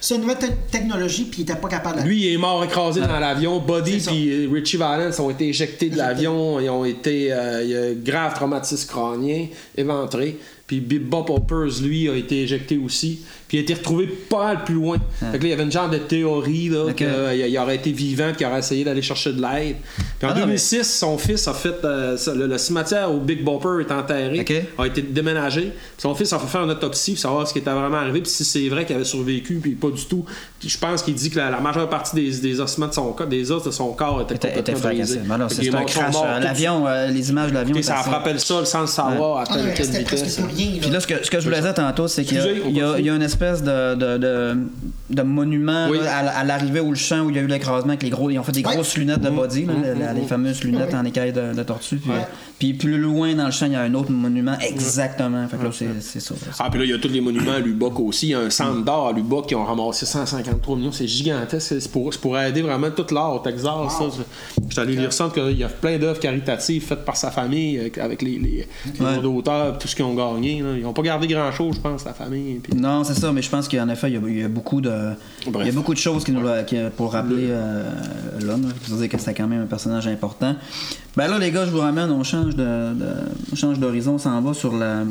C'est 0.00 0.14
une 0.16 0.20
nouvelle 0.20 0.38
te- 0.38 0.70
technologie, 0.70 1.24
puis 1.24 1.40
il 1.40 1.42
était 1.42 1.56
pas 1.58 1.68
capable 1.68 2.02
de. 2.02 2.06
Lui, 2.06 2.26
il 2.26 2.34
est 2.34 2.36
mort 2.36 2.62
écrasé 2.62 3.00
dans 3.00 3.18
l'avion. 3.18 3.58
Buddy 3.58 4.00
ça. 4.00 4.10
puis 4.12 4.46
Richie 4.46 4.76
Valens 4.76 5.18
ont 5.18 5.30
été 5.30 5.48
éjectés 5.48 5.88
de 5.88 5.96
l'avion. 5.96 6.60
Ils 6.60 6.68
ont 6.70 6.84
été. 6.84 7.32
euh, 7.32 7.62
il 7.64 7.70
y 7.70 7.76
a 7.76 7.90
eu 7.90 7.94
grave 7.96 8.34
traumatisme 8.34 8.86
crânien, 8.88 9.46
éventré. 9.76 10.38
Puis 10.66 10.80
Bib 10.80 11.08
Bob 11.08 11.30
Hoppers, 11.30 11.82
lui, 11.82 12.08
a 12.08 12.16
été 12.16 12.42
éjecté 12.42 12.78
aussi. 12.78 13.24
Puis 13.54 13.58
il 13.58 13.60
a 13.60 13.62
été 13.62 13.74
retrouvé 13.74 14.06
pas 14.08 14.46
mal 14.46 14.64
plus 14.64 14.74
loin. 14.74 14.96
Fait 15.20 15.26
que 15.38 15.42
là, 15.44 15.48
il 15.48 15.48
y 15.50 15.52
avait 15.52 15.62
une 15.62 15.70
genre 15.70 15.88
de 15.88 15.98
théorie 15.98 16.70
là, 16.70 16.92
qu'il 16.92 17.06
il 17.06 17.58
aurait 17.58 17.76
été 17.76 17.92
vivant 17.92 18.32
qu'il 18.36 18.44
aurait 18.48 18.58
essayé 18.58 18.82
d'aller 18.82 19.00
chercher 19.00 19.32
de 19.32 19.40
l'aide. 19.40 19.76
Puis 20.18 20.26
en 20.28 20.32
Ah, 20.32 20.34
non, 20.34 20.46
2006, 20.46 20.82
son 20.98 21.16
fils 21.18 21.46
a 21.46 21.54
fait. 21.54 21.76
euh, 21.84 22.16
ça, 22.16 22.34
le, 22.34 22.48
le 22.48 22.58
cimetière 22.58 23.12
où 23.12 23.20
Big 23.20 23.44
Bopper 23.44 23.80
est 23.80 23.92
enterré 23.92 24.44
a 24.78 24.86
été 24.86 25.02
déménagé. 25.02 25.60
Puis 25.62 25.72
son 25.98 26.14
fils 26.16 26.32
a 26.32 26.38
fait 26.40 26.48
faire 26.48 26.64
une 26.64 26.70
autopsie 26.72 27.12
pour 27.12 27.20
savoir 27.20 27.46
ce 27.46 27.52
qui 27.52 27.60
était 27.60 27.70
vraiment 27.70 27.98
arrivé. 27.98 28.22
Puis 28.22 28.30
si 28.32 28.44
c'est 28.44 28.68
vrai 28.68 28.84
qu'il 28.86 28.96
avait 28.96 29.04
survécu, 29.04 29.60
puis 29.62 29.72
pas 29.76 29.90
du 29.90 30.04
tout. 30.04 30.24
Puis 30.58 30.68
je 30.68 30.78
pense 30.78 31.02
qu'il 31.02 31.14
dit 31.14 31.30
que 31.30 31.38
la, 31.38 31.50
la 31.50 31.60
majeure 31.60 31.88
partie 31.88 32.16
des, 32.16 32.30
des 32.40 32.58
ossements 32.60 32.88
de 32.88 32.94
son 32.94 33.12
corps, 33.12 33.26
des 33.28 33.52
os 33.52 33.62
de 33.62 33.70
son 33.70 33.92
corps 33.92 34.22
étaient 34.22 34.34
était, 34.34 34.58
était 34.58 34.72
brisés. 34.72 35.20
Ben 35.24 35.46
c'est 35.48 35.72
un 35.72 35.84
crash 35.84 36.12
morts 36.12 36.24
euh, 36.26 36.40
l'avion 36.40 36.86
euh, 36.88 37.06
les 37.08 37.30
images 37.30 37.50
de 37.50 37.54
l'avion. 37.54 37.76
Et 37.76 37.82
ça 37.82 37.92
c'est 37.94 38.00
assez- 38.00 38.10
frappait 38.10 38.32
le 38.32 38.38
sol 38.40 38.66
sans 38.66 38.80
le 38.80 38.86
savoir 38.88 39.38
à 39.38 39.44
Ah, 39.48 39.56
non, 39.58 39.62
telle 39.76 40.04
presque 40.04 40.24
vitesse. 40.24 40.40
Puis 40.80 40.90
là, 40.90 40.98
ce 41.00 41.06
que, 41.06 41.14
ce 41.24 41.30
que 41.30 41.38
je 41.38 41.44
voulais 41.44 41.60
dire 41.60 41.74
tantôt, 41.74 42.08
c'est 42.08 42.24
qu'il 42.24 42.38
y 42.70 42.80
a 43.10 43.14
une 43.14 43.22
espèce 43.22 43.43
de, 43.52 43.96
de, 43.96 44.18
de, 44.18 44.66
de 45.10 45.20
monument 45.22 45.88
Oui. 45.90 45.98
là, 45.98 46.16
à, 46.16 46.38
à 46.40 46.44
l'arrivée 46.44 46.80
ou 46.80 46.90
le 46.90 46.96
champ 46.96 47.20
où 47.24 47.30
il 47.30 47.36
y 47.36 47.38
a 47.38 47.42
eu 47.42 47.46
l'écrasement 47.46 47.90
avec 47.90 48.02
les 48.02 48.10
gros. 48.10 48.30
Ils 48.30 48.38
ont 48.38 48.42
fait 48.42 48.52
des 48.52 48.64
Ouais. 48.64 48.74
grosses 48.74 48.96
lunettes 48.96 49.20
de 49.20 49.28
body, 49.30 49.66
là, 49.66 49.72
Mm, 49.74 50.14
les, 50.14 50.20
les 50.20 50.26
fameuses 50.26 50.64
lunettes 50.64 50.94
en 50.94 51.04
écaille 51.04 51.32
de, 51.32 51.52
de 51.52 51.62
tortue. 51.62 51.96
Puis, 51.96 52.10
Ouais. 52.10 52.16
euh, 52.16 52.24
puis 52.58 52.72
plus 52.72 52.96
loin 52.98 53.34
dans 53.34 53.44
le 53.44 53.50
champ, 53.50 53.66
il 53.66 53.72
y 53.72 53.76
a 53.76 53.82
un 53.82 53.92
autre 53.94 54.10
monument 54.10 54.56
exactement. 54.60 55.46
Fait 55.48 55.56
que 55.58 55.64
là, 55.64 55.70
c'est 55.72 55.86
c'est 56.00 56.20
ça. 56.20 56.34
Ah, 56.58 56.68
puis 56.70 56.78
là, 56.80 56.84
il 56.86 56.90
y 56.90 56.94
a 56.94 56.98
tous 56.98 57.08
les 57.08 57.20
monuments 57.20 57.52
à 57.52 57.58
Lubbock 57.58 58.00
aussi. 58.00 58.28
Il 58.28 58.30
y 58.30 58.34
a 58.34 58.40
un 58.40 58.50
centre 58.50 58.82
d'art 58.82 59.08
à 59.08 59.12
Lubbock 59.12 59.46
qui 59.48 59.54
ont 59.54 59.64
ramassé 59.64 60.06
153 60.06 60.76
millions. 60.76 60.92
C'est 60.92 61.06
gigantesque. 61.06 61.74
C'est 61.80 61.90
pour, 61.90 62.12
c'est 62.12 62.20
pour 62.20 62.38
aider 62.38 62.62
vraiment 62.62 62.90
tout 62.90 63.06
l'art 63.14 63.34
au 63.34 63.38
Texas. 63.40 63.64
ça. 63.98 64.04
Je 64.68 64.72
suis 64.72 64.80
allé 64.80 64.96
lire 64.96 65.12
ça. 65.12 65.30
qu'il 65.34 65.58
y 65.58 65.64
a 65.64 65.68
plein 65.68 65.98
d'œuvres 65.98 66.20
caritatives 66.20 66.82
faites 66.84 67.04
par 67.04 67.16
sa 67.16 67.30
famille 67.30 67.90
avec 68.00 68.22
les, 68.22 68.38
les, 68.38 68.38
les 68.38 69.00
Ouais. 69.00 69.20
tout 69.78 69.88
ce 69.88 69.94
qu'ils 69.94 70.04
ont 70.04 70.14
gagné. 70.14 70.62
là. 70.62 70.68
Ils 70.76 70.82
n'ont 70.82 70.92
pas 70.92 71.02
gardé 71.02 71.26
grand-chose, 71.26 71.76
je 71.76 71.80
pense, 71.80 72.04
la 72.04 72.14
famille. 72.14 72.54
Puis- 72.62 72.74
Non, 72.74 73.04
c'est 73.04 73.14
ça, 73.14 73.32
mais 73.32 73.42
je 73.42 73.50
pense 73.50 73.68
qu'en 73.68 73.88
effet, 73.88 74.08
il 74.10 74.14
y, 74.14 74.16
a, 74.16 74.20
il 74.28 74.38
y 74.40 74.44
a 74.44 74.48
beaucoup 74.48 74.80
de, 74.80 74.93
il 75.60 75.66
y 75.66 75.68
a 75.68 75.72
beaucoup 75.72 75.94
de 75.94 75.98
choses 75.98 76.24
qui 76.24 76.32
nous, 76.32 76.42
qui- 76.66 76.76
pour 76.96 77.12
rappeler 77.12 77.46
euh, 77.50 77.90
l'homme, 78.42 78.62
là, 78.68 78.74
pour 78.86 78.96
dire 78.96 79.08
que 79.08 79.18
c'était 79.18 79.34
quand 79.34 79.46
même 79.48 79.62
un 79.62 79.66
personnage 79.66 80.06
important. 80.08 80.54
Ben 81.16 81.28
là, 81.28 81.38
les 81.38 81.50
gars, 81.50 81.64
je 81.66 81.70
vous 81.70 81.78
ramène, 81.80 82.10
on 82.10 82.22
change 82.24 82.54
de, 82.56 82.62
de- 82.94 83.14
on 83.52 83.56
change 83.56 83.78
d'horizon, 83.78 84.14
on 84.14 84.18
s'en 84.18 84.40
va 84.40 84.54
sur 84.54 84.74
la, 84.76 85.02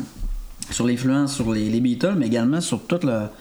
sur 0.72 0.86
l'influence 0.88 1.36
sur 1.36 1.52
les, 1.52 1.70
les 1.70 1.80
Beatles, 1.82 2.16
mais 2.18 2.28
également 2.28 2.62
sur 2.62 2.82
toute 2.84 3.04
la, 3.04 3.32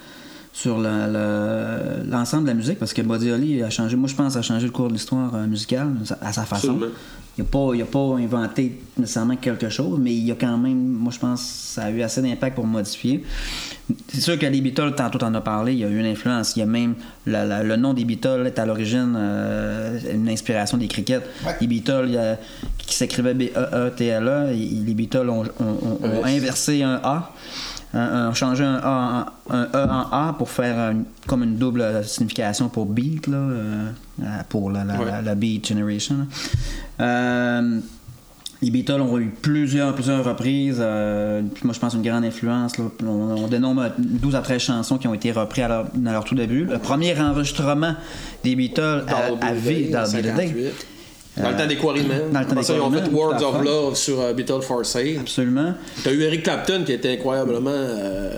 sur 0.52 0.78
l'ensemble 0.78 2.44
de 2.44 2.48
la 2.48 2.54
musique, 2.54 2.78
parce 2.78 2.92
que 2.92 3.02
Buddy 3.02 3.30
Holly 3.30 3.62
a 3.62 3.70
changé, 3.70 3.96
moi 3.96 4.08
je 4.08 4.14
pense, 4.14 4.36
a 4.36 4.42
changé 4.42 4.66
le 4.66 4.72
cours 4.72 4.88
de 4.88 4.92
l'histoire 4.92 5.34
euh, 5.34 5.46
musicale 5.46 5.88
à 6.20 6.32
sa 6.32 6.42
façon. 6.44 6.68
Absolument. 6.72 6.92
Il 7.38 7.44
n'a 7.44 7.48
pas, 7.50 7.70
il 7.74 7.80
a 7.80 7.86
pas 7.86 8.16
inventé 8.18 8.78
nécessairement 8.98 9.36
quelque 9.36 9.70
chose, 9.70 9.98
mais 9.98 10.12
il 10.14 10.30
a 10.30 10.34
quand 10.34 10.58
même, 10.58 10.76
moi 10.92 11.10
je 11.10 11.18
pense, 11.18 11.40
ça 11.40 11.84
a 11.84 11.90
eu 11.90 12.02
assez 12.02 12.20
d'impact 12.20 12.54
pour 12.56 12.66
modifier. 12.66 13.24
C'est 14.08 14.20
sûr 14.20 14.38
que 14.38 14.46
les 14.46 14.60
Beatles, 14.60 14.94
tantôt 14.96 15.18
t'en 15.18 15.32
as 15.34 15.40
parlé, 15.40 15.72
il 15.72 15.78
y 15.78 15.84
a 15.84 15.88
eu 15.88 15.98
une 15.98 16.06
influence. 16.06 16.56
Il 16.56 16.60
y 16.60 16.62
a 16.62 16.66
même 16.66 16.94
la- 17.26 17.44
la- 17.44 17.62
le 17.62 17.76
nom 17.76 17.94
des 17.94 18.04
Beatles 18.04 18.44
est 18.46 18.58
à 18.58 18.66
l'origine 18.66 19.14
euh, 19.16 19.98
une 20.12 20.28
inspiration 20.28 20.76
des 20.78 20.88
crickets. 20.88 21.22
Ouais. 21.46 21.56
Les 21.60 21.66
Beatles, 21.66 22.04
il 22.06 22.12
y 22.14 22.18
a- 22.18 22.36
qui 22.78 22.94
s'écrivait 22.96 23.34
B-E-E-T-L-E, 23.34 24.52
et 24.52 24.56
les 24.56 24.94
Beatles 24.94 25.28
ont, 25.28 25.42
ont- 25.60 25.98
ont- 26.02 26.20
ont 26.20 26.24
inversé 26.24 26.82
un 26.82 27.00
A. 27.02 27.32
Un, 27.94 28.00
un- 28.28 28.32
changé 28.34 28.64
un, 28.64 28.80
A 28.82 29.26
en, 29.50 29.54
un 29.54 29.64
E 29.64 29.86
en 29.90 30.06
A 30.28 30.34
pour 30.38 30.48
faire 30.48 30.78
un- 30.78 31.02
comme 31.26 31.42
une 31.42 31.56
double 31.56 32.02
signification 32.04 32.70
pour 32.70 32.86
beat, 32.86 33.26
là, 33.26 33.36
euh, 33.36 33.90
pour 34.48 34.70
la, 34.70 34.82
la- 34.84 34.98
Ouais. 34.98 35.04
la- 35.06 35.20
la 35.22 35.34
Beat 35.34 35.66
Generation. 35.68 36.26
Euh, 37.00 37.80
les 38.62 38.70
Beatles 38.70 39.00
ont 39.00 39.18
eu 39.18 39.26
plusieurs, 39.42 39.92
plusieurs 39.94 40.24
reprises. 40.24 40.78
euh, 40.80 41.42
moi, 41.64 41.74
je 41.74 41.80
pense 41.80 41.94
une 41.94 42.02
grande 42.02 42.24
influence. 42.24 42.78
là. 42.78 42.84
On, 43.04 43.44
on 43.44 43.48
dénombre 43.48 43.90
12 43.98 44.36
à 44.36 44.40
13 44.40 44.62
chansons 44.62 44.98
qui 44.98 45.08
ont 45.08 45.14
été 45.14 45.32
reprises 45.32 45.64
à 45.64 45.68
leur, 45.68 45.86
dans 45.94 46.12
leur 46.12 46.24
tout 46.24 46.36
début. 46.36 46.64
Le 46.64 46.78
premier 46.78 47.18
enregistrement 47.20 47.94
des 48.44 48.54
Beatles 48.54 49.04
à, 49.08 49.30
Double 49.30 49.60
Day, 49.62 49.90
58. 49.92 50.86
Dans 51.38 51.50
le 51.50 51.56
temps 51.56 51.66
des 51.66 51.76
Quarrymen. 51.76 52.30
Dans 52.32 52.40
le 52.40 52.46
temps 52.46 52.54
des 52.54 52.62
ça, 52.62 52.74
ils 52.74 52.80
ont 52.80 52.90
fait 52.92 53.10
Words 53.10 53.42
of. 53.42 53.64
Love 53.64 53.96
sur 53.96 54.20
euh, 54.20 54.32
Beatles 54.32 54.62
for 54.62 54.84
Sale. 54.84 55.18
Absolument. 55.20 55.74
T'as 56.04 56.12
eu 56.12 56.22
Eric 56.22 56.42
Clapton 56.44 56.82
qui 56.84 56.92
était 56.92 57.12
incroyablement 57.14 57.70
euh, 57.72 58.36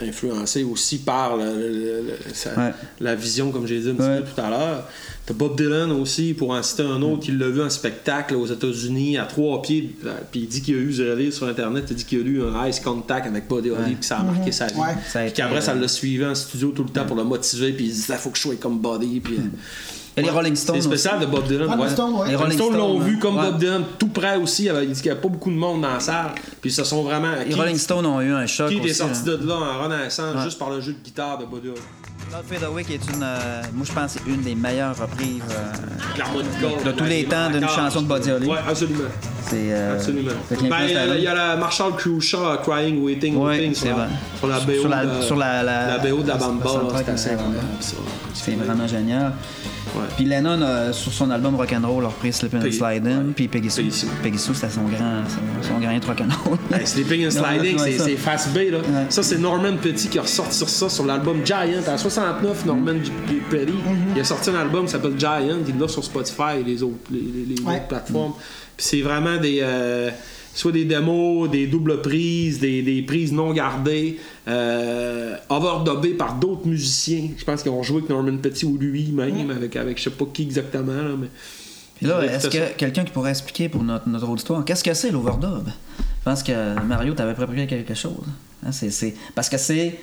influencé 0.00 0.62
aussi 0.64 0.98
par 0.98 1.36
le- 1.36 1.44
le- 1.44 2.02
le- 2.02 2.34
sa- 2.34 2.54
Ouais. 2.56 2.72
la 3.00 3.14
vision, 3.14 3.50
comme 3.50 3.66
j'ai 3.66 3.80
dit 3.80 3.90
un 3.90 3.94
petit 3.94 4.02
Ouais. 4.08 4.20
peu 4.20 4.24
tout 4.34 4.40
à 4.40 4.50
l'heure. 4.50 4.84
T'as 5.26 5.34
Bob 5.34 5.56
Dylan 5.58 5.90
aussi, 5.92 6.32
pour 6.32 6.50
en 6.52 6.62
citer 6.62 6.84
un 6.84 7.02
autre, 7.02 7.20
qui 7.24 7.32
l'a 7.32 7.48
vu 7.48 7.60
en 7.60 7.68
spectacle 7.68 8.34
aux 8.34 8.46
États-Unis 8.46 9.18
à 9.18 9.24
trois 9.24 9.60
pieds. 9.60 9.94
euh, 10.06 10.14
Puis 10.30 10.40
il 10.40 10.48
dit 10.48 10.62
qu'il 10.62 10.74
a 10.76 10.78
eu, 10.78 10.90
j'ai 10.92 11.10
allé 11.10 11.30
sur 11.30 11.46
Internet, 11.46 11.84
il 11.90 11.96
dit 11.96 12.04
qu'il 12.04 12.18
a 12.20 12.22
eu 12.24 12.42
un 12.42 12.66
ice 12.66 12.80
contact 12.80 13.26
avec 13.26 13.46
Buddy 13.48 13.70
Holly, 13.70 13.94
puis 13.96 14.04
ça 14.06 14.18
a 14.18 14.22
marqué 14.22 14.52
sa 14.52 14.66
vie. 14.68 14.76
Ouais. 14.76 14.86
Ça 15.12 15.20
a 15.20 15.24
Puis 15.24 15.32
qu'après, 15.34 15.60
ça 15.60 15.72
euh, 15.72 15.80
l'a 15.80 15.88
suivi 15.88 16.24
en 16.24 16.34
studio 16.34 16.70
tout 16.74 16.84
le 16.84 16.88
temps 16.90 17.04
pour 17.04 17.16
le 17.16 17.24
motiver, 17.24 17.72
puis 17.72 17.86
il 17.86 17.92
dit, 17.92 18.04
il 18.08 18.14
faut 18.14 18.30
que 18.30 18.36
je 18.38 18.42
sois 18.42 18.54
comme 18.56 18.78
Buddy. 18.80 19.20
Puis, 19.20 19.34
euh, 19.34 19.40
Et 20.18 20.22
les 20.22 20.30
Rolling 20.30 20.56
Stones. 20.56 20.76
c'est 20.76 20.82
spécial 20.82 21.20
de 21.20 21.26
Bob 21.26 21.46
Dylan. 21.46 21.68
Rolling 21.68 22.16
ouais. 22.18 22.28
Les 22.28 22.36
Rolling 22.36 22.58
Stones 22.58 22.76
l'ont 22.76 22.98
vu 23.00 23.18
comme 23.18 23.36
ouais. 23.36 23.42
Bob 23.50 23.58
Dylan 23.58 23.84
tout 23.98 24.08
près 24.08 24.36
aussi. 24.36 24.64
Il 24.66 24.88
dit 24.92 24.94
qu'il 24.94 25.04
n'y 25.04 25.10
avait 25.12 25.20
pas 25.20 25.28
beaucoup 25.28 25.50
de 25.50 25.56
monde 25.56 25.82
dans 25.82 25.92
la 25.94 26.00
salle. 26.00 26.32
Puis 26.60 26.70
se 26.70 26.84
sont 26.84 27.02
vraiment. 27.02 27.32
Les 27.46 27.54
Rolling 27.54 27.78
Stones 27.78 28.06
ont 28.06 28.20
eu 28.20 28.32
un 28.32 28.46
choc. 28.46 28.68
Keith 28.70 28.84
est 28.84 28.92
sorti 28.94 29.20
hein. 29.20 29.36
de 29.40 29.46
là 29.48 29.54
en 29.54 29.82
renaissance 29.84 30.34
Ouais. 30.36 30.42
juste 30.44 30.58
par 30.58 30.70
le 30.70 30.80
jeu 30.80 30.92
de 30.92 30.98
guitare 31.04 31.38
de. 31.38 31.44
Cloud 32.30 32.42
Fade 32.46 32.64
Away 32.64 32.84
qui 32.84 32.92
est 32.92 33.00
une, 33.14 33.22
euh, 33.22 33.62
moi 33.72 33.86
je 33.88 33.92
pense, 33.92 34.16
une 34.26 34.42
des 34.42 34.54
meilleures 34.54 34.94
reprises. 34.98 35.40
euh. 35.50 36.84
De 36.84 36.92
tous 36.92 37.04
les 37.04 37.24
temps 37.24 37.48
d'une 37.50 37.66
chanson 37.68 38.02
de 38.02 38.06
Buddy 38.06 38.30
Holly. 38.32 38.46
Ouais, 38.48 38.58
absolument. 38.68 39.00
c'est 39.48 39.56
euh, 39.72 39.94
Absolument. 39.94 40.32
Ben, 40.50 40.56
il 40.86 40.92
y 40.92 40.96
a- 40.96 41.06
de- 41.06 41.14
il 41.16 41.22
y 41.22 41.26
a 41.26 41.34
la 41.34 41.56
Marshall 41.56 41.94
Crusher 41.96 42.36
Crying, 42.62 43.02
Waiting, 43.02 43.34
Ouais, 43.36 43.56
Waiting 43.56 43.74
c'est 43.74 43.86
sur, 43.88 43.96
la, 43.96 44.04
vrai. 44.06 44.08
sur 44.38 44.46
la 44.48 44.60
BO 44.60 44.72
Sur 44.80 44.88
la- 44.90 45.06
de, 45.06 45.22
sur 45.22 45.36
la- 45.36 45.62
la- 45.62 45.98
BO 45.98 46.18
de 46.22 46.28
la 46.28 46.34
la 46.34 46.40
bamba. 46.40 46.64
là, 46.66 46.70
soundtrack 46.72 47.02
C'est 47.06 47.12
assez 47.12 47.30
de 47.30 47.36
la 47.36 47.42
bamba. 47.42 47.48
incroyable, 47.58 47.82
ça. 47.82 47.96
C'est 48.34 48.54
vraiment 48.56 48.86
génial. 48.86 49.32
Puis 50.16 50.24
Lennon, 50.24 50.60
euh, 50.62 50.92
sur 50.92 51.12
son 51.12 51.30
album 51.30 51.54
Rock'n'Roll, 51.56 52.04
a 52.04 52.08
repris 52.08 52.32
Slippin' 52.32 52.58
and 52.58 52.70
Slidin'. 52.72 53.32
Puis 53.34 53.48
Peggy 53.48 53.70
Sue. 53.70 53.90
Peggy 54.22 54.38
Sue. 54.38 54.54
C'était 54.54 54.70
son 54.72 54.82
grand, 54.84 55.22
son, 55.28 55.68
son 55.68 55.78
grand 55.80 55.90
hit 55.92 56.04
rock'n'roll. 56.04 56.58
Hey, 56.72 56.86
Sleeping 56.86 57.26
and 57.26 57.30
Sliding, 57.32 57.78
c'est 57.78 58.16
Fast 58.16 58.52
B. 58.52 58.70
Là. 58.72 58.78
Ça, 59.08 59.22
c'est 59.22 59.38
Norman 59.38 59.76
Petty 59.80 60.08
qui 60.08 60.18
a 60.18 60.22
ressorti 60.22 60.56
sur 60.56 60.68
ça 60.68 60.88
sur 60.88 61.04
l'album 61.04 61.44
Giant. 61.44 61.82
En 61.88 61.98
69, 61.98 62.64
Norman 62.66 62.94
G- 63.04 63.12
G- 63.28 63.42
Petty, 63.50 63.74
il 64.14 64.20
a 64.20 64.24
sorti 64.24 64.50
un 64.50 64.56
album 64.56 64.84
qui 64.86 64.92
s'appelle 64.92 65.18
Giant. 65.18 65.58
Il 65.66 65.78
l'a 65.78 65.88
sur 65.88 66.04
Spotify 66.04 66.60
et 66.60 66.64
les 66.64 66.82
autres, 66.82 66.94
les, 67.10 67.20
les- 67.20 67.54
les 67.56 67.62
Ouais. 67.62 67.76
autres 67.76 67.86
plateformes. 67.88 68.32
Puis 68.76 68.86
c'est 68.86 69.00
vraiment 69.02 69.36
des. 69.38 69.60
euh, 69.62 70.10
soit 70.58 70.72
des 70.72 70.84
démos, 70.84 71.48
des 71.50 71.66
doubles 71.68 72.02
prises, 72.02 72.58
des, 72.58 72.82
des 72.82 73.02
prises 73.02 73.32
non 73.32 73.52
gardées, 73.52 74.18
euh, 74.48 75.36
overdubées 75.48 76.14
par 76.14 76.34
d'autres 76.34 76.66
musiciens. 76.66 77.28
Je 77.36 77.44
pense 77.44 77.62
qu'ils 77.62 77.70
ont 77.70 77.82
joué 77.82 77.98
avec 77.98 78.10
Norman 78.10 78.36
Petty 78.38 78.66
ou 78.66 78.76
lui-même, 78.76 79.50
avec, 79.50 79.76
avec 79.76 79.98
je 79.98 80.04
sais 80.04 80.10
pas 80.10 80.24
qui 80.32 80.42
exactement. 80.42 80.92
Là, 80.92 81.14
mais... 81.18 81.28
Puis 81.96 82.06
là, 82.06 82.22
est-ce 82.24 82.48
que 82.48 82.72
quelqu'un 82.76 83.04
qui 83.04 83.12
pourrait 83.12 83.30
expliquer 83.30 83.68
pour 83.68 83.82
notre, 83.82 84.08
notre 84.08 84.28
auditoire, 84.28 84.64
qu'est-ce 84.64 84.84
que 84.84 84.94
c'est 84.94 85.10
l'overdub? 85.10 85.66
Je 85.98 86.24
pense 86.24 86.42
que 86.42 86.80
Mario 86.84 87.14
t'avait 87.14 87.34
préparé 87.34 87.66
quelque 87.66 87.94
chose. 87.94 88.24
Hein, 88.66 88.72
c'est, 88.72 88.90
c'est- 88.90 89.14
Parce 89.34 89.48
que 89.48 89.58
c'est 89.58 89.96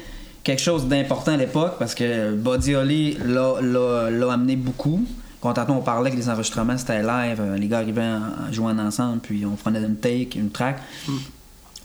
quelque 0.43 0.61
chose 0.61 0.87
d'important 0.87 1.33
à 1.33 1.37
l'époque, 1.37 1.73
parce 1.79 1.95
que 1.95 2.31
Buddy 2.33 2.75
Holly 2.75 3.17
l'a 3.25 4.31
amené 4.33 4.55
beaucoup. 4.55 5.05
Quand 5.45 5.53
tantôt 5.53 5.73
on 5.73 5.81
parlait 5.81 6.09
que 6.09 6.15
les 6.15 6.27
enregistrements 6.27 6.75
c'était 6.75 7.03
live, 7.03 7.37
euh, 7.39 7.55
les 7.55 7.67
gars 7.67 7.77
arrivaient 7.77 8.01
en, 8.01 8.49
en 8.49 8.51
jouant 8.51 8.75
ensemble, 8.79 9.19
puis 9.19 9.45
on 9.45 9.55
prenait 9.55 9.79
une 9.79 9.95
take, 9.95 10.39
une 10.39 10.49
track. 10.49 10.79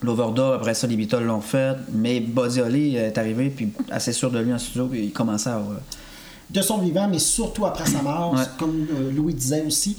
L'overdub, 0.01 0.55
après 0.55 0.73
ça, 0.73 0.87
les 0.87 0.97
Beatles 0.97 1.25
l'ont 1.25 1.43
fait, 1.43 1.77
mais 1.93 2.21
Buddy 2.21 2.63
Holly 2.63 2.97
est 2.97 3.19
arrivé, 3.19 3.51
puis 3.51 3.69
assez 3.91 4.15
sûr 4.15 4.31
de 4.31 4.39
lui 4.39 4.51
en 4.51 4.59
studio, 4.59 4.87
puis 4.87 5.05
il 5.05 5.13
commençait 5.13 5.51
à. 5.51 5.61
De 6.53 6.63
son 6.63 6.79
vivant, 6.79 7.07
mais 7.09 7.19
surtout 7.21 7.65
après 7.67 7.87
sa 7.89 8.03
mort, 8.03 8.33
Ouais. 8.35 8.43
comme 8.59 8.87
euh, 8.93 9.13
Louis 9.13 9.35
disait 9.35 9.63
aussi. 9.67 9.97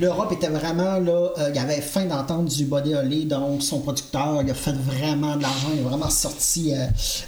L'Europe 0.00 0.32
était 0.32 0.48
vraiment 0.48 0.98
là, 0.98 1.30
euh, 1.38 1.50
il 1.54 1.58
avait 1.58 1.80
faim 1.80 2.06
d'entendre 2.06 2.48
du 2.50 2.64
Body 2.64 2.94
Holly, 2.94 3.24
donc 3.26 3.62
son 3.62 3.78
producteur, 3.80 4.40
il 4.42 4.50
a 4.50 4.54
fait 4.54 4.72
vraiment 4.72 5.36
de 5.36 5.42
l'argent, 5.42 5.68
il 5.74 5.80
a 5.80 5.88
vraiment 5.88 6.10
sorti 6.10 6.72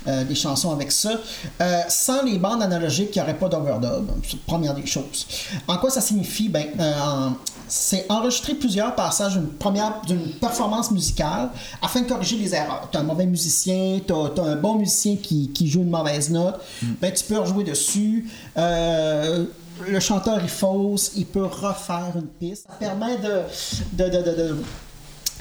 euh, 0.08 0.24
des 0.24 0.34
chansons 0.34 0.72
avec 0.72 0.90
ça. 0.90 1.10
Sans 1.88 2.22
les 2.24 2.38
bandes 2.38 2.62
analogiques, 2.62 3.10
il 3.14 3.18
n'y 3.18 3.22
aurait 3.22 3.38
pas 3.38 3.48
d'overdub, 3.48 4.06
c'est 4.24 4.32
la 4.34 4.38
première 4.46 4.74
des 4.74 4.86
choses. 4.86 5.26
En 5.68 5.76
quoi 5.78 5.90
ça 5.90 6.00
signifie? 6.00 6.48
Ben, 6.48 6.66
en- 6.80 7.32
c'est 7.68 8.06
enregistrer 8.08 8.54
plusieurs 8.54 8.94
passages 8.94 9.34
d'une 9.34 9.48
première 9.48 10.00
d'une 10.06 10.32
performance 10.34 10.90
musicale 10.90 11.50
afin 11.82 12.02
de 12.02 12.08
corriger 12.08 12.36
les 12.36 12.54
erreurs. 12.54 12.88
Tu 12.90 12.96
as 12.96 13.00
un 13.00 13.04
mauvais 13.04 13.26
musicien, 13.26 14.00
tu 14.06 14.12
as, 14.12 14.42
un 14.42 14.56
bon 14.56 14.76
musicien 14.76 15.16
qui, 15.16 15.50
qui 15.50 15.68
joue 15.68 15.82
une 15.82 15.90
mauvaise 15.90 16.30
note, 16.30 16.60
ben, 17.00 17.12
tu 17.12 17.24
peux 17.24 17.38
rejouer 17.38 17.64
dessus. 17.64 18.30
Euh, 18.56 19.44
le 19.88 20.00
chanteur 20.00 20.38
il 20.42 20.48
fausse, 20.48 21.12
il 21.16 21.26
peut 21.26 21.44
refaire 21.44 22.12
une 22.14 22.26
piste. 22.26 22.66
Ça 22.68 22.74
permet 22.78 23.16
de, 23.18 23.42
de, 23.92 24.04
de, 24.04 24.22
de, 24.22 24.56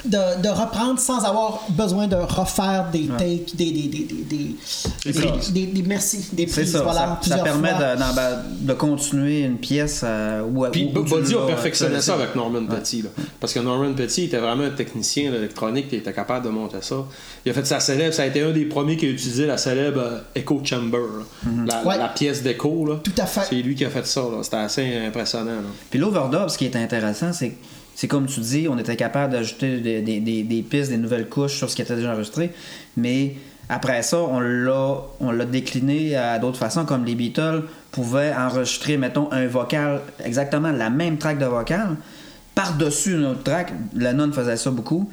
de- 0.04 0.48
reprendre 0.48 0.98
sans 1.00 1.24
avoir 1.24 1.60
besoin 1.70 2.06
de 2.06 2.16
refaire 2.16 2.86
des 2.92 3.06
takes, 3.08 3.54
des, 3.56 3.70
des, 3.72 3.88
des, 3.88 3.88
des, 3.88 4.24
des, 4.24 4.56
Des 5.04 5.12
des- 5.12 5.18
prises. 5.28 5.52
des- 5.52 5.66
des- 5.66 5.82
merci, 5.82 6.24
des 6.32 6.46
C'est 6.46 6.60
prises, 6.62 6.72
ça, 6.72 6.82
voilà, 6.82 7.00
ça, 7.00 7.06
ça 7.06 7.16
plusieurs 7.20 7.42
permet 7.44 7.70
fois. 7.70 7.78
de, 8.60 8.72
continuer 8.74 9.40
une 9.40 9.58
pièce 9.58 10.02
euh, 10.04 10.42
où, 10.42 10.64
Puis 10.70 10.90
où- 10.94 11.00
Buddy 11.02 11.34
a 11.34 11.46
perfectionné 11.46 12.00
ça 12.00 12.14
avec 12.14 12.34
Norman 12.34 12.64
Petty. 12.66 13.02
là. 13.02 13.08
Parce 13.40 13.52
que 13.52 13.60
Norman 13.60 13.92
Petty 13.94 14.24
était 14.24 14.38
vraiment 14.38 14.64
un 14.64 14.70
technicien 14.70 15.32
électronique 15.32 15.88
qui 15.88 15.96
était 15.96 16.12
capable 16.12 16.44
de 16.44 16.50
monter 16.50 16.78
ça. 16.80 16.96
Il 17.44 17.50
a 17.50 17.54
fait 17.54 17.66
sa 17.66 17.80
célèbre, 17.80 18.14
ça 18.14 18.22
a 18.22 18.26
été 18.26 18.42
un 18.42 18.50
des 18.50 18.64
premiers 18.66 18.96
qui 18.96 19.06
a 19.06 19.08
utilisé 19.10 19.46
la 19.46 19.56
célèbre 19.58 20.00
euh, 20.00 20.18
Echo 20.34 20.60
Chamber, 20.64 20.98
là. 20.98 21.50
la, 21.66 21.84
Ouais. 21.84 21.98
la 21.98 22.08
pièce 22.08 22.42
d'écho. 22.42 22.86
là. 22.86 22.96
Tout 23.02 23.12
à 23.18 23.26
fait. 23.26 23.40
C'est 23.48 23.56
lui 23.62 23.74
qui 23.74 23.84
a 23.84 23.90
fait 23.90 24.06
ça. 24.06 24.20
là. 24.22 24.42
C'était 24.42 24.56
assez 24.56 24.96
impressionnant. 25.06 25.44
là. 25.52 25.68
Puis 25.90 25.98
l'overdub, 25.98 26.48
ce 26.48 26.58
qui 26.58 26.66
est 26.66 26.76
intéressant, 26.76 27.32
c'est 27.32 27.50
que 27.50 27.56
c'est 27.94 28.08
comme 28.08 28.26
tu 28.26 28.40
dis, 28.40 28.66
on 28.68 28.78
était 28.78 28.96
capable 28.96 29.32
d'ajouter 29.32 29.78
des, 29.78 30.66
pistes, 30.68 30.90
des 30.90 30.96
nouvelles 30.96 31.28
couches 31.28 31.56
sur 31.56 31.70
ce 31.70 31.76
qui 31.76 31.82
était 31.82 31.96
déjà 31.96 32.12
enregistré, 32.12 32.52
mais 32.96 33.34
après 33.68 34.02
ça, 34.02 34.18
on 34.18 34.40
l'a, 34.40 35.44
décliné 35.46 36.16
à 36.16 36.38
d'autres 36.38 36.58
façons, 36.58 36.84
comme 36.84 37.04
les 37.04 37.14
Beatles 37.14 37.62
pouvaient 37.92 38.32
enregistrer, 38.34 38.96
mettons, 38.96 39.30
un 39.32 39.46
vocal, 39.46 40.02
exactement 40.24 40.70
la 40.70 40.90
même 40.90 41.18
track 41.18 41.38
de 41.38 41.46
vocal, 41.46 41.96
par-dessus 42.54 43.14
une 43.14 43.26
autre 43.26 43.42
track. 43.42 43.72
Lennon 43.94 44.32
faisait 44.32 44.56
ça 44.56 44.70
beaucoup. 44.70 45.10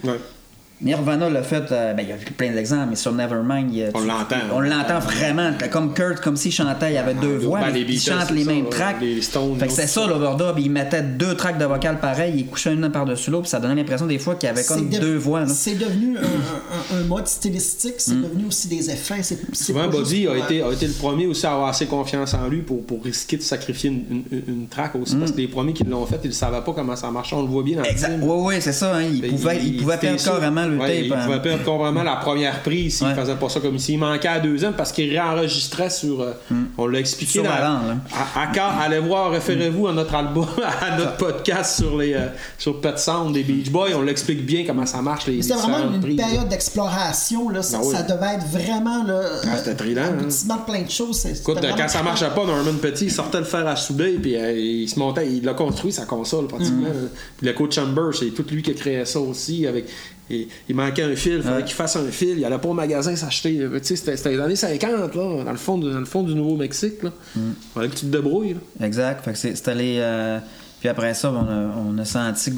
Nirvana 0.84 1.30
l'a 1.30 1.44
fait, 1.44 1.72
euh, 1.72 1.94
ben, 1.94 2.02
il 2.04 2.10
y 2.10 2.12
a 2.12 2.16
plein 2.38 2.52
d'exemples, 2.54 2.88
mais 2.90 2.96
sur 2.96 3.12
Nevermind, 3.12 3.72
il 3.72 3.92
On 3.94 4.00
l'entend. 4.00 4.36
On 4.54 4.60
l'entend 4.62 5.00
vraiment, 5.00 5.52
comme 5.72 5.94
Kurt, 5.94 6.22
comme 6.22 6.36
s'il 6.36 6.52
chantait, 6.52 6.92
il 6.92 6.96
y 6.96 6.98
avait 6.98 7.14
deux 7.14 7.38
ben, 7.38 7.46
voix, 7.48 7.60
les 7.68 7.72
mais 7.74 7.80
il 7.82 7.86
Beatles, 7.86 8.12
chante 8.12 8.32
les 8.32 8.44
ça, 8.44 8.52
mêmes 8.52 8.64
là, 8.64 8.70
tracks. 8.72 9.02
les 9.02 9.22
Stones, 9.22 9.58
fait 9.60 9.68
que 9.68 9.74
c'est 9.74 9.88
ça 9.88 10.02
ça. 10.02 10.08
l'overdub, 10.08 10.58
il 10.58 10.72
mettait 10.72 11.04
deux 11.04 11.36
tracks 11.36 11.58
de 11.60 11.66
vocal 11.66 12.00
pareil, 12.00 12.34
il 12.38 12.48
couchait 12.48 12.74
une 12.74 12.90
par-dessus 12.90 13.30
l'autre, 13.30 13.44
puis 13.44 13.50
ça 13.52 13.60
donnait 13.60 13.76
l'impression 13.76 14.08
des 14.08 14.18
fois 14.18 14.36
qu'il 14.36 14.48
y 14.48 14.52
avait 14.52 14.64
comme 14.64 14.90
de- 14.90 14.98
deux 14.98 15.18
voix. 15.18 15.46
C'est 15.48 15.76
devenu 15.76 16.18
un, 16.18 16.22
un- 16.22 16.98
un- 16.98 17.02
un 17.02 17.04
mode 17.04 17.28
stylistique, 17.28 17.96
c'est 18.00 18.20
devenu 18.20 18.46
aussi 18.48 18.68
des 18.68 18.90
effets. 18.90 19.22
Souvent, 19.54 19.88
Buddy 19.88 20.22
juste 20.24 20.30
a 20.32 20.38
été, 20.38 20.64
a 20.64 20.72
été 20.72 20.88
le 20.88 20.94
premier 20.94 21.28
aussi 21.28 21.46
à 21.46 21.54
avoir 21.54 21.68
assez 21.70 21.86
confiance 21.86 22.34
en 22.34 22.48
lui 22.48 22.62
pour, 22.64 22.84
pour 22.86 23.04
risquer 23.04 23.38
de 23.38 23.44
sacrifier 23.44 23.90
une, 23.92 24.24
une, 24.32 24.42
une 24.48 24.68
track 24.68 24.96
aussi. 24.96 25.16
Parce 25.16 25.32
que 25.32 25.38
les 25.38 25.48
premiers 25.48 25.74
qui 25.74 25.84
l'ont 25.84 26.06
fait, 26.08 26.20
ils 26.24 26.30
ne 26.30 26.34
savaient 26.34 26.62
pas 26.62 26.74
comment 26.74 26.96
ça 26.96 27.12
marchait. 27.12 27.36
On 27.36 27.44
le 27.44 27.48
voit 27.50 27.62
bien 27.64 27.78
dans 27.78 27.84
le 27.84 27.90
Exact. 27.90 28.10
film. 28.18 28.24
Oui, 28.24 28.36
oui, 28.48 28.56
c'est 28.62 28.74
ça. 28.74 28.96
hein, 28.96 29.02
Il, 29.04 29.22
Ben, 29.22 29.30
pouvait, 29.32 29.60
il, 29.64 29.78
pouvait 29.78 30.18
sûr. 30.18 30.32
carrément 30.34 30.71
le 30.72 30.78
Ouais, 30.80 30.88
tape. 30.88 31.06
Il 31.06 31.14
hein. 31.14 31.26
pouvait 31.26 31.42
perdre 31.42 31.64
carrément 31.64 32.04
la 32.04 32.16
première 32.18 32.62
prise 32.62 32.98
s'il 32.98 33.08
Ouais. 33.08 33.16
faisait 33.16 33.36
pas 33.36 33.50
ça 33.50 33.60
comme 33.60 33.76
ici. 33.76 33.94
Il 33.94 34.00
manquait 34.00 34.28
à 34.28 34.34
la 34.36 34.40
deuxième 34.40 34.74
parce 34.74 34.92
qu'il 34.92 35.10
réenregistrait 35.10 35.90
sur. 35.90 36.22
euh, 36.22 36.32
On 36.78 36.88
l'a 36.88 37.00
expliqué. 37.00 37.32
Sur 37.34 37.44
dans- 37.44 37.50
la 37.50 37.62
langue, 37.62 37.88
là. 37.88 37.96
à, 38.36 38.82
allez 38.84 39.00
voir, 39.00 39.32
référez-vous 39.32 39.88
à 39.88 39.94
notre 39.94 40.16
album, 40.16 40.46
à 40.82 40.98
notre 40.98 41.18
podcast 41.18 41.78
sur 41.80 41.98
les 41.98 42.14
euh, 42.14 42.28
sur 42.58 42.80
Pet 42.82 42.98
Sound 42.98 43.34
des 43.34 43.44
Beach 43.44 43.70
Boys. 43.70 43.90
On 43.96 44.02
l'explique 44.02 44.46
bien 44.46 44.64
comment 44.66 44.86
ça 44.86 45.02
marche 45.02 45.28
les, 45.28 45.42
C'était 45.42 45.56
vraiment 45.56 45.94
une 45.94 46.00
prises. 46.02 46.18
période 46.18 46.48
d'exploration. 46.50 47.50
Là. 47.50 47.62
Ça, 47.62 47.80
oui. 47.84 47.94
ça 47.96 48.04
devait 48.04 48.36
être 48.36 48.48
vraiment 48.48 49.04
là, 49.04 49.22
Ah, 49.44 49.58
c'était 49.58 49.76
trillant, 49.76 50.02
hein. 50.04 50.08
aboutissement 50.20 50.58
de 50.58 50.62
plein 50.72 50.82
de 50.82 50.90
choses. 50.90 51.20
C'est- 51.20 51.40
Écoute, 51.40 51.60
quand 51.78 51.88
ça 51.88 52.04
marchait 52.04 52.30
pas, 52.30 52.46
Norman 52.46 52.74
Petit, 52.82 53.06
il 53.06 53.12
sortait 53.12 53.40
le 53.40 53.44
fer 53.46 53.68
à 53.68 53.76
souder, 53.76 54.18
puis 54.22 54.36
euh, 54.36 54.52
il 54.58 54.88
se 54.90 54.98
montait, 55.00 55.28
il 55.32 55.48
a 55.48 55.54
construit 55.54 55.92
sa 55.92 56.06
console 56.06 56.48
pratiquement. 56.48 56.90
Mm. 56.90 57.10
Puis 57.38 57.48
le 57.48 57.54
coach 57.54 57.76
Chamber, 57.76 58.10
c'est 58.18 58.28
tout 58.32 58.46
lui 58.52 58.62
qui 58.62 58.72
a 58.72 58.74
créé 58.74 59.06
ça 59.06 59.20
aussi. 59.20 59.66
Avec, 59.68 59.86
il, 60.32 60.48
il 60.70 60.76
manquait 60.76 61.04
un 61.04 61.16
fil, 61.16 61.34
il 61.34 61.42
fallait 61.42 61.58
Ouais. 61.58 61.64
qu'il 61.64 61.76
fasse 61.76 61.96
un 61.96 62.06
fil. 62.12 62.38
Il 62.40 62.46
allait 62.46 62.58
pas 62.58 62.70
au 62.70 62.74
magasin 62.74 63.16
s'acheter. 63.16 63.58
Tu 63.58 63.80
sais, 63.84 63.96
c'était 63.96 64.18
c'était 64.18 64.32
les 64.32 64.40
années 64.40 64.56
50, 64.56 64.92
là, 65.16 65.44
dans 65.44 65.52
le 65.52 65.58
fond, 65.58 65.78
de- 65.78 65.92
dans 65.92 66.00
le 66.00 66.06
fond 66.06 66.24
du 66.24 66.34
Nouveau-Mexique. 66.36 67.04
Là. 67.04 67.12
Mm. 67.36 67.40
fallait 67.74 67.90
que 67.90 67.96
tu 67.96 68.06
te 68.06 68.12
débrouilles. 68.12 68.56
là. 68.80 68.86
Exact. 68.86 69.24
Fait 69.24 69.32
que 69.34 69.38
c'est- 69.38 69.56
c'était 69.56 69.76
les. 69.76 69.98
euh, 70.00 70.40
Puis 70.80 70.90
après 70.90 71.14
ça, 71.14 71.32
on 71.32 71.38
a, 71.48 71.76
on 71.78 71.98
a 72.00 72.06
senti 72.06 72.50
que 72.52 72.56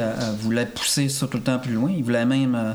euh, 0.00 0.10
voulait 0.40 0.64
pousser 0.64 1.10
ça 1.10 1.26
tout 1.26 1.36
le 1.36 1.42
temps 1.42 1.58
plus 1.58 1.74
loin. 1.74 1.90
Il 1.94 2.02
voulait 2.02 2.24
même 2.24 2.54
euh, 2.54 2.72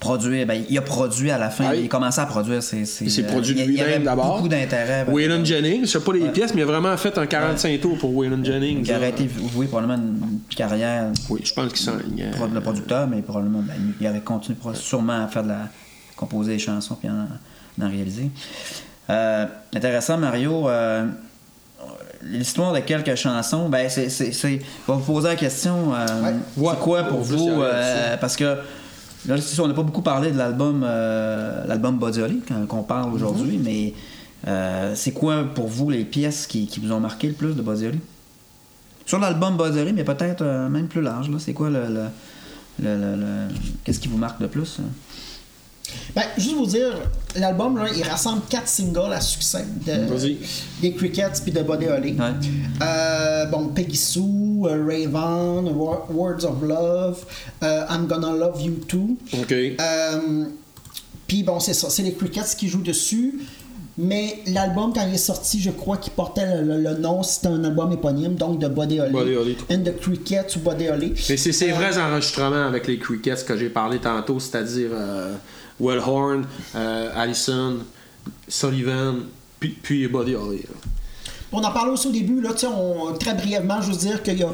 produire. 0.00 0.46
Ben, 0.46 0.64
il 0.68 0.76
a 0.76 0.82
produit 0.82 1.30
à 1.30 1.38
la 1.38 1.50
fin. 1.50 1.70
Oui. 1.70 1.80
Il 1.82 1.84
a 1.84 1.88
commencé 1.88 2.20
à 2.20 2.26
produire. 2.26 2.62
C'est, 2.62 2.84
c'est, 2.86 3.04
Il 3.04 3.10
s'est 3.10 3.24
euh, 3.24 3.28
produit 3.28 3.54
lui-même 3.54 3.86
avait 3.86 3.98
d'abord. 4.00 4.34
beaucoup 4.36 4.48
d'intérêt. 4.48 5.04
Waylon 5.08 5.44
Jennings, 5.44 5.82
je 5.82 5.90
sais 5.90 6.00
pas 6.00 6.12
les 6.12 6.28
pièces, 6.30 6.52
mais 6.54 6.62
il 6.62 6.64
a 6.64 6.66
vraiment 6.66 6.96
fait 6.96 7.16
un 7.18 7.26
45 7.26 7.80
tours 7.80 7.98
pour 7.98 8.14
Waylon 8.16 8.42
Jennings. 8.42 8.84
Il 8.88 8.94
aurait 8.94 9.10
été 9.10 9.26
voué 9.28 9.66
probablement 9.66 9.94
une 10.02 10.40
carrière 10.56 11.04
Oui, 11.28 11.42
je 11.44 11.52
pense 11.52 11.68
qu'il 11.72 11.82
s'en. 11.82 11.92
euh, 11.92 12.48
de 12.48 12.58
producteur, 12.60 13.06
mais 13.06 13.22
probablement 13.22 13.60
ben, 13.60 13.74
il 14.00 14.06
aurait 14.08 14.20
continué 14.20 14.58
sûrement 14.74 15.24
à 15.24 15.28
faire 15.28 15.44
de 15.44 15.48
la 15.48 15.68
composer 16.16 16.52
des 16.54 16.58
chansons 16.58 16.96
puis 16.96 17.08
en, 17.08 17.84
en 17.84 17.88
réaliser. 17.88 18.30
Euh, 19.10 19.46
intéressant, 19.74 20.18
Mario. 20.18 20.68
euh, 20.68 21.06
l'histoire 22.22 22.72
de 22.74 22.80
quelques 22.80 23.14
chansons, 23.14 23.68
ben 23.68 23.88
c'est, 23.88 24.08
c'est, 24.10 24.32
c'est- 24.32 24.60
on 24.86 24.92
va 24.92 24.98
vous 24.98 25.12
poser 25.12 25.28
la 25.28 25.36
question, 25.36 25.94
euh, 25.94 26.06
c'est 26.54 26.60
Ouais. 26.60 26.74
quoi 26.80 27.04
pour 27.04 27.20
vous, 27.20 27.62
euh, 27.62 28.16
parce 28.18 28.36
que 28.36 28.56
là, 29.26 29.36
c'est 29.36 29.54
sûr, 29.54 29.64
on 29.64 29.68
n'a 29.68 29.74
pas 29.74 29.82
beaucoup 29.82 30.02
parlé 30.02 30.30
de 30.32 30.38
l'album, 30.38 30.82
euh, 30.84 31.64
l'album 31.66 31.98
quand- 32.00 32.66
qu'on 32.66 32.82
parle 32.82 33.12
aujourd'hui, 33.12 33.56
Mm-hmm. 33.58 33.62
mais 33.64 33.94
euh, 34.48 34.92
c'est 34.94 35.12
quoi 35.12 35.44
pour 35.44 35.68
vous 35.68 35.90
les 35.90 36.04
pièces 36.04 36.46
qui, 36.46 36.66
qui 36.66 36.80
vous 36.80 36.90
ont 36.92 37.00
marqué 37.00 37.28
le 37.28 37.34
plus 37.34 37.54
de 37.54 37.62
Body 37.62 37.86
Holly? 37.86 37.98
Sur 39.06 39.18
l'album 39.18 39.56
Body 39.56 39.78
Holly, 39.78 39.92
mais 39.92 40.04
peut-être 40.04 40.42
euh, 40.42 40.68
même 40.68 40.86
plus 40.88 41.02
large, 41.02 41.28
là, 41.30 41.38
c'est 41.38 41.52
quoi 41.52 41.68
le, 41.70 41.80
le- 41.86 42.08
le- 42.82 42.96
le- 42.96 43.16
le- 43.16 43.48
qu'est-ce 43.84 44.00
qui 44.00 44.08
vous 44.08 44.16
marque 44.18 44.40
le 44.40 44.48
plus? 44.48 44.78
hein? 44.80 44.84
Ben, 46.14 46.22
juste 46.38 46.54
vous 46.56 46.66
dire, 46.66 46.92
l'album, 47.36 47.76
là, 47.78 47.86
il 47.96 48.02
rassemble 48.02 48.42
quatre 48.48 48.68
singles 48.68 49.12
à 49.12 49.20
succès 49.20 49.64
de, 49.86 50.12
Vas-y. 50.12 50.38
des 50.82 50.92
Crickets 50.92 51.40
puis 51.42 51.52
de 51.52 51.62
Body 51.62 51.86
Holly. 51.86 52.12
Ouais. 52.12 52.32
Euh, 52.82 53.46
bon, 53.46 53.68
Peggy 53.68 53.96
Sue, 53.96 54.20
euh, 54.64 54.84
Raven, 54.84 55.72
Wo- 55.74 56.04
Words 56.12 56.44
of 56.44 56.62
Love, 56.62 57.24
euh, 57.62 57.84
I'm 57.90 58.06
Gonna 58.06 58.32
Love 58.32 58.60
You 58.62 58.74
Too. 58.88 59.16
OK. 59.40 59.52
Euh, 59.52 60.44
Puis 61.26 61.42
bon, 61.44 61.60
c'est 61.60 61.74
ça, 61.74 61.88
c'est 61.90 62.02
les 62.02 62.14
Crickets 62.14 62.56
qui 62.58 62.68
jouent 62.68 62.82
dessus. 62.82 63.40
Mais 63.98 64.38
l'album, 64.46 64.92
quand 64.94 65.06
il 65.06 65.14
est 65.14 65.18
sorti, 65.18 65.60
je 65.60 65.70
crois 65.70 65.98
qu'il 65.98 66.12
portait 66.14 66.56
le, 66.56 66.62
le- 66.62 66.82
le 66.82 66.96
nom, 66.96 67.22
c'était 67.22 67.48
un 67.48 67.62
album 67.64 67.92
éponyme, 67.92 68.34
donc 68.34 68.58
de 68.58 68.66
Body 68.66 68.98
Holly. 68.98 69.12
Body 69.12 69.36
Holly, 69.36 69.56
And 69.70 69.82
the 69.84 69.94
Crickets 70.00 70.56
ou 70.56 70.60
Body 70.60 70.88
Holly. 70.88 71.12
Mais 71.28 71.36
c'est 71.36 71.52
ces 71.52 71.70
Euh, 71.70 71.74
vrais 71.74 71.98
enregistrements 71.98 72.66
avec 72.66 72.86
les 72.86 72.98
Crickets 72.98 73.44
que 73.44 73.56
j'ai 73.58 73.68
parlé 73.68 73.98
tantôt, 73.98 74.40
c'est-à-dire 74.40 74.90
euh, 74.92 75.34
Will 75.80 75.98
Horn, 75.98 76.46
euh, 76.74 77.12
Allison, 77.14 77.78
Sullivan, 78.46 79.26
puis, 79.58 79.70
puis 79.82 80.06
Buddy 80.06 80.34
Holly. 80.34 80.64
On 81.52 81.58
en 81.64 81.70
parlait 81.72 81.90
aussi 81.92 82.06
au 82.08 82.12
début, 82.12 82.40
là, 82.40 82.50
tu 82.52 82.60
sais, 82.60 82.66
on- 82.68 83.12
très 83.14 83.34
brièvement, 83.34 83.80
je 83.82 83.90
veux 83.90 83.96
dire 83.96 84.22
qu'il 84.22 84.40
a, 84.44 84.48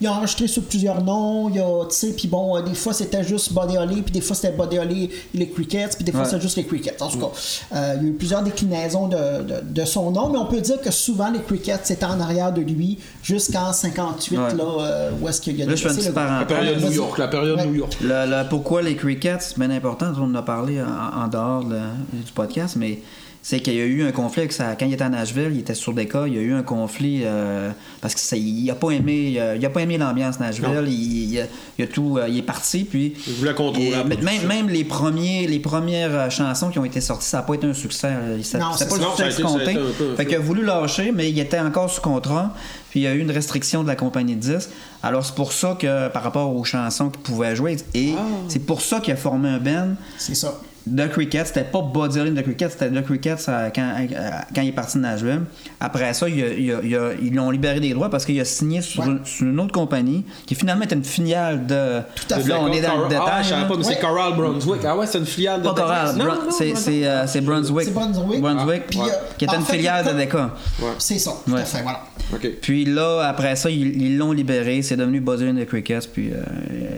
il 0.00 0.06
a 0.06 0.12
enregistré 0.12 0.46
sur 0.46 0.62
plusieurs 0.64 1.02
noms, 1.02 1.48
il 1.48 1.58
a, 1.60 1.84
tu 1.88 1.94
sais, 1.96 2.12
puis 2.12 2.28
bon, 2.28 2.56
euh, 2.56 2.60
des 2.62 2.74
fois 2.74 2.92
c'était 2.92 3.24
juste 3.24 3.52
Body 3.54 3.78
Holly, 3.78 4.02
puis 4.02 4.12
des 4.12 4.20
fois 4.20 4.36
c'était 4.36 4.52
Body 4.54 4.78
Holly 4.78 5.04
et 5.04 5.38
les 5.38 5.48
Crickets, 5.48 5.96
puis 5.96 6.04
des 6.04 6.12
fois 6.12 6.22
Ouais. 6.22 6.26
c'était 6.26 6.42
juste 6.42 6.56
les 6.56 6.64
Crickets. 6.64 7.00
En 7.00 7.08
tout 7.08 7.18
cas, 7.18 7.30
euh, 7.74 7.94
il 7.96 8.02
y 8.02 8.06
a 8.06 8.08
eu 8.10 8.12
plusieurs 8.12 8.42
déclinaisons 8.42 9.08
de, 9.08 9.16
de- 9.16 9.60
de 9.64 9.84
son 9.86 10.10
nom, 10.10 10.28
mais 10.28 10.38
on 10.38 10.44
peut 10.46 10.60
dire 10.60 10.80
que 10.80 10.90
souvent 10.90 11.30
les 11.30 11.40
Crickets 11.40 11.90
étaient 11.90 12.04
en 12.04 12.20
arrière 12.20 12.52
de 12.52 12.60
lui 12.60 12.98
jusqu'en 13.22 13.72
58, 13.72 14.36
Ouais. 14.38 14.54
là, 14.54 14.64
euh, 14.80 15.10
où 15.20 15.28
est-ce 15.28 15.40
qu'il 15.40 15.56
y 15.56 15.62
a 15.62 15.66
Là, 15.66 15.74
je 15.74 15.88
fais 15.88 15.94
le- 15.94 16.14
La 16.14 16.44
période. 16.44 16.80
New 16.82 16.92
York, 16.92 17.18
la 17.18 17.28
période 17.28 17.58
Ouais. 17.58 17.66
New 17.66 17.74
York. 17.76 17.96
Le, 18.02 18.26
le- 18.26 18.48
pourquoi 18.50 18.82
les 18.82 18.94
crickets, 18.96 19.40
c'est 19.42 19.58
bien 19.58 19.70
important, 19.70 20.12
on 20.18 20.24
en 20.24 20.34
a 20.34 20.42
parlé 20.42 20.80
en, 20.82 21.22
en 21.24 21.28
dehors 21.28 21.64
de- 21.64 21.76
du 22.12 22.32
podcast, 22.34 22.76
mais 22.76 23.00
c'est 23.44 23.58
qu'il 23.60 23.74
y 23.74 23.80
a 23.80 23.84
eu 23.84 24.04
un 24.06 24.12
conflit 24.12 24.42
avec 24.42 24.52
ça. 24.52 24.76
Quand 24.78 24.86
il 24.86 24.92
était 24.94 25.02
à 25.02 25.08
Nashville, 25.08 25.50
il 25.52 25.58
était 25.60 25.74
sur 25.74 25.92
des 25.92 26.06
cas, 26.06 26.26
il 26.28 26.34
y 26.34 26.38
a 26.38 26.40
eu 26.40 26.54
un 26.54 26.62
conflit 26.62 27.22
euh, 27.24 27.70
parce 28.00 28.14
que 28.14 28.20
ça, 28.20 28.36
il 28.36 28.70
a 28.70 28.76
pas 28.76 28.90
aimé, 28.90 29.36
il 29.56 29.66
a 29.66 29.70
pas 29.70 29.80
aimé 29.80 29.98
l'ambiance 29.98 30.38
Nashville, 30.38 30.84
il, 30.86 31.32
il 31.32 31.40
a, 31.40 31.44
il 31.78 31.84
a 31.84 31.86
tout, 31.88 32.18
euh, 32.18 32.28
il 32.28 32.38
est 32.38 32.42
parti 32.42 32.84
puis. 32.84 33.14
Il 33.26 33.34
voulait 33.34 33.54
contrôler 33.54 33.92
même, 34.22 34.46
même 34.46 34.68
les 34.68 34.84
premiers, 34.84 35.46
les 35.48 35.58
premières 35.58 36.14
euh, 36.14 36.30
chansons 36.30 36.70
qui 36.70 36.78
ont 36.78 36.84
été 36.84 37.00
sorties, 37.00 37.26
ça 37.28 37.38
n'a 37.38 37.42
pas 37.42 37.54
été 37.54 37.66
un 37.66 37.74
succès. 37.74 38.12
Ça, 38.44 38.58
Non, 38.58 38.66
c'est 38.76 38.84
c'est 38.84 38.90
pas 38.90 38.96
le 38.96 39.02
ça. 39.02 39.08
Ça 39.16 39.30
succès 39.30 39.42
ça 39.42 39.48
escompté. 39.48 39.78
Fait 40.16 40.26
qu'il 40.26 40.36
a 40.36 40.40
voulu 40.40 40.64
lâcher, 40.64 41.10
mais 41.12 41.28
il 41.28 41.38
était 41.40 41.58
encore 41.58 41.90
sous 41.90 42.00
contrat. 42.00 42.54
Puis 42.90 43.00
il 43.00 43.02
y 43.04 43.06
a 43.06 43.14
eu 43.14 43.20
une 43.20 43.30
restriction 43.30 43.82
de 43.82 43.88
la 43.88 43.96
compagnie 43.96 44.36
de 44.36 44.40
disques. 44.40 44.68
Alors 45.02 45.24
c'est 45.24 45.34
pour 45.34 45.52
ça 45.52 45.76
que 45.80 46.08
par 46.08 46.22
rapport 46.22 46.54
aux 46.54 46.62
chansons 46.62 47.08
qu'il 47.10 47.22
pouvait 47.22 47.56
jouer, 47.56 47.76
et 47.94 48.14
Ah. 48.16 48.22
c'est 48.48 48.60
pour 48.66 48.82
ça 48.82 49.00
qu'il 49.00 49.14
a 49.14 49.16
formé 49.16 49.48
un 49.48 49.58
band. 49.58 49.88
C'est 50.18 50.34
ça. 50.36 50.60
The 50.84 51.08
Cricket, 51.10 51.46
c'était 51.46 51.62
pas 51.64 51.80
Body 51.80 52.18
Holly 52.18 52.34
The 52.34 52.42
Cricket, 52.42 52.72
c'était 52.72 52.90
The 52.90 53.04
Cricket 53.04 53.38
ça, 53.38 53.70
quand, 53.70 53.94
euh, 54.00 54.30
quand 54.54 54.62
il 54.62 54.68
est 54.68 54.72
parti 54.72 54.96
de 54.98 55.02
Nashville. 55.02 55.42
Après 55.80 56.12
ça, 56.12 56.28
il 56.28 56.42
a- 56.42 56.48
il 56.52 56.72
a- 56.72 56.80
il 56.82 56.96
a- 56.96 57.10
ils 57.22 57.30
lui 57.30 57.38
ont 57.38 57.50
libéré 57.50 57.78
des 57.78 57.92
droits 57.94 58.10
parce 58.10 58.24
qu'il 58.26 58.40
a 58.40 58.44
signé 58.44 58.80
sur, 58.82 59.02
Ouais. 59.02 59.08
une, 59.10 59.24
sur 59.24 59.46
une 59.46 59.60
autre 59.60 59.72
compagnie 59.72 60.24
qui 60.44 60.54
finalement 60.56 60.82
était 60.84 60.96
une 60.96 61.04
filiale 61.04 61.66
de. 61.66 62.00
Tout 62.16 62.34
à 62.34 62.40
fait. 62.40 62.48
Là, 62.48 62.58
on 62.60 62.72
est 62.72 62.80
dans 62.80 62.96
le 62.98 63.04
Ah, 63.04 63.08
détail. 63.08 63.44
je 63.44 63.48
savais 63.50 63.62
là. 63.62 63.68
pas, 63.68 63.76
mais 63.76 63.82
c'est 63.84 63.88
Ouais. 63.90 63.98
Coral 64.00 64.32
Brunswick. 64.36 64.80
Ah 64.84 64.96
ouais, 64.96 65.06
c'est 65.06 65.18
une 65.18 65.26
filiale 65.26 65.62
de 65.62 65.68
Pas 65.68 65.74
Coral, 65.74 66.08
c'est 66.08 66.18
non. 66.18 66.24
euh, 66.30 67.24
c'est 67.28 67.40
Brunswick. 67.42 67.84
C'est 67.84 67.94
Brunswick. 67.94 68.40
Brunswick, 68.40 68.86
Puis, 68.88 68.98
ouais, 68.98 69.06
euh, 69.08 69.14
qui 69.38 69.44
était 69.44 69.54
une 69.56 69.62
fait, 69.62 69.76
filiale 69.76 70.04
de. 70.04 70.10
Ouais. 70.12 70.90
C'est 70.98 71.18
ça, 71.18 71.30
tout 71.46 71.52
Ouais. 71.52 71.60
à 71.60 71.64
fait, 71.64 71.82
voilà. 71.82 72.00
OK. 72.34 72.48
Puis 72.60 72.84
là, 72.86 73.20
après 73.28 73.54
ça, 73.56 73.70
ils 73.70 74.16
l'ont 74.18 74.32
libéré. 74.32 74.82
C'est 74.82 74.96
devenu 74.96 75.20
Buzz 75.20 75.42
Holly 75.42 75.64
the 75.64 75.68
Crickets, 75.68 76.08
puis 76.12 76.30
euh, 76.32 76.42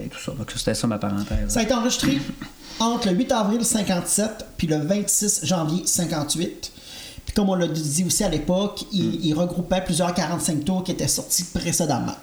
et 0.05 0.07
tout 0.07 0.19
ça. 0.19 0.31
Donc, 0.37 0.49
c'était 0.55 0.73
ça 0.73 0.87
ma 0.87 0.97
parenthèse. 0.97 1.49
Ça 1.49 1.59
a 1.59 1.63
été 1.63 1.73
enregistré 1.73 2.17
entre 2.79 3.07
le 3.09 3.15
8 3.15 3.31
avril 3.31 3.65
57 3.65 4.45
puis 4.57 4.67
le 4.67 4.77
26 4.77 5.41
janvier 5.43 5.83
58. 5.85 6.71
Puis 7.25 7.33
comme 7.35 7.49
on 7.49 7.55
l'a 7.55 7.67
dit 7.67 8.03
aussi 8.05 8.23
à 8.23 8.29
l'époque, 8.29 8.85
il, 8.91 9.25
il 9.25 9.33
regroupait 9.33 9.81
plusieurs 9.81 10.13
45 10.13 10.63
tours 10.65 10.83
qui 10.83 10.91
étaient 10.91 11.07
sortis 11.07 11.43
précédemment. 11.45 12.15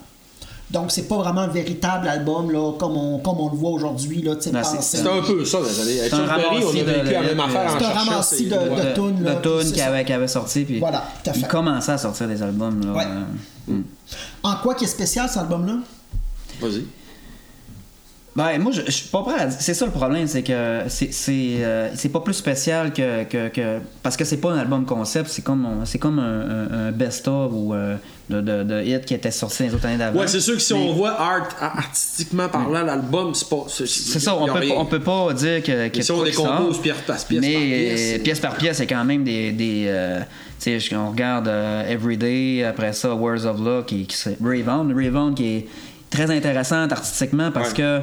Donc 0.71 0.91
c'est 0.91 1.03
pas 1.03 1.17
vraiment 1.17 1.41
un 1.41 1.47
véritable 1.47 2.07
album 2.07 2.49
là, 2.49 2.71
comme, 2.79 2.97
on, 2.97 3.19
comme 3.19 3.39
on 3.39 3.49
le 3.51 3.57
voit 3.57 3.71
aujourd'hui. 3.71 4.23
C'est- 4.41 4.81
C'est 4.81 5.07
un 5.07 5.21
peu 5.21 5.45
ça, 5.45 5.57
années. 5.57 5.99
Avec 5.99 6.13
un 6.13 6.17
Berry, 6.25 6.43
on 6.43 6.45
a 6.45 6.59
ramassis 6.61 6.79
de- 6.79 6.83
vécu 6.91 7.11
la 7.13 7.21
même 7.21 7.39
affaire 7.39 7.75
C'est 7.77 7.85
un 7.85 7.89
ramassis 7.89 8.45
de- 8.45 8.49
de- 8.49 8.55
de, 8.55 8.93
tunes, 8.95 9.23
de 9.23 9.61
c'est 9.63 9.71
qui 9.73 9.81
avait, 9.81 10.27
sorti. 10.27 10.63
Puis 10.63 10.79
Voilà, 10.79 11.03
tout 11.23 11.29
à 11.29 11.33
il 11.35 11.41
fait. 11.41 11.47
commençait 11.47 11.91
à 11.91 11.97
sortir 11.97 12.27
des 12.27 12.41
albums. 12.41 12.83
Là, 12.85 12.93
Ouais. 12.93 13.05
euh, 13.69 13.81
En 14.41 14.55
quoi 14.55 14.73
qui 14.73 14.85
est 14.85 14.87
spécial 14.87 15.27
cet 15.27 15.37
album-là? 15.39 15.75
Vas-y. 16.59 16.85
Ben, 18.35 18.57
moi, 18.59 18.71
je, 18.71 18.81
je 18.85 18.91
suis 18.91 19.09
pas 19.09 19.21
prêt 19.21 19.39
à 19.39 19.45
dire- 19.45 19.57
C'est 19.61 19.75
ça 19.75 19.85
le 19.85 19.91
problème, 19.91 20.25
c'est 20.25 20.41
que 20.41 20.79
c'est 20.87 21.13
c'est 21.13 21.57
euh, 21.59 21.89
pas 22.11 22.19
plus 22.21 22.33
spécial 22.33 22.91
que. 22.91 23.25
que, 23.25 23.49
que- 23.49 23.79
parce 24.01 24.17
que 24.17 24.25
c'est 24.25 24.37
pas 24.37 24.51
un 24.51 24.57
album 24.57 24.85
concept, 24.85 25.29
c'est 25.29 25.43
comme, 25.43 25.65
un- 25.67 25.85
c'est 25.85 25.99
comme 25.99 26.17
un, 26.17 26.41
un- 26.41 26.87
un 26.87 26.91
best-of 26.91 27.51
ou 27.53 27.75
euh, 27.75 27.95
de, 28.31 28.41
de, 28.41 28.97
qui 29.05 29.13
était 29.13 29.29
sorti 29.29 29.63
les 29.63 29.75
autres 29.75 29.85
années 29.85 29.97
d'avant. 29.97 30.19
Ouais, 30.19 30.27
c'est 30.27 30.39
sûr 30.39 30.55
que 30.55 30.61
si 30.61 30.73
Mais- 30.73 30.79
on 30.79 30.93
voit 30.93 31.11
art, 31.11 31.47
artistiquement 31.59 32.49
parlant, 32.49 32.81
l'album, 32.83 33.35
c'est 33.35 33.47
pas. 33.49 33.65
C'est 33.67 33.85
ça, 33.85 34.35
on 34.35 34.47
peut, 34.47 34.53
pas- 34.67 34.75
on 34.77 34.85
peut 34.85 34.99
pas 34.99 35.33
dire 35.33 35.61
que. 35.61 35.89
que 35.89 36.01
si 36.01 36.11
on 36.11 36.23
décompose 36.23 36.81
pièce 36.81 36.95
par 37.05 37.17
pièce 37.23 37.39
mais 37.41 37.53
par 37.53 37.61
pièce, 37.61 38.23
pièce 38.23 38.39
par 38.39 38.55
pièce, 38.55 38.77
c'est 38.77 38.87
quand 38.87 39.05
même 39.05 39.23
des. 39.23 39.51
des 39.51 39.83
euh, 39.87 40.21
tu 40.59 40.79
sais, 40.79 40.95
on 40.95 41.11
regarde 41.11 41.47
euh, 41.49 41.87
Everyday, 41.87 42.63
après 42.63 42.93
ça, 42.93 43.13
Words 43.13 43.45
of 43.45 43.59
Love, 43.59 43.85
qui, 43.85 44.07
qui 44.07 44.15
c'est 44.15 44.37
Rayvon. 44.43 44.91
Rayvon 44.95 45.33
qui 45.33 45.45
est 45.57 45.67
très 46.13 46.31
intéressante 46.31 46.91
artistiquement 46.91 47.51
parce 47.51 47.69
Ouais. 47.71 47.77
que. 47.77 47.99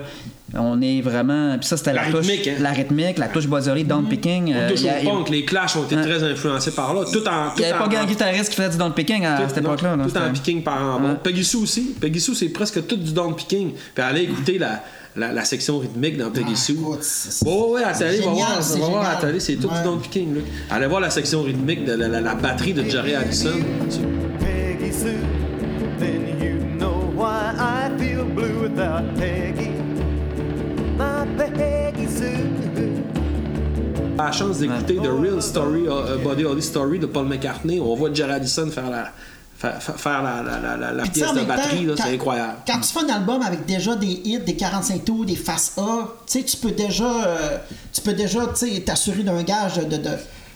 On 0.53 0.83
est 0.83 1.01
vraiment. 1.01 1.57
Puis 1.59 1.69
ça, 1.69 1.77
c'était 1.77 1.93
La 1.93 2.07
la, 2.07 2.11
touche. 2.11 2.27
rythmique, 2.27 2.49
hein. 2.49 2.55
La 2.59 2.71
rythmique, 2.73 3.19
la 3.19 3.29
touche 3.29 3.47
Bozzoli, 3.47 3.85
down 3.85 4.09
picking. 4.09 4.53
On 4.53 4.57
euh, 4.59 4.69
touche 4.71 4.81
il 4.81 4.87
y 4.87 4.89
a- 4.89 5.01
au 5.13 5.19
punk, 5.19 5.29
les 5.31 5.45
clashs 5.45 5.77
ont 5.77 5.85
été 5.85 5.95
très 5.95 6.25
influencés 6.25 6.73
par 6.73 6.93
là. 6.93 7.03
Tout 7.05 7.19
en. 7.29 7.51
Il 7.51 7.55
tout 7.55 7.59
n'y 7.61 7.65
avait 7.67 7.79
pas 7.79 7.87
grand 7.87 8.05
guitariste 8.05 8.49
qui 8.51 8.57
faisait 8.57 8.71
du 8.71 8.77
down 8.77 8.93
picking 8.93 9.25
à, 9.25 9.37
tout- 9.37 9.45
cette 9.49 9.59
époque-là. 9.59 9.95
là, 9.95 10.05
Tout 10.09 10.17
en 10.19 10.33
picking 10.33 10.65
par 10.65 10.83
en 10.83 10.99
bas. 10.99 11.09
Ouais. 11.11 11.15
Peggy 11.23 11.45
Sue 11.45 11.59
aussi. 11.59 11.95
Peggy 12.01 12.21
Sue, 12.21 12.35
c'est 12.35 12.49
presque 12.49 12.85
tout 12.85 12.97
du 12.97 13.13
down 13.13 13.37
picking. 13.37 13.75
Puis 13.95 14.03
allez 14.05 14.23
écouter 14.23 14.59
la, 14.59 14.83
la, 15.15 15.31
la 15.33 15.45
section 15.45 15.79
rythmique 15.79 16.17
dans 16.19 16.31
Peggy 16.33 16.57
Sue. 16.57 16.77
c'est- 17.01 17.47
Ouais, 17.47 17.85
à 17.85 17.93
télé, 17.93 18.19
va 18.19 18.31
voir, 18.33 18.57
va 18.57 18.61
c'est 18.63 18.79
voir 18.81 18.91
à 18.91 19.03
la 19.03 19.05
génial. 19.11 19.21
télé, 19.29 19.39
c'est 19.39 19.55
tout 19.55 19.69
Ouais. 19.69 19.79
du 19.79 19.85
down 19.85 20.01
picking. 20.01 20.35
Là. 20.35 20.41
Allez 20.73 20.87
voir 20.89 21.01
la 21.01 21.11
section 21.11 21.43
rythmique 21.45 21.85
de 21.85 21.93
la, 21.93 22.09
la- 22.09 22.21
la 22.21 22.35
batterie 22.35 22.73
de 22.75 22.83
Jerry 22.91 23.15
Allison. 23.15 23.51
Peggy 24.41 24.93
Sue, 24.93 25.15
without 28.71 29.05
Peggy. 29.17 29.71
My 30.99 31.27
Peggy 31.37 32.07
Sue. 32.09 32.47
la 34.17 34.33
chance 34.33 34.59
d'écouter 34.59 34.97
The 34.97 35.09
Real 35.19 35.41
Story, 35.43 35.85
uh, 35.85 36.23
Body 36.23 36.45
Holly 36.45 36.63
Story 36.63 36.99
de 36.99 37.07
Paul 37.07 37.27
McCartney. 37.27 37.81
On 37.81 37.95
voit 37.95 38.13
Jerry 38.13 38.33
Allison 38.33 38.71
faire 38.71 38.91
la, 38.91 39.11
faire, 39.57 39.81
faire 39.81 40.23
la, 40.23 40.43
la, 40.43 40.93
la, 40.93 41.03
pièce 41.05 41.33
de 41.33 41.41
batterie, 41.45 41.89
c'est 41.97 42.15
incroyable. 42.15 42.59
Quand 42.67 42.81
tu 42.81 42.93
fais 42.93 43.11
un 43.11 43.15
album 43.17 43.41
avec 43.41 43.65
déjà 43.65 43.97
des 43.97 44.21
hits, 44.25 44.41
des 44.41 44.57
45 44.57 45.05
tours, 45.07 45.25
des 45.25 45.37
faces 45.37 45.73
A, 45.79 46.07
tu 46.27 46.39
sais, 46.39 46.45
tu 46.45 46.57
peux 46.59 46.71
déjà, 46.73 47.25
euh, 47.27 47.59
tu 47.93 48.03
peux 48.03 48.13
déjà, 48.13 48.47
tu 48.49 48.67
sais, 48.75 48.81
t'assurer 48.83 49.23
d'un 49.23 49.43
gage 49.43 49.77
de, 49.79 49.97
de- 49.97 50.11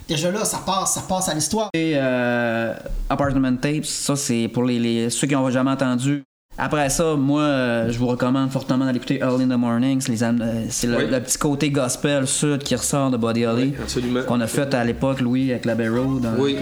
déjà 0.07 0.31
là, 0.31 0.45
ça 0.45 0.59
passe, 0.65 0.93
ça 0.95 1.03
passe 1.09 1.31
à 1.31 1.35
l'histoire. 1.35 1.71
Et, 1.73 1.93
euh, 1.97 2.75
Apartment 3.09 3.57
Tapes, 3.57 3.87
ça 3.87 4.15
c'est 4.15 4.49
pour 4.49 4.65
les, 4.65 4.79
les- 4.79 5.09
ceux 5.11 5.27
qui 5.27 5.33
n'ont 5.35 5.49
jamais 5.51 5.71
entendu. 5.71 6.23
Après 6.57 6.89
ça, 6.89 7.15
moi, 7.17 7.41
euh, 7.43 7.91
je 7.91 7.99
vous 7.99 8.07
recommande 8.07 8.49
fortement 8.51 8.85
d'aller 8.85 8.99
écouter 8.99 9.19
Early 9.21 9.43
in 9.45 9.49
the 9.49 9.59
Morning. 9.59 10.01
C'est, 10.01 10.23
euh, 10.23 10.65
c'est 10.71 10.87
le, 10.87 10.97
Oui. 10.99 11.05
le 11.11 11.21
petit 11.21 11.37
côté 11.37 11.71
gospel 11.71 12.29
sud 12.29 12.63
qui 12.63 12.77
ressort 12.77 13.11
de 13.11 13.17
Body 13.17 13.45
Holly. 13.45 13.63
Oui, 13.71 13.75
absolument. 13.83 14.23
Qu'on 14.23 14.41
a 14.41 14.47
fait 14.47 14.73
à 14.73 14.85
l'époque, 14.85 15.21
Louis, 15.21 15.51
avec 15.51 15.65
la 15.65 15.75
Bay 15.75 15.89
Road. 15.89 16.25
hein, 16.25 16.35
Oui. 16.39 16.57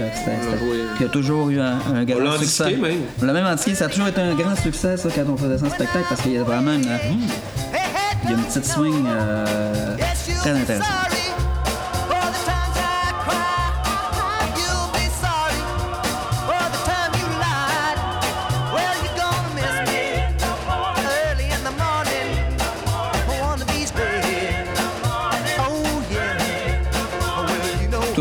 Qui 0.97 1.05
a 1.05 1.09
toujours 1.09 1.51
eu 1.51 1.61
un, 1.61 1.77
un 1.95 2.05
grand 2.05 2.39
succès. 2.39 2.75
même. 2.77 3.01
On 3.21 3.27
l'a 3.27 3.33
même 3.35 3.45
indiqué, 3.45 3.75
ça 3.75 3.85
a 3.85 3.89
toujours 3.89 4.09
été 4.09 4.21
un 4.23 4.35
grand 4.35 4.57
succès, 4.57 4.97
ça, 4.97 5.11
quand 5.15 5.31
on 5.31 5.37
faisait 5.37 5.59
ça 5.59 5.67
en 5.67 5.71
spectacle, 5.71 6.07
parce 6.09 6.23
qu'il 6.23 6.33
y 6.33 6.39
a 6.39 6.43
vraiment 6.43 6.73
une, 6.73 6.87
il 8.25 8.31
y 8.31 8.33
a 8.33 8.37
une 8.37 8.45
petite 8.45 8.65
swing 8.65 9.05
euh, 9.07 9.97
très 10.41 10.53
intéressante. 10.53 10.87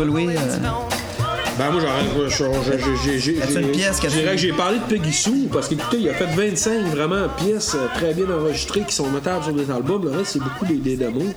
Toi, 0.02 0.10
Louis, 0.10 0.26
euh, 0.36 0.56
Ben, 1.58 1.70
moi, 1.70 1.80
j'ai- 1.80 1.86
que 4.00 4.08
Je 4.08 4.14
dirais 4.14 4.30
tu- 4.30 4.36
que 4.36 4.36
j'ai 4.38 4.52
parlé 4.52 4.78
de 4.78 4.84
Peggy 4.84 5.12
Sue 5.12 5.48
parce 5.52 5.68
qu'écoutez, 5.68 5.98
il 5.98 6.08
a 6.08 6.14
fait 6.14 6.26
25 6.26 6.86
vraiment 6.86 7.28
pièces 7.36 7.74
euh, 7.76 7.86
très 7.94 8.14
bien 8.14 8.24
enregistrées 8.34 8.82
qui 8.88 8.94
sont 8.94 9.08
notables 9.10 9.44
sur 9.44 9.52
des 9.52 9.70
albums. 9.70 10.02
Le 10.04 10.10
reste, 10.10 10.32
c'est 10.32 10.38
beaucoup 10.42 10.64
des, 10.66 10.76
des 10.76 10.96
démos. 10.96 11.34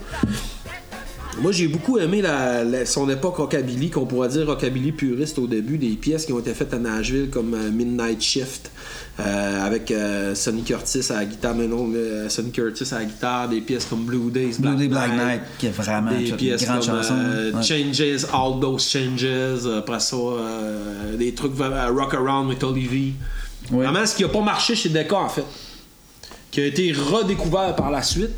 Moi, 1.41 1.51
j'ai 1.51 1.67
beaucoup 1.67 1.97
aimé 1.97 2.21
la, 2.21 2.63
la- 2.63 2.85
son 2.85 3.09
époque 3.09 3.35
rockabilly, 3.37 3.89
qu'on 3.89 4.05
pourrait 4.05 4.29
dire 4.29 4.45
rockabilly 4.47 4.93
puriste 4.93 5.37
au 5.37 5.47
début, 5.47 5.77
des 5.77 5.89
pièces 5.89 6.25
qui 6.25 6.31
ont 6.33 6.39
été 6.39 6.53
faites 6.53 6.73
à 6.73 6.77
Nashville 6.79 7.29
comme 7.29 7.53
euh, 7.53 7.69
Midnight 7.71 8.21
Shift, 8.21 8.71
euh, 9.19 9.65
avec 9.65 9.91
euh, 9.91 10.33
Sonny 10.33 10.63
Curtis 10.63 11.01
à 11.09 11.15
la 11.15 11.25
guitare, 11.25 11.53
mais 11.55 11.67
non, 11.67 11.91
euh, 11.93 12.29
Sonny 12.29 12.51
Curtis 12.51 12.85
à 12.93 12.99
la 12.99 13.05
guitare, 13.05 13.49
des 13.49 13.59
pièces 13.59 13.85
comme 13.85 14.05
Blue 14.05 14.31
Days, 14.31 14.55
Blue 14.59 14.75
Day 14.77 14.87
Black 14.87 15.11
Night, 15.11 15.41
qui 15.57 15.67
est 15.67 15.75
vraiment 15.75 16.11
des 16.17 16.29
une 16.29 16.35
pièces 16.37 16.63
grande 16.65 16.85
comme 16.85 16.95
chanson. 17.03 17.15
ouais. 17.53 17.63
Changes, 17.63 18.25
All 18.33 18.59
Those 18.61 18.87
Changes, 18.89 19.67
après 19.77 19.99
ça, 19.99 20.15
des 21.19 21.33
trucs 21.33 21.51
Rock 21.57 22.13
Around 22.13 22.47
with 22.47 22.63
Olivie. 22.63 23.13
Oui. 23.71 23.83
Vraiment, 23.83 24.05
ce 24.05 24.15
qui 24.15 24.23
n'a 24.23 24.29
pas 24.29 24.41
marché 24.41 24.73
chez 24.75 24.89
Decca, 24.89 25.17
en 25.17 25.27
fait, 25.29 25.43
qui 26.49 26.61
a 26.61 26.65
été 26.65 26.93
redécouvert 26.93 27.75
par 27.75 27.91
la 27.91 28.01
suite, 28.03 28.29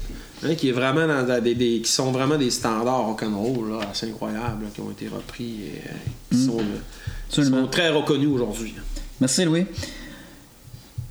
hein, 0.44 0.56
qui 0.56 0.70
est 0.70 0.74
vraiment 0.74 1.08
dans, 1.08 1.42
des, 1.44 1.56
des- 1.56 1.82
qui 1.82 1.92
sont 1.92 2.12
vraiment 2.12 2.38
des 2.38 2.50
standards 2.52 3.06
rock'n'roll, 3.08 3.70
là, 3.72 3.80
assez 3.92 4.08
incroyables, 4.10 4.64
là, 4.64 4.70
qui 4.74 4.82
ont 4.82 4.92
été 4.92 5.08
repris 5.08 5.62
et 5.64 5.82
euh, 5.88 5.92
qui 6.32 6.38
sont, 6.46 6.58
euh, 6.60 6.62
qui 6.62 6.68
Mm. 6.70 7.30
Absolument. 7.30 7.62
sont 7.64 7.68
très 7.68 7.90
reconnus 7.90 8.30
aujourd'hui. 8.30 8.74
Merci 9.20 9.44
Louis. 9.46 9.66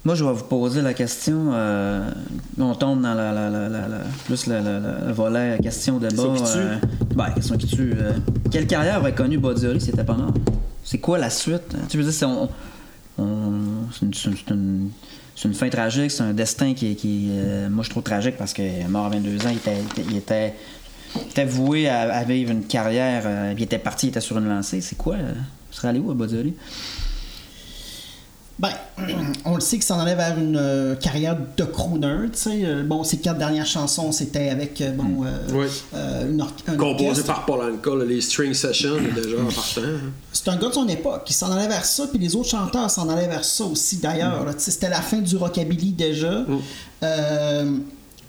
Moi, 0.05 0.15
je 0.15 0.25
vais 0.25 0.33
vous 0.33 0.45
poser 0.45 0.83
la 0.83 0.95
question. 0.95 1.51
euh, 1.53 2.09
on 2.59 2.75
tombe 2.77 3.03
dans 3.03 3.13
la, 3.15 3.33
la, 3.33 3.51
la, 3.51 3.69
la- 3.69 3.99
plus 4.25 4.47
le, 4.47 4.61
le- 4.61 5.07
le 5.09 5.13
volet 5.13 5.59
question 5.61 5.99
de 5.99 6.07
Question 6.09 6.35
qui 6.35 6.43
tue. 6.45 7.15
ben, 7.17 7.31
question 7.31 7.57
qui 7.57 7.67
tue. 7.67 7.93
euh, 7.97 8.13
quelle 8.53 8.69
carrière 8.69 9.01
aurait 9.01 9.15
connu 9.15 9.41
Holly 9.43 9.81
si 9.81 9.87
c'était 9.87 10.05
pas 10.05 10.15
mort? 10.15 10.33
C'est 10.85 10.99
quoi 10.99 11.19
la 11.19 11.29
suite? 11.29 11.75
Tu 11.89 11.99
veux 11.99 12.09
dire, 12.09 12.29
on- 12.29 12.49
c'est 13.93 14.03
une, 14.07 14.13
une- 14.51 14.91
une- 15.45 15.55
fin 15.55 15.69
tragique, 15.69 16.11
c'est 16.11 16.23
un 16.23 16.33
destin 16.33 16.75
qui, 16.75 16.95
qui 16.97 17.29
euh, 17.31 17.69
moi, 17.69 17.85
je 17.85 17.91
trouve 17.91 18.03
tragique 18.03 18.37
parce 18.37 18.53
est 18.65 18.89
mort 18.89 19.07
à 19.07 19.09
22 19.11 19.47
ans. 19.47 19.51
Il 19.51 19.57
était, 19.57 19.77
il 20.11 20.17
était, 20.17 20.55
était 21.31 21.45
voué 21.45 21.89
à, 21.89 22.13
à 22.13 22.25
vivre 22.25 22.51
une 22.53 22.65
carrière. 22.65 23.23
euh, 23.27 23.55
il 23.57 23.63
était 23.63 23.79
parti, 23.79 24.07
il 24.07 24.11
était 24.11 24.21
sur 24.21 24.39
une 24.39 24.49
lancée. 24.49 24.81
C'est 24.81 24.97
quoi? 24.97 25.15
euh, 25.17 25.33
il 25.73 25.77
serait 25.77 25.89
allé 25.89 25.99
où, 25.99 26.11
Holly? 26.39 26.55
Ben, 28.59 28.71
on 29.45 29.55
le 29.57 29.61
sait 29.61 29.77
qu'il 29.77 29.85
s'en 29.85 29.99
allait 30.01 30.15
vers 30.15 30.39
une 30.39 30.57
euh, 30.57 30.95
carrière 30.97 31.37
de 31.59 31.65
crooner, 31.65 32.31
tu 32.33 32.39
sais. 32.39 32.61
Euh, 32.65 32.83
bon, 32.85 33.05
ses 33.05 33.19
quatre 33.19 33.37
dernières 33.37 33.67
chansons, 33.67 34.13
c'était 34.13 34.49
avec, 34.49 34.81
euh, 34.81 34.93
bon, 34.93 35.25
euh, 35.27 35.39
Oui. 35.53 35.67
une 35.93 36.41
un 36.67 36.77
Composé 36.77 37.23
par 37.23 37.45
Polanka, 37.45 37.91
là, 37.95 38.05
les 38.07 38.23
String 38.23 38.55
Sessions, 38.55 38.97
déjà, 39.15 39.37
en 39.43 39.45
partant. 39.53 39.81
hein. 39.83 40.11
C'est 40.33 40.49
un 40.49 40.57
gars 40.57 40.69
de 40.69 40.75
son 40.75 40.89
époque 40.89 41.25
qui 41.25 41.35
s'en 41.35 41.53
allait 41.53 41.69
vers 41.69 41.85
ça, 41.85 42.07
puis 42.07 42.19
les 42.19 42.35
autres 42.35 42.49
chanteurs 42.49 42.91
s'en 42.91 43.09
allaient 43.11 43.29
vers 43.29 43.45
ça 43.45 43.65
aussi, 43.65 43.99
d'ailleurs. 43.99 44.47
sais, 44.57 44.71
C'était 44.71 44.89
la 44.89 45.03
fin 45.03 45.19
du 45.19 45.37
rockabilly 45.37 45.93
déjà. 45.93 46.45
Euh, 47.03 47.77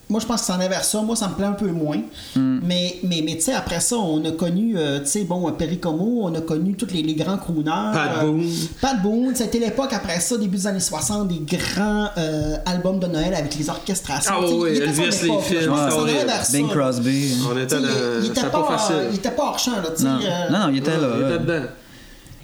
moi, 0.09 0.19
je 0.21 0.25
pense 0.25 0.43
s'en 0.43 0.53
allait 0.55 0.69
vers 0.69 0.83
ça. 0.85 1.01
Moi, 1.01 1.15
ça 1.15 1.27
me 1.27 1.33
plaît 1.33 1.45
un 1.45 1.51
peu 1.53 1.67
moins. 1.71 1.99
Mais, 2.35 2.97
mais, 3.03 3.21
mais 3.25 3.35
tu 3.35 3.41
sais, 3.41 3.53
après 3.53 3.79
ça, 3.79 3.97
on 3.97 4.23
a 4.25 4.31
connu, 4.31 4.77
euh, 4.77 4.99
tu 4.99 5.07
sais, 5.07 5.23
bon, 5.23 5.51
Perry 5.51 5.79
Como, 5.79 6.21
on 6.23 6.33
a 6.33 6.41
connu 6.41 6.75
tous 6.75 6.87
les, 6.93 7.01
les 7.03 7.13
grands 7.15 7.37
crooners. 7.37 7.91
Pat 7.93 8.11
Euh, 8.17 8.21
Boone. 8.25 8.49
Pat 8.81 9.01
Boone, 9.01 9.35
c'était 9.35 9.59
l'époque 9.59 9.91
après 9.93 10.19
ça, 10.19 10.37
début 10.37 10.57
des 10.57 10.67
années 10.67 10.79
60, 10.79 11.27
des 11.27 11.57
grands 11.57 12.09
euh, 12.17 12.55
albums 12.65 12.99
de 12.99 13.07
Noël 13.07 13.33
avec 13.33 13.55
les 13.57 13.69
orchestrations. 13.69 14.33
Ah 14.35 14.39
oui, 14.45 14.69
il 14.75 14.81
Elvis, 14.83 15.01
les. 15.01 15.11
Je 15.11 15.13
films, 15.41 15.67
pense 15.71 15.93
ah 15.93 16.51
Bing 16.51 16.67
là. 16.67 16.73
Crosby. 16.73 17.33
On 17.51 17.57
était 17.57 17.75
dans. 17.75 17.81
il, 17.81 18.25
il 18.25 18.25
était 18.27 18.35
C'était 18.39 18.49
pas, 18.51 18.63
pas 18.63 18.77
facile. 18.77 18.95
euh, 18.95 19.07
il 19.11 19.15
était 19.17 19.31
pas 19.31 19.43
hors 19.43 19.59
champ, 19.59 19.71
là, 19.75 19.89
tu 19.95 20.03
sais. 20.03 20.07
Non. 20.07 20.19
euh, 20.23 20.49
non, 20.51 20.59
non, 20.59 20.69
il 20.69 20.77
était 20.77 20.97
là. 20.97 21.07
Il 21.19 21.25
était 21.25 21.39
dedans. 21.39 21.65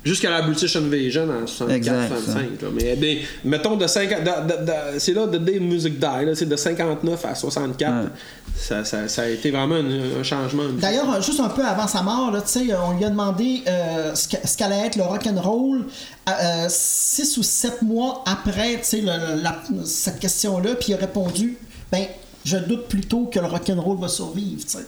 Jusqu'à 0.06 0.30
la 0.30 0.42
British 0.42 0.76
Invasion 0.76 1.24
en 1.30 1.46
64-65. 1.46 1.70
Exact, 1.72 2.12
Mais 2.76 2.96
ben, 2.98 3.18
mettons, 3.46 3.78
de 3.78 3.88
50, 3.88 4.20
de- 4.22 4.26
de- 4.26 4.66
de- 4.66 5.00
c'est 5.00 5.14
là 5.14 5.28
The 5.28 5.38
Day 5.38 5.60
Music 5.60 5.98
Die, 5.98 6.36
c'est 6.36 6.50
de 6.50 6.56
59 6.58 7.24
à 7.26 7.36
64. 7.36 7.92
Ouais. 8.04 8.10
Ça, 8.56 8.84
ça- 8.84 9.08
ça 9.08 9.22
a 9.24 9.28
été 9.30 9.50
vraiment 9.50 9.76
un, 9.76 10.20
un 10.20 10.24
changement. 10.24 10.64
D'ailleurs, 10.78 11.10
euh, 11.16 11.22
juste 11.22 11.40
un 11.40 11.48
peu 11.50 11.64
avant 11.66 11.88
sa 11.88 12.02
mort, 12.04 12.32
là, 12.32 12.42
sais, 12.46 12.68
on 12.76 12.98
lui 12.98 13.06
a 13.06 13.10
demandé 13.10 13.62
euh, 13.68 14.14
ce 14.14 14.58
qu'allait 14.58 14.88
être 14.88 14.98
le 14.98 15.04
rock'n'roll 15.04 15.86
euh, 16.30 16.66
six 16.70 17.38
ou 17.38 17.44
sept 17.44 17.82
mois 17.82 18.24
après 18.26 18.82
le- 18.94 19.42
la- 19.42 19.64
cette 19.86 20.20
question-là, 20.20 20.76
puis 20.76 20.88
il 20.90 20.94
a 20.96 20.98
répondu 20.98 21.58
ben, 21.92 22.06
je 22.46 22.58
doute 22.58 22.88
plutôt 22.88 23.26
que 23.26 23.40
le 23.40 23.46
rock'n'roll 23.46 23.98
va 24.00 24.08
survivre. 24.08 24.62
sais. 24.68 24.86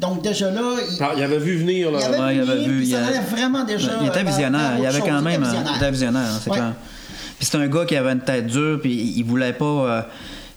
Donc, 0.00 0.22
déjà 0.22 0.50
là, 0.50 0.62
il, 0.90 0.96
Ah, 1.02 1.12
il 1.16 1.22
avait 1.22 1.38
vu 1.38 1.56
venir. 1.58 1.90
Là. 1.90 1.98
il 2.00 2.04
avait, 2.04 2.18
Ouais, 2.18 2.36
il 2.36 2.40
avait 2.50 2.64
vu, 2.64 2.82
il 2.84 2.90
ça 2.90 2.98
a- 3.04 3.06
allait 3.08 3.20
vraiment 3.20 3.64
déjà. 3.64 3.92
Il 4.00 4.06
était 4.08 4.24
visionnaire. 4.24 4.72
Il 4.78 4.86
avait 4.86 5.00
quand 5.00 5.22
même. 5.22 5.44
Il 5.70 5.76
était 5.76 5.90
visionnaire. 5.90 6.30
c'est 6.42 6.50
Ouais. 6.50 6.56
clair. 6.56 6.72
Puis 7.38 7.48
c'est 7.50 7.56
un 7.58 7.66
gars 7.66 7.84
qui 7.84 7.96
avait 7.96 8.12
une 8.12 8.20
tête 8.20 8.46
dure, 8.46 8.78
puis 8.80 8.92
il 8.92 9.18
il 9.18 9.24
voulait 9.24 9.52
pas. 9.52 9.64
euh, 9.64 10.02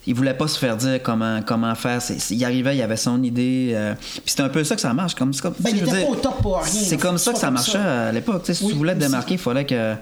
il 0.07 0.15
voulait 0.15 0.33
pas 0.33 0.47
se 0.47 0.57
faire 0.57 0.75
dire 0.77 0.99
comment, 1.03 1.41
comment 1.45 1.75
faire. 1.75 1.99
Il 2.31 2.43
arrivait, 2.45 2.75
il 2.77 2.81
avait 2.81 2.97
son 2.97 3.21
idée. 3.21 3.73
euh, 3.75 3.93
puis 3.99 4.21
c'est 4.25 4.39
un 4.41 4.49
peu 4.49 4.63
ça 4.63 4.73
que 4.75 4.81
ça 4.81 4.93
marche. 4.93 5.13
Comme, 5.15 5.33
c'est 5.33 5.41
comme, 5.41 5.53
Ben, 5.59 5.69
il 5.71 5.77
était 5.83 5.91
dire, 5.91 6.05
pas 6.07 6.11
au 6.11 6.15
top 6.15 6.41
pour 6.41 6.55
rien, 6.57 6.65
C'est 6.65 6.97
comme 6.97 7.17
ça 7.17 7.33
que 7.33 7.39
ça 7.39 7.51
marchait 7.51 7.73
ça. 7.73 8.07
à 8.07 8.11
l'époque. 8.11 8.43
Si 8.45 8.63
Oui, 8.63 8.71
tu 8.71 8.77
voulais 8.77 8.95
te 8.95 8.99
démarquer, 8.99 9.33
il 9.35 9.39
fallait 9.39 9.65
que. 9.65 9.93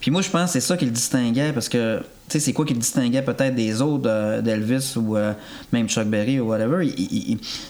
Puis 0.00 0.10
moi, 0.10 0.22
je 0.22 0.30
pense 0.30 0.46
que 0.46 0.50
c'est 0.54 0.60
ça 0.66 0.76
qui 0.76 0.84
le 0.86 0.90
distinguait 0.90 1.52
parce 1.52 1.68
que. 1.68 2.00
Tu 2.28 2.38
sais, 2.38 2.44
c'est 2.44 2.52
quoi 2.52 2.64
qui 2.64 2.74
le 2.74 2.78
distinguait 2.78 3.22
peut-être 3.22 3.56
des 3.56 3.82
autres 3.82 4.04
euh, 4.08 4.40
d'Elvis 4.40 4.94
ou 4.96 5.16
euh, 5.16 5.32
même 5.72 5.88
Chuck 5.88 6.06
Berry 6.06 6.38
ou 6.38 6.46
whatever. 6.50 6.88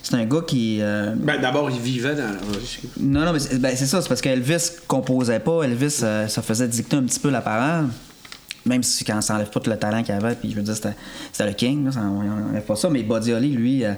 C'est 0.03 0.14
un 0.16 0.26
gars 0.26 0.43
qui. 0.47 0.78
euh, 0.82 1.14
Ben, 1.16 1.41
D'abord, 1.41 1.70
il 1.70 1.80
vivait 1.80 2.14
dans. 2.14 2.36
non, 3.01 3.24
non, 3.24 3.32
mais 3.32 3.38
c'est 3.38 3.59
ben, 3.59 3.74
c'est 3.74 3.86
ça, 3.86 4.03
c'est 4.03 4.09
parce 4.09 4.20
qu'Elvis 4.20 4.70
composait 4.86 5.41
pas. 5.41 5.62
Elvis, 5.62 6.01
euh, 6.03 6.28
ça 6.28 6.43
faisait 6.43 6.68
dicter 6.68 6.95
un 6.97 7.03
petit 7.05 7.18
peu 7.20 7.30
la 7.30 7.41
parole. 7.41 7.86
Même 8.67 8.83
si 8.83 9.05
quand 9.05 9.21
ça 9.23 9.35
enlève 9.35 9.51
pas 9.51 9.61
tout 9.61 9.71
le 9.71 9.79
talent 9.79 10.03
qu'il 10.03 10.15
avait, 10.15 10.35
puis 10.35 10.51
je 10.51 10.57
veux 10.57 10.63
dire, 10.63 10.75
c'était 10.75 11.47
le 11.47 11.53
king, 11.53 11.87
là, 11.87 11.93
ça, 11.93 12.01
on 12.01 12.51
enlève 12.51 12.63
pas 12.63 12.77
ça. 12.77 12.91
Mais 12.91 13.03
Buddy 13.03 13.33
Holly, 13.33 13.53
lui, 13.53 13.85
euh, 13.85 13.95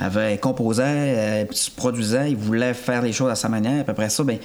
avait 0.00 0.38
composait, 0.38 0.84
euh, 0.86 1.44
produisait, 1.76 2.30
il 2.30 2.36
voulait 2.36 2.74
faire 2.74 3.02
les 3.02 3.12
choses 3.12 3.30
à 3.30 3.36
sa 3.36 3.48
manière. 3.48 3.84
Puis 3.84 3.90
après 3.90 4.10
ça, 4.10 4.22
ben, 4.22 4.38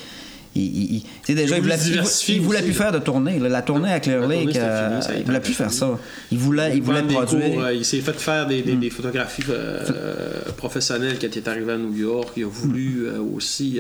il, 0.55 0.63
il- 0.63 0.95
il- 1.27 1.35
déjà, 1.35 1.55
voulait, 1.59 1.75
il, 1.75 2.41
plus 2.61 2.71
là. 2.71 2.75
faire 2.77 2.91
de 2.91 2.99
tournée. 2.99 3.39
là. 3.39 3.49
La 3.49 3.61
tournée 3.61 3.91
avec 3.91 4.03
Clear 4.03 4.19
tournée, 4.21 4.45
Lake, 4.45 4.55
euh, 4.57 4.89
fini, 4.89 5.03
ça 5.03 5.09
il 5.19 5.25
voulait 5.25 5.39
plus 5.39 5.53
faire 5.53 5.71
ça. 5.71 5.89
Il 6.31 6.37
voulait, 6.37 6.75
il 6.75 6.81
voulait 6.81 7.01
produire. 7.03 7.51
cours, 7.51 7.63
euh, 7.63 7.73
il 7.73 7.85
s'est 7.85 7.99
fait 8.01 8.13
faire 8.19 8.47
des, 8.47 8.61
des, 8.61 8.73
Mm. 8.75 8.79
des 8.79 8.89
photographies 8.89 9.43
euh, 9.49 9.81
professionnelles 10.57 11.17
quand 11.19 11.27
il 11.31 11.37
est 11.37 11.47
arrivé 11.47 11.73
à 11.73 11.77
New 11.77 11.93
York. 11.95 12.29
Il 12.37 12.43
a 12.43 12.47
voulu 12.47 13.05
euh, 13.07 13.19
aussi 13.35 13.79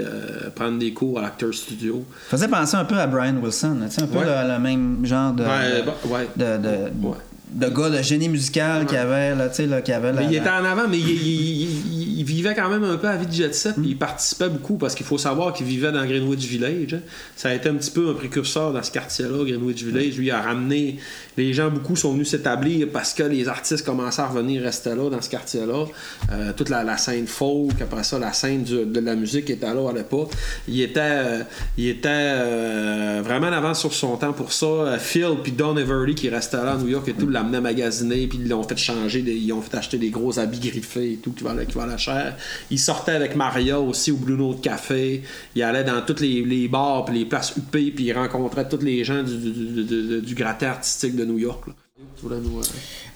prendre 0.55 0.77
des 0.77 0.93
cours 0.93 1.19
à 1.19 1.23
l'Actor 1.23 1.53
Studio. 1.53 2.05
faisait 2.29 2.47
penser 2.47 2.75
un 2.77 2.85
peu 2.85 2.97
à 2.99 3.07
Brian 3.07 3.35
Wilson, 3.41 3.77
sais, 3.89 4.03
un 4.03 4.07
peu 4.07 4.19
Ouais. 4.19 4.25
le, 4.25 4.53
le 4.53 4.59
même 4.59 5.05
genre 5.05 5.33
de, 5.33 5.43
Ouais, 5.43 5.83
bah, 5.85 5.95
ouais. 6.09 6.27
de. 6.35 7.17
De 7.51 7.67
gars 7.69 7.89
de 7.89 8.01
génie 8.01 8.29
musical 8.29 8.85
qui 8.85 8.95
avait, 8.97 9.33
là, 9.35 9.47
tu 9.49 9.55
sais, 9.55 9.65
là, 9.67 9.81
qui 9.81 9.91
avait 9.93 10.11
Mais 10.13 10.25
il 10.25 10.35
était 10.35 10.49
en 10.49 10.65
avant, 10.65 10.87
mais 10.89 10.97
il, 10.99 11.09
il- 11.09 11.63
il- 11.93 12.19
il 12.19 12.23
vivait 12.25 12.55
quand 12.55 12.67
même 12.69 12.83
un 12.83 12.97
peu 12.97 13.07
à 13.07 13.11
la 13.11 13.17
vie 13.17 13.27
de 13.27 13.31
jet 13.31 13.53
set, 13.53 13.75
puis 13.75 13.89
il 13.91 13.97
participait 13.97 14.49
beaucoup 14.49 14.75
parce 14.77 14.95
qu'il 14.95 15.05
faut 15.05 15.17
savoir 15.19 15.53
qu'il 15.53 15.65
vivait 15.67 15.91
dans 15.91 16.03
Greenwich 16.05 16.45
Village. 16.45 16.95
hein. 16.95 16.99
Ça 17.35 17.49
a 17.49 17.53
été 17.53 17.69
un 17.69 17.75
petit 17.75 17.91
peu 17.91 18.09
un 18.09 18.13
précurseur 18.13 18.73
dans 18.73 18.81
ce 18.83 18.91
quartier-là, 18.91 19.43
Greenwich 19.45 19.83
Village. 19.83 20.17
Lui 20.17 20.25
il 20.27 20.31
a 20.31 20.41
ramené 20.41 20.97
les 21.37 21.53
gens, 21.53 21.69
beaucoup 21.69 21.95
sont 21.95 22.11
venus 22.13 22.29
s'établir 22.29 22.87
parce 22.91 23.13
que 23.13 23.23
les 23.23 23.47
artistes 23.47 23.85
commençaient 23.85 24.23
à 24.23 24.27
revenir 24.27 24.61
rester 24.63 24.89
là 24.95 25.09
dans 25.09 25.21
ce 25.21 25.29
quartier-là. 25.29 25.85
Euh, 26.31 26.51
toute 26.57 26.69
la, 26.69 26.83
la 26.83 26.97
scène 26.97 27.27
folk, 27.27 27.79
après 27.81 28.03
ça, 28.03 28.17
la 28.19 28.33
scène 28.33 28.63
du- 28.63 28.85
de 28.85 28.99
la 28.99 29.15
musique 29.15 29.49
était 29.51 29.73
là 29.73 29.89
à 29.89 29.93
l'époque. 29.93 30.31
Il 30.67 30.81
était, 30.81 30.99
euh, 31.01 31.43
il 31.77 31.87
était 31.87 32.09
euh, 32.11 33.21
vraiment 33.23 33.47
en 33.47 33.51
avance 33.53 33.79
sur 33.79 33.93
son 33.93 34.17
temps 34.17 34.33
pour 34.33 34.51
ça. 34.51 34.97
Phil 34.99 35.35
puis 35.43 35.51
Don 35.51 35.77
Everly 35.77 36.15
qui 36.15 36.29
restaient 36.29 36.57
là 36.57 36.73
à 36.73 36.77
New 36.77 36.87
York 36.89 37.07
et 37.07 37.13
tout 37.13 37.29
l'amenaient 37.37 37.61
magasiner 37.61 38.27
puis 38.27 38.39
ils 38.41 38.49
l'ont 38.49 38.63
fait 38.63 38.77
changer, 38.77 39.21
des- 39.21 39.35
ils 39.35 39.51
ont 39.53 39.61
fait 39.61 39.77
acheter 39.77 39.97
des 39.97 40.09
gros 40.09 40.37
habits 40.39 40.59
griffés 40.59 41.13
et 41.13 41.15
tout 41.17 41.31
qui 41.31 41.43
valaient, 41.43 41.65
qui 41.65 41.75
valaient 41.77 41.97
cher. 41.97 42.35
Il 42.71 42.79
sortait 42.79 43.13
avec 43.13 43.35
Maria 43.35 43.79
aussi 43.79 44.11
au 44.11 44.17
Blue 44.17 44.35
Note 44.37 44.61
Café. 44.61 45.23
Il 45.55 45.63
allait 45.63 45.83
dans 45.83 46.01
tous 46.01 46.19
les, 46.21 46.43
les 46.43 46.67
bars 46.67 47.05
puis 47.05 47.17
les 47.19 47.25
places 47.25 47.53
huppées 47.57 47.91
puis 47.91 48.05
il 48.05 48.13
rencontrait 48.13 48.67
tous 48.67 48.81
les 48.83 49.03
gens 49.03 49.23
du, 49.23 49.37
du, 49.37 49.83
du- 49.83 50.21
du- 50.21 50.35
gratin 50.35 50.67
artistique 50.67 51.15
de 51.15 51.25
New 51.25 51.37
York. 51.39 51.67
là. 51.67 51.73
Nous, 52.23 52.31
euh, 52.31 52.63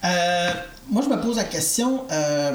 Euh, 0.05 0.51
moi, 0.89 1.03
je 1.03 1.09
me 1.15 1.21
pose 1.21 1.37
la 1.37 1.43
question. 1.43 2.03
euh, 2.11 2.51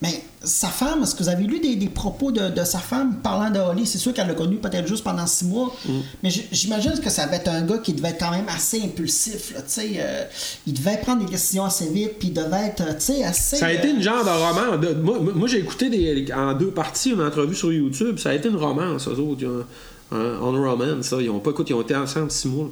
mais 0.00 0.22
sa 0.44 0.68
femme, 0.68 1.02
est-ce 1.02 1.14
que 1.16 1.22
vous 1.24 1.28
avez 1.28 1.42
lu 1.44 1.58
des, 1.58 1.74
des 1.74 1.88
propos 1.88 2.30
de, 2.30 2.50
de 2.50 2.64
sa 2.64 2.78
femme 2.78 3.16
parlant 3.22 3.50
de 3.50 3.58
Holly? 3.58 3.84
C'est 3.86 3.98
sûr 3.98 4.14
qu'elle 4.14 4.28
l'a 4.28 4.34
connu 4.34 4.56
peut-être 4.56 4.86
juste 4.86 5.02
pendant 5.02 5.26
six 5.26 5.44
mois, 5.44 5.74
Mm. 5.84 5.90
mais 6.22 6.30
j'imagine 6.52 6.92
que 7.00 7.10
ça 7.10 7.26
devait 7.26 7.36
être 7.38 7.48
un 7.48 7.62
gars 7.62 7.78
qui 7.78 7.92
devait 7.92 8.10
être 8.10 8.18
quand 8.20 8.30
même 8.30 8.46
assez 8.48 8.80
impulsif. 8.82 9.52
Là, 9.54 9.62
tu 9.62 9.68
sais, 9.68 9.90
euh, 9.96 10.24
il 10.66 10.74
devait 10.74 10.98
prendre 10.98 11.24
des 11.24 11.30
décisions 11.32 11.64
assez 11.64 11.88
vite, 11.88 12.18
puis 12.20 12.28
il 12.28 12.34
devait 12.34 12.66
être 12.68 13.00
sais, 13.02 13.24
assez. 13.24 13.56
Ça 13.56 13.66
a 13.66 13.72
été 13.72 13.88
euh, 13.88 13.94
une 13.96 14.02
genre 14.02 14.24
de 14.24 14.30
roman. 14.30 14.76
de- 14.78 14.94
moi, 14.94 15.18
moi, 15.34 15.48
j'ai 15.48 15.58
écouté 15.58 15.90
des- 15.90 16.32
en 16.32 16.54
deux 16.54 16.70
parties 16.70 17.10
une 17.10 17.22
entrevue 17.22 17.56
sur 17.56 17.72
YouTube. 17.72 18.18
Ça 18.18 18.30
a 18.30 18.34
été 18.34 18.48
une 18.48 18.56
romance, 18.56 19.08
eux 19.08 19.18
autres. 19.18 19.66
On 20.12 20.52
romance, 20.52 21.06
ça. 21.06 21.16
Ils 21.20 21.28
ont 21.30 21.40
pas, 21.40 21.50
écoute, 21.50 21.68
ils 21.70 21.74
ont 21.74 21.82
été 21.82 21.94
ensemble 21.96 22.30
six 22.30 22.48
mois. 22.48 22.70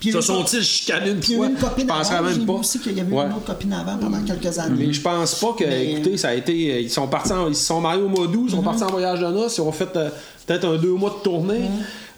Puis 0.00 0.10
y 0.10 0.16
a 0.16 0.20
Se 0.20 0.26
sont-ils 0.28 0.62
chicanés 0.62 1.10
une 1.10 1.20
Puis 1.20 1.32
il 1.32 1.32
y 1.32 1.34
a 1.36 1.38
fois? 1.38 1.46
eu 1.46 1.50
une 1.50 1.56
Je 1.58 1.64
copine 1.64 1.86
penserais 1.86 2.22
même 2.22 2.46
pas. 2.46 2.52
aussi 2.54 2.78
qu'il 2.80 2.96
y 2.96 3.00
avait 3.00 3.10
eu 3.10 3.14
Ouais. 3.14 3.24
une 3.26 3.32
autre 3.32 3.44
copine 3.44 3.72
avant 3.72 3.96
pendant 3.98 4.20
quelques 4.22 4.58
années. 4.58 4.86
Mais 4.86 4.92
je 4.92 5.00
pense 5.00 5.34
pas 5.34 5.52
que, 5.58 5.64
Mais- 5.64 5.92
écoutez, 5.92 6.16
ça 6.16 6.28
a 6.28 6.34
été. 6.34 6.82
Ils 6.82 6.90
sont 6.90 7.06
partis, 7.06 7.32
en- 7.32 7.48
ils 7.48 7.54
se 7.56 7.64
sont 7.66 7.80
mariés 7.80 8.02
au 8.02 8.08
mois 8.08 8.26
d'août, 8.26 8.46
ils 8.48 8.52
sont 8.52 8.62
partis 8.62 8.82
en 8.82 8.88
voyage 8.90 9.20
de 9.20 9.26
noces, 9.26 9.56
ils 9.58 9.60
ont 9.62 9.72
fait 9.72 9.94
euh, 9.96 10.08
peut-être 10.46 10.64
un 10.66 10.76
deux 10.76 10.92
mois 10.94 11.10
de 11.18 11.22
tournée. 11.22 11.60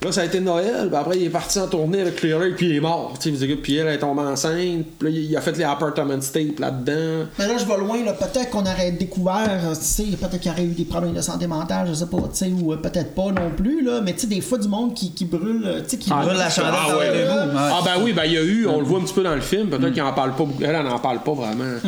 Là, 0.02 0.12
ça 0.12 0.22
a 0.22 0.24
été 0.24 0.40
Noël. 0.40 0.86
Puis 0.88 0.96
après, 0.96 1.18
il 1.18 1.24
est 1.24 1.30
parti 1.30 1.58
en 1.58 1.66
tournée 1.66 2.00
avec 2.00 2.16
Clear 2.16 2.38
Lake, 2.40 2.56
puis 2.56 2.70
il 2.70 2.76
est 2.76 2.80
mort. 2.80 3.12
Puis 3.20 3.76
elle 3.76 3.88
est 3.88 3.98
tombée 3.98 4.22
enceinte. 4.22 4.86
Puis 4.98 5.08
là, 5.08 5.10
il 5.10 5.36
a 5.36 5.40
fait 5.42 5.56
les 5.58 5.64
Apartment 5.64 6.18
Tape 6.32 6.58
là-dedans. 6.58 7.26
Mais 7.38 7.46
là, 7.46 7.54
je 7.58 7.64
vais 7.66 7.76
loin, 7.78 8.02
là. 8.04 8.14
Peut-être 8.14 8.48
qu'on 8.50 8.60
aurait 8.62 8.92
découvert, 8.92 9.46
euh, 9.64 9.74
tu 9.74 9.80
sais, 9.82 10.04
peut-être 10.18 10.40
qu'il 10.40 10.50
y 10.50 10.54
aurait 10.54 10.64
eu 10.64 10.68
des 10.72 10.84
problèmes 10.86 11.12
de 11.12 11.20
santé 11.20 11.46
mentale, 11.46 11.86
je 11.88 11.94
sais 11.94 12.06
pas, 12.06 12.16
tu 12.16 12.24
sais, 12.32 12.50
ou 12.50 12.72
euh, 12.72 12.76
peut-être 12.76 13.14
pas 13.14 13.26
non 13.30 13.50
plus, 13.54 13.84
là. 13.84 14.00
Mais 14.02 14.14
tu 14.14 14.20
sais, 14.20 14.26
des 14.26 14.40
fois, 14.40 14.56
du 14.56 14.68
monde 14.68 14.94
qui, 14.94 15.12
qui 15.12 15.26
brûle, 15.26 15.62
euh, 15.66 15.80
tu 15.82 15.90
sais, 15.90 15.96
qui 15.98 16.08
brûle 16.10 16.36
la 16.38 16.48
chandelle 16.48 16.72
Ah, 16.74 16.96
ouais. 16.96 17.26
Ah, 17.56 17.80
ben 17.84 18.02
oui, 18.02 18.12
ben 18.14 18.24
il 18.24 18.32
y 18.32 18.38
a 18.38 18.42
eu, 18.42 18.66
on 18.66 18.78
le 18.80 18.86
voit 18.86 19.00
un 19.00 19.02
petit 19.02 19.12
peu 19.14 19.22
dans 19.22 19.34
le 19.34 19.40
film. 19.42 19.68
Peut-être 19.68 19.92
qu'il 19.92 20.02
en 20.02 20.14
parle 20.14 20.30
pas 20.30 20.44
beaucoup. 20.44 20.62
Elle, 20.62 20.74
elle 20.74 20.86
en 20.86 20.98
parle 20.98 21.18
pas 21.22 21.34
vraiment. 21.34 21.78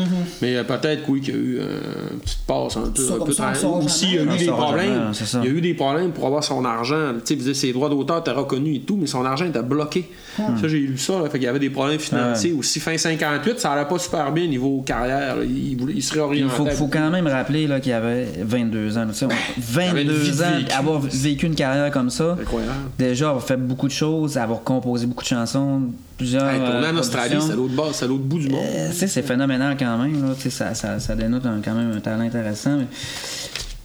Mais 0.42 0.56
euh, 0.56 0.64
peut-être, 0.64 1.08
oui, 1.08 1.22
qu'il 1.22 1.34
y 1.34 1.36
a 1.38 1.40
eu 1.40 1.58
euh, 1.60 1.78
une 2.12 2.18
petite 2.18 2.40
passe 2.46 2.76
un 2.76 2.90
peu. 2.94 3.02
Ça, 3.02 3.14
un 3.14 3.16
comme 3.16 3.26
peu 3.28 3.32
ça, 3.32 3.44
on 3.48 3.52
tra- 3.52 3.54
saura 3.58 3.78
Aussi, 3.78 4.06
il 4.10 4.14
y 4.16 4.18
a 4.18 4.22
eu 4.34 4.36
des 4.38 4.46
problèmes. 4.48 5.12
Il 5.42 5.44
y 5.44 5.46
a 5.46 5.50
eu 5.50 5.60
des 5.62 5.74
problèmes 5.74 6.10
pour 6.12 6.26
avoir 6.26 6.44
son 6.44 6.62
argent. 6.66 7.12
Tu 7.24 7.40
sais, 7.40 7.54
ses 7.54 7.72
droits 7.72 7.88
d'auteur 7.88 8.01
étaient 8.18 8.30
reconnus 8.30 8.76
et 8.76 8.80
tout, 8.80 8.96
mais 9.00 9.07
son 9.07 9.24
argent 9.24 9.44
était 9.46 9.62
bloqué. 9.62 10.11
Ça, 10.36 10.68
j'ai 10.68 10.78
lu 10.80 10.98
ça. 10.98 11.14
Là, 11.20 11.24
fait 11.30 11.38
qu'il 11.38 11.42
y 11.44 11.46
avait 11.46 11.59
des 11.59 11.70
problèmes 11.70 11.98
financiers. 11.98 12.53
Aussi, 12.53 12.80
fin 12.80 12.96
58, 12.96 13.61
ça 13.61 13.72
allait 13.72 13.88
pas 13.88 13.98
super 13.98 14.32
bien 14.32 14.46
niveau 14.46 14.82
carrière. 14.86 15.36
là. 15.36 15.42
Il, 15.44 15.76
voulait, 15.78 15.94
il 15.96 16.03
se 16.03 16.12
Puis 16.12 16.38
Il 16.40 16.48
faut, 16.48 16.66
faut 16.66 16.86
quand 16.88 17.11
même 17.11 17.26
rappeler 17.26 17.66
là, 17.66 17.80
qu'il 17.80 17.92
avait 17.92 18.26
22 18.40 18.96
ans. 18.98 19.00
là, 19.05 19.07
tu 19.12 19.14
sais, 19.18 19.26
on- 19.26 19.28
avait 19.90 20.03
une 20.03 20.11
vie 20.12 20.30
22 20.30 20.36
de 20.38 20.42
ans, 20.44 20.59
vécu. 20.59 20.72
avoir 20.72 21.00
vécu 21.00 21.46
une 21.46 21.55
carrière 21.55 21.90
comme 21.90 22.11
ça. 22.11 22.36
Incroyable. 22.40 22.72
Déjà, 22.98 23.28
avoir 23.28 23.44
fait 23.44 23.57
beaucoup 23.57 23.86
de 23.86 23.92
choses, 23.92 24.36
avoir 24.38 24.62
composé 24.62 25.07
beaucoup 25.07 25.22
de 25.22 25.28
chansons, 25.28 25.82
plusieurs. 26.16 26.48
Hey, 26.48 26.59
tourner 26.59 26.86
euh, 26.86 26.92
en 26.92 26.96
Australie, 26.96 27.36
c'est 27.40 27.53
à 27.53 27.57
l'autre 27.57 27.74
bord, 27.74 27.94
c'est 27.94 28.05
à 28.05 28.09
l'autre 28.09 28.22
bout 28.24 28.38
du 28.38 28.48
monde. 28.48 28.61
Euh, 28.64 28.90
c'est 28.92 29.22
phénoménal 29.22 29.76
quand 29.78 29.98
même. 29.98 30.26
Là, 30.28 30.34
ça, 30.50 30.74
ça, 30.74 30.98
ça 30.98 31.14
dénote 31.14 31.44
un- 31.46 31.61
quand 31.64 31.74
même 31.74 31.92
un 31.96 32.00
talent 32.00 32.22
intéressant. 32.24 32.76
mais- 32.78 32.86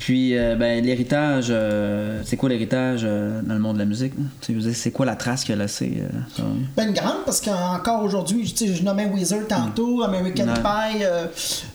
Puis, 0.08 0.38
euh, 0.38 0.56
ben, 0.56 0.82
l'héritage, 0.86 1.48
euh, 1.50 2.22
c'est 2.24 2.38
quoi 2.38 2.48
l'héritage 2.48 3.02
euh, 3.04 3.42
dans 3.42 3.56
le 3.56 3.60
monde 3.60 3.74
de 3.74 3.80
la 3.80 3.86
musique? 3.86 4.14
C'est 4.74 4.92
quoi 4.92 5.06
la 5.06 5.18
trace 5.18 5.44
qu'il 5.44 5.54
a 5.54 5.58
laissée? 5.58 5.98
euh, 6.02 6.08
ça? 6.34 6.44
Ben, 6.78 6.88
une 6.88 6.94
grande, 6.94 7.26
parce 7.26 7.42
qu'encore 7.42 8.04
aujourd'hui, 8.06 8.46
tu 8.54 8.68
sais, 8.68 8.74
je 8.74 8.84
nommais 8.84 9.06
Weezer 9.14 9.46
tantôt, 9.50 10.04
American 10.04 10.46
Ouais. 10.48 10.54
Pie, 10.64 11.04
euh, 11.04 11.26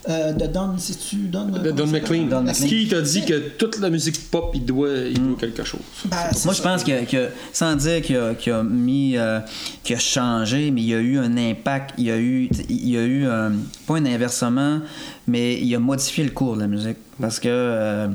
euh, 0.09 0.31
de 0.33 0.47
Don, 0.47 0.73
c'est-tu 0.79 1.17
Don? 1.27 1.45
De 1.45 1.69
Don 1.69 1.85
McLean. 1.85 2.23
Don? 2.25 2.41
McLean. 2.41 2.67
Qui 2.67 2.87
t'a 2.87 3.01
dit 3.01 3.23
que 3.23 3.37
toute 3.49 3.79
la 3.79 3.91
musique 3.91 4.31
pop, 4.31 4.49
il 4.55 4.65
doit, 4.65 4.89
il 5.11 5.21
doit 5.21 5.37
quelque 5.39 5.63
chose. 5.63 5.81
Ben, 6.05 6.17
Moi, 6.43 6.55
je 6.55 6.61
pense 6.63 6.83
que, 6.83 7.05
que- 7.05 7.29
sans 7.51 7.75
dire 7.75 8.01
qu'il 8.01 8.15
a, 8.17 8.57
a 8.57 8.63
mis, 8.63 9.15
euh, 9.15 9.41
qu'il 9.83 9.95
a 9.95 9.99
changé, 9.99 10.71
mais 10.71 10.81
il 10.81 10.87
y 10.87 10.95
a 10.95 10.99
eu 10.99 11.19
un 11.19 11.37
impact, 11.37 11.93
il 11.99 12.05
y 12.05 12.09
a 12.11 12.17
eu, 12.17 12.49
il 12.67 12.89
y 12.89 12.97
a 12.97 13.03
eu 13.03 13.27
euh, 13.27 13.51
pas 13.85 13.97
un 13.97 14.05
inversement, 14.07 14.79
mais 15.27 15.53
il 15.61 15.75
a 15.75 15.79
modifié 15.79 16.23
le 16.23 16.31
cours 16.31 16.55
de 16.55 16.61
la 16.61 16.67
musique. 16.67 16.97
Parce 17.21 17.39
que, 17.39 17.47
euh, 17.49 18.07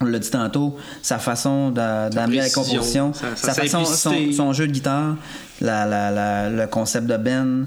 on 0.00 0.04
l'a 0.06 0.18
dit 0.18 0.30
tantôt, 0.30 0.76
sa 1.00 1.18
façon 1.18 1.70
d'a- 1.70 2.10
d'amener 2.10 2.38
la 2.38 2.48
composition, 2.50 3.12
sa- 3.14 3.36
sa 3.36 3.54
façon, 3.62 3.84
son, 3.84 4.10
son 4.32 4.52
jeu 4.52 4.66
de 4.66 4.72
guitare, 4.72 5.16
la- 5.60 5.86
la- 5.86 6.10
la- 6.10 6.50
le 6.50 6.66
concept 6.66 7.06
de 7.06 7.16
Ben, 7.16 7.66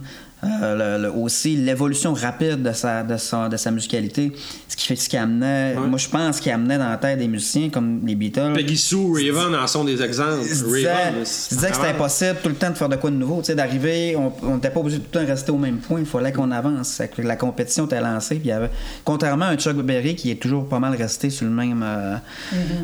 euh, 0.61 0.97
le- 0.97 1.03
le- 1.03 1.11
aussi 1.11 1.55
l'évolution 1.55 2.13
rapide 2.13 2.61
de 2.63 2.71
sa, 2.71 3.03
de, 3.03 3.17
sa, 3.17 3.49
de 3.49 3.57
sa 3.57 3.71
musicalité, 3.71 4.31
ce 4.67 4.75
qui 4.75 4.85
fait 4.87 4.95
ce 4.95 5.09
qui 5.09 5.17
amenait, 5.17 5.75
Ouais. 5.77 5.87
moi 5.87 5.97
je 5.97 6.07
pense 6.09 6.39
qu'il 6.39 6.51
amenait 6.51 6.77
dans 6.77 6.89
la 6.89 6.97
tête 6.97 7.19
des 7.19 7.27
musiciens 7.27 7.69
comme 7.69 8.01
les 8.05 8.15
Beatles. 8.15 8.53
Peggy 8.53 8.77
Sue, 8.77 8.95
Raven 9.13 9.55
en 9.55 9.67
sont 9.67 9.83
des 9.83 10.01
exemples. 10.01 10.41
Il 10.47 10.55
se 10.55 10.63
disait, 10.65 10.91
Raven, 10.93 11.13
il 11.21 11.25
se 11.25 11.53
disait 11.55 11.69
que 11.69 11.75
c'était 11.75 11.87
impossible 11.89 12.37
tout 12.43 12.49
le 12.49 12.55
temps 12.55 12.69
de 12.69 12.75
faire 12.75 12.89
de 12.89 12.95
quoi 12.95 13.09
de 13.09 13.15
nouveau, 13.15 13.39
tu 13.39 13.45
sais, 13.47 13.55
d'arriver, 13.55 14.15
on 14.15 14.55
n'était 14.55 14.69
pas 14.69 14.79
obligé 14.79 14.97
de 14.99 15.03
tout 15.03 15.19
le 15.19 15.25
temps 15.25 15.27
rester 15.31 15.51
au 15.51 15.57
même 15.57 15.77
point, 15.77 15.99
il 15.99 16.05
fallait 16.05 16.31
qu'on 16.31 16.51
avance. 16.51 17.01
La 17.17 17.35
compétition 17.35 17.85
était 17.85 18.01
lancée, 18.01 18.35
puis 18.35 18.45
il 18.45 18.49
y 18.49 18.51
avait, 18.51 18.69
contrairement 19.03 19.45
à 19.45 19.49
un 19.49 19.55
Chuck 19.57 19.75
Berry 19.77 20.15
qui 20.15 20.31
est 20.31 20.35
toujours 20.41 20.67
pas 20.67 20.79
mal 20.79 20.95
resté 20.95 21.29
sur 21.29 21.45
le 21.45 21.51
même, 21.51 21.83
euh, 21.83 22.15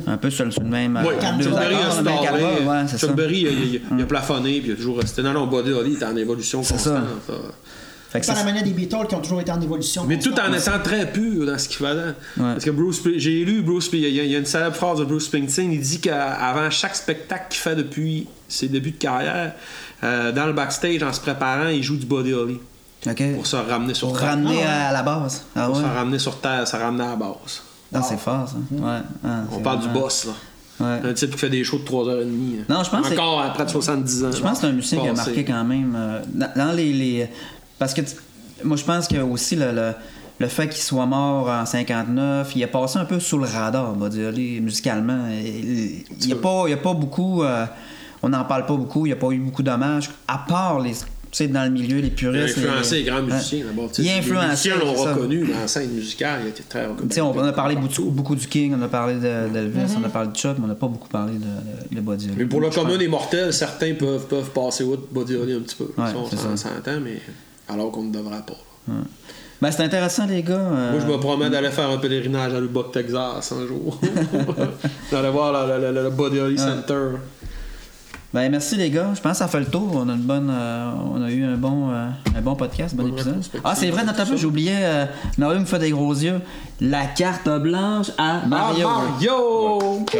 un 0.07 0.17
peu 0.17 0.29
sur, 0.29 0.51
sur 0.51 0.63
le 0.63 0.69
même, 0.69 0.99
Oui, 1.05 1.13
euh, 1.21 1.37
deux 1.37 1.43
Chuck 1.45 1.53
Berry 1.55 1.75
a 1.75 1.87
ouais, 2.81 2.87
Chuck 2.87 2.99
ça. 2.99 3.07
Berry, 3.07 3.39
il, 3.41 3.47
a- 3.47 3.51
il 3.51 3.75
a- 3.77 3.79
il 3.97 4.01
a 4.01 4.05
plafonné, 4.05 4.59
puis 4.59 4.69
il 4.69 4.73
a 4.73 4.75
toujours 4.75 4.97
resté. 4.99 5.21
Non, 5.21 5.33
non, 5.33 5.47
Buddy 5.47 5.71
Holly 5.71 5.93
était 5.93 6.05
en 6.05 6.15
évolution 6.15 6.59
constante. 6.59 6.79
ça. 7.27 7.33
Que 8.13 8.25
Par 8.25 8.35
la 8.35 8.41
c'est- 8.41 8.45
manière 8.45 8.63
des 8.63 8.71
Beatles 8.71 9.07
qui 9.07 9.15
ont 9.15 9.21
toujours 9.21 9.39
été 9.41 9.51
en 9.51 9.61
évolution. 9.61 10.03
Mais 10.05 10.19
tout 10.19 10.33
en 10.39 10.51
étant 10.51 10.79
très 10.83 11.09
pur 11.11 11.45
dans 11.45 11.57
ce 11.57 11.67
qu'il 11.69 11.77
faisait. 11.77 12.07
Ouais. 12.07 12.13
Parce 12.53 12.65
que 12.65 12.71
Bruce, 12.71 13.01
j'ai 13.15 13.45
lu 13.45 13.61
Bruce, 13.61 13.89
il 13.93 13.99
y, 13.99 14.05
a, 14.19 14.23
il 14.23 14.29
y 14.31 14.35
a 14.35 14.39
une 14.39 14.45
célèbre 14.45 14.75
phrase 14.75 14.99
de 14.99 15.05
Bruce 15.05 15.25
Springsteen. 15.25 15.71
Il 15.71 15.79
dit 15.79 15.99
qu'avant 16.01 16.69
chaque 16.69 16.95
spectacle 16.95 17.45
qu'il 17.49 17.59
fait 17.61 17.75
depuis 17.75 18.27
ses 18.49 18.67
débuts 18.67 18.91
de 18.91 18.97
carrière, 18.97 19.53
euh, 20.03 20.31
dans 20.33 20.45
le 20.45 20.51
backstage, 20.53 21.01
en 21.03 21.13
se 21.13 21.21
préparant, 21.21 21.69
il 21.69 21.81
joue 21.83 21.95
du 21.95 22.05
Buddy 22.05 22.33
Holly 22.33 22.59
OK. 23.07 23.23
pour 23.35 23.47
se 23.47 23.55
ramener 23.55 23.93
sur 23.93 24.09
Pour 24.09 24.19
terre. 24.19 24.29
ramener 24.29 24.61
à 24.63 24.91
la 24.91 25.03
base. 25.03 25.45
Ah 25.55 25.67
Pour 25.67 25.77
ouais. 25.77 25.81
se 25.83 25.87
ramener 25.87 26.19
sur 26.19 26.39
terre, 26.41 26.67
se 26.67 26.75
ramener 26.75 27.03
à 27.05 27.09
la 27.11 27.15
base. 27.15 27.61
Ah, 27.93 28.01
c'est 28.01 28.19
fort, 28.19 28.47
ça. 28.47 28.55
Ouais. 28.71 28.99
Ah, 29.23 29.43
On 29.51 29.55
c'est 29.57 29.63
parle 29.63 29.79
du 29.81 29.87
boss, 29.89 30.25
là. 30.25 30.33
Ouais. 30.81 31.09
Un 31.09 31.13
type 31.13 31.31
qui 31.31 31.37
fait 31.37 31.49
des 31.49 31.63
shows 31.63 31.79
de 31.79 31.83
3h30. 31.83 32.65
Non, 32.69 32.83
je 32.83 32.89
pense 32.89 33.11
Encore 33.11 33.41
après 33.41 33.65
de 33.65 33.69
70 33.69 34.23
ans. 34.25 34.31
Je 34.31 34.41
pense 34.41 34.51
que 34.53 34.57
c'est 34.61 34.67
un 34.67 34.71
musicien 34.73 34.97
qui 34.99 35.07
a 35.07 35.13
marqué 35.25 35.43
quand 35.45 35.63
même. 35.63 35.95
euh, 35.97 36.19
dans, 36.55 36.71
les, 36.75 36.91
les- 36.93 37.27
Parce 37.79 37.93
que 37.93 38.01
moi, 38.63 38.77
je 38.77 38.83
pense 38.83 39.07
que 39.07 39.17
aussi 39.17 39.55
le, 39.55 39.71
le, 39.71 39.91
le 40.39 40.47
fait 40.47 40.67
qu'il 40.69 40.81
soit 40.83 41.05
mort 41.05 41.49
en 41.49 41.65
59, 41.65 42.51
il 42.55 42.61
est 42.63 42.67
passé 42.67 42.97
un 42.99 43.05
peu 43.05 43.19
sous 43.19 43.37
le 43.37 43.45
radar, 43.45 43.93
on 43.95 43.99
va 43.99 44.09
dire, 44.09 44.31
musicalement. 44.61 45.27
Il 45.29 46.03
n'y 46.25 46.33
a, 46.33 46.35
pas- 46.35 46.63
il 46.67 46.71
y 46.71 46.73
a 46.73 46.77
pas 46.77 46.93
beaucoup. 46.93 47.43
euh, 47.43 47.65
on 48.23 48.29
n'en 48.29 48.43
parle 48.45 48.65
pas 48.67 48.75
beaucoup, 48.75 49.05
il 49.07 49.09
n'y 49.09 49.13
a 49.13 49.15
pas 49.15 49.29
eu 49.31 49.39
beaucoup 49.39 49.63
d'hommages, 49.63 50.09
à 50.27 50.37
part 50.47 50.79
les. 50.79 50.93
Tu 51.31 51.37
sais, 51.37 51.47
dans 51.47 51.63
le 51.63 51.69
milieu, 51.69 51.99
les 52.01 52.07
Il 52.07 52.11
a 52.11 52.15
puristes. 52.15 52.57
influencé 52.57 52.95
les 52.95 53.03
les- 53.03 53.09
grands 53.09 53.21
musiciens 53.21 53.65
d'abord. 53.65 53.89
tu 53.89 53.95
sais. 53.95 54.01
Il 54.03 54.09
a 54.09 54.13
Les 54.15 54.19
influencé. 54.19 54.47
musiciens 54.49 54.75
l'ont 54.79 54.93
reconnu 54.93 55.47
dans 55.47 55.59
la 55.61 55.67
scène 55.69 55.89
musicale, 55.91 56.39
il 56.41 56.45
a 56.47 56.49
été 56.49 56.63
très 56.67 56.85
reconnu. 56.85 57.09
On, 57.21 57.39
on 57.39 57.43
a 57.45 57.53
parlé 57.53 57.75
beaucoup, 57.77 58.09
beaucoup 58.11 58.35
du 58.35 58.47
King, 58.47 58.75
on 58.77 58.81
a 58.81 58.89
parlé 58.89 59.13
de- 59.15 59.47
d'Elvis, 59.53 59.93
on 59.97 60.03
a 60.03 60.09
parlé 60.09 60.29
de 60.29 60.35
Chuck, 60.35 60.57
mais 60.57 60.65
on 60.65 60.67
n'a 60.67 60.75
pas 60.75 60.87
beaucoup 60.87 61.07
parlé 61.07 61.33
de, 61.35 61.39
de, 61.39 61.95
de 61.95 62.01
Buddy 62.01 62.25
Holly. 62.27 62.35
Mais 62.37 62.45
pour 62.45 62.59
le 62.59 62.69
commun 62.69 62.97
des 62.97 63.07
mortels, 63.07 63.53
certains 63.53 63.93
peuvent, 63.93 64.27
peuvent 64.27 64.49
passer 64.49 64.83
outre 64.83 65.03
Buddy 65.11 65.35
Holly 65.35 65.53
un 65.53 65.61
petit 65.61 65.75
peu. 65.77 65.85
Ouais, 65.97 66.09
Ça, 66.09 66.47
on 66.51 66.57
s'entend, 66.57 66.99
mais 67.01 67.21
alors 67.69 67.91
qu'on 67.91 68.03
ne 68.03 68.11
devrait 68.11 68.43
pas. 68.45 68.93
Ben, 69.61 69.71
c'est 69.71 69.83
intéressant, 69.83 70.25
les 70.25 70.41
gars. 70.43 70.55
euh, 70.55 70.91
Moi, 70.91 70.99
je 70.99 71.05
me 71.13 71.17
promets 71.19 71.49
d'aller 71.49 71.69
faire 71.69 71.87
un 71.89 71.97
pèlerinage 71.97 72.51
à 72.55 72.59
Lubbock, 72.59 72.91
Texas, 72.91 73.51
un 73.53 73.67
jour. 73.67 73.99
d'aller 75.11 75.29
voir 75.29 75.67
le, 75.67 75.79
le- 75.79 75.93
le- 75.93 76.03
le 76.03 76.09
Buddy 76.09 76.39
Holly 76.39 76.57
Center. 76.57 77.11
Ben, 78.33 78.49
merci 78.49 78.77
les 78.77 78.89
gars. 78.89 79.11
Je 79.13 79.19
pense 79.19 79.33
que 79.33 79.37
ça 79.39 79.49
fait 79.49 79.59
le 79.59 79.65
tour. 79.65 79.91
On 79.93 80.07
a 80.07 80.13
une 80.13 80.21
bonne, 80.21 80.49
euh, 80.49 80.89
on 81.13 81.21
a 81.21 81.29
eu 81.29 81.43
un 81.43 81.57
bon, 81.57 81.89
euh, 81.89 82.07
un 82.33 82.41
bon 82.41 82.55
podcast, 82.55 82.95
un 82.97 83.03
bon 83.03 83.09
épisode. 83.09 83.43
Ah, 83.63 83.75
c'est 83.75 83.89
vrai, 83.89 84.05
notamment, 84.05 84.37
j'oubliais. 84.37 84.79
Euh, 84.83 85.05
Mario 85.37 85.59
me 85.59 85.65
fait 85.65 85.79
des 85.79 85.91
gros 85.91 86.13
yeux. 86.13 86.39
La 86.79 87.07
carte 87.07 87.49
blanche 87.49 88.07
à 88.17 88.45
Mario. 88.47 88.87
Ah, 88.89 89.01
Mario! 89.11 90.05
Il 90.13 90.19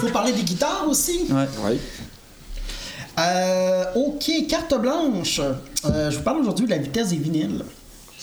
faut 0.00 0.08
parler 0.08 0.32
des 0.32 0.42
guitares 0.42 0.86
aussi. 0.88 1.26
Ouais. 1.30 1.46
Ouais. 1.64 1.78
Euh, 3.20 3.84
ok, 3.94 4.28
carte 4.48 4.74
blanche. 4.80 5.40
Euh, 5.84 6.10
je 6.10 6.16
vous 6.16 6.24
parle 6.24 6.40
aujourd'hui 6.40 6.64
de 6.66 6.70
la 6.70 6.78
vitesse 6.78 7.10
des 7.10 7.16
vinyles. 7.16 7.62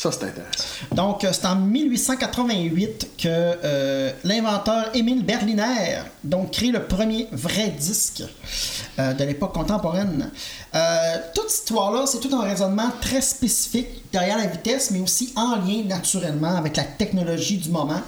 Ça, 0.01 0.11
c'est 0.11 0.23
intéressant. 0.23 0.63
Donc, 0.93 1.23
euh, 1.23 1.29
c'est 1.31 1.45
en 1.45 1.57
1888 1.57 3.09
que 3.19 3.27
euh, 3.27 4.11
l'inventeur 4.23 4.89
Émile 4.95 5.23
Berliner 5.23 5.99
donc, 6.23 6.53
crée 6.53 6.71
le 6.71 6.87
premier 6.87 7.27
vrai 7.31 7.69
disque 7.69 8.23
euh, 8.97 9.13
de 9.13 9.23
l'époque 9.23 9.53
contemporaine. 9.53 10.31
Toute 11.35 11.51
cette 11.51 11.65
histoire-là, 11.65 12.07
c'est 12.07 12.19
tout 12.19 12.35
un 12.35 12.41
raisonnement 12.41 12.89
très 12.99 13.21
spécifique 13.21 13.89
derrière 14.11 14.39
la 14.39 14.47
vitesse, 14.47 14.89
mais 14.89 15.01
aussi 15.01 15.33
en 15.35 15.57
lien 15.57 15.83
naturellement 15.85 16.55
avec 16.55 16.77
la 16.77 16.83
technologie 16.83 17.59
du 17.59 17.69
moment. 17.69 18.01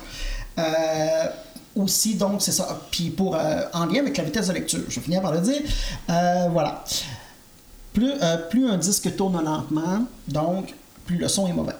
Aussi, 1.75 2.15
donc, 2.15 2.41
c'est 2.41 2.53
ça. 2.53 2.81
Puis 2.89 3.11
pour, 3.11 3.35
en 3.35 3.85
lien 3.85 3.99
avec 3.99 4.17
la 4.17 4.23
vitesse 4.23 4.47
de 4.47 4.53
lecture, 4.53 4.79
je 4.89 4.99
finir 4.99 5.21
par 5.21 5.31
le 5.31 5.41
dire. 5.41 5.61
Voilà. 6.07 6.83
Plus, 7.93 8.13
plus 8.49 8.67
un 8.67 8.77
disque 8.77 9.15
tourne 9.15 9.39
lentement, 9.43 10.07
donc 10.27 10.73
plus 11.05 11.17
le 11.17 11.27
son 11.27 11.47
est 11.47 11.53
mauvais. 11.53 11.73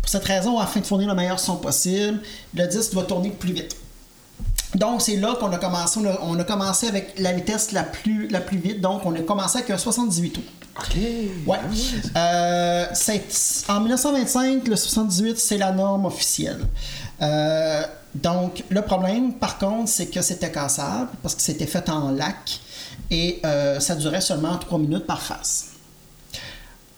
Pour 0.00 0.08
cette 0.08 0.24
raison, 0.24 0.58
afin 0.58 0.80
de 0.80 0.86
fournir 0.86 1.08
le 1.08 1.14
meilleur 1.14 1.38
son 1.40 1.56
possible, 1.56 2.20
le 2.54 2.66
disque 2.66 2.92
doit 2.92 3.04
tourner 3.04 3.30
plus 3.30 3.52
vite. 3.52 3.76
Donc 4.74 5.02
c'est 5.02 5.16
là 5.16 5.34
qu'on 5.38 5.52
a 5.52 5.58
commencé. 5.58 6.00
On 6.00 6.06
a, 6.06 6.18
on 6.22 6.38
a 6.38 6.44
commencé 6.44 6.88
avec 6.88 7.14
la 7.18 7.32
vitesse 7.32 7.72
la 7.72 7.82
plus, 7.82 8.28
la 8.28 8.40
plus 8.40 8.58
vite. 8.58 8.80
Donc 8.80 9.04
on 9.04 9.14
a 9.14 9.20
commencé 9.20 9.58
avec 9.58 9.70
un 9.70 9.76
78 9.78 10.30
tours. 10.30 10.42
OK. 10.78 10.96
Ouais. 11.46 11.58
Euh, 12.16 12.86
c'est- 12.94 13.68
en 13.68 13.80
1925, 13.80 14.66
le 14.66 14.76
78, 14.76 15.38
c'est 15.38 15.58
la 15.58 15.72
norme 15.72 16.06
officielle. 16.06 16.60
Euh, 17.20 17.82
donc, 18.14 18.64
le 18.70 18.80
problème, 18.82 19.34
par 19.34 19.58
contre, 19.58 19.88
c'est 19.90 20.06
que 20.06 20.22
c'était 20.22 20.50
cassable 20.50 21.10
parce 21.22 21.34
que 21.34 21.42
c'était 21.42 21.66
fait 21.66 21.88
en 21.90 22.10
lac 22.10 22.60
et 23.10 23.40
euh, 23.44 23.78
ça 23.80 23.94
durait 23.94 24.20
seulement 24.22 24.56
3 24.56 24.78
minutes 24.78 25.06
par 25.06 25.20
face. 25.20 25.66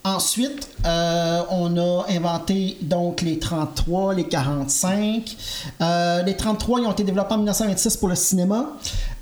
Ensuite, 0.06 0.68
euh, 0.84 1.40
on 1.48 1.78
a 1.78 2.04
inventé 2.10 2.76
donc 2.82 3.22
les 3.22 3.38
33, 3.38 4.12
les 4.12 4.28
45. 4.28 5.34
Euh, 5.80 6.22
les 6.22 6.36
33, 6.36 6.80
ils 6.80 6.86
ont 6.86 6.92
été 6.92 7.04
développés 7.04 7.32
en 7.32 7.38
1926 7.38 7.96
pour 7.96 8.08
le 8.10 8.14
cinéma, 8.14 8.66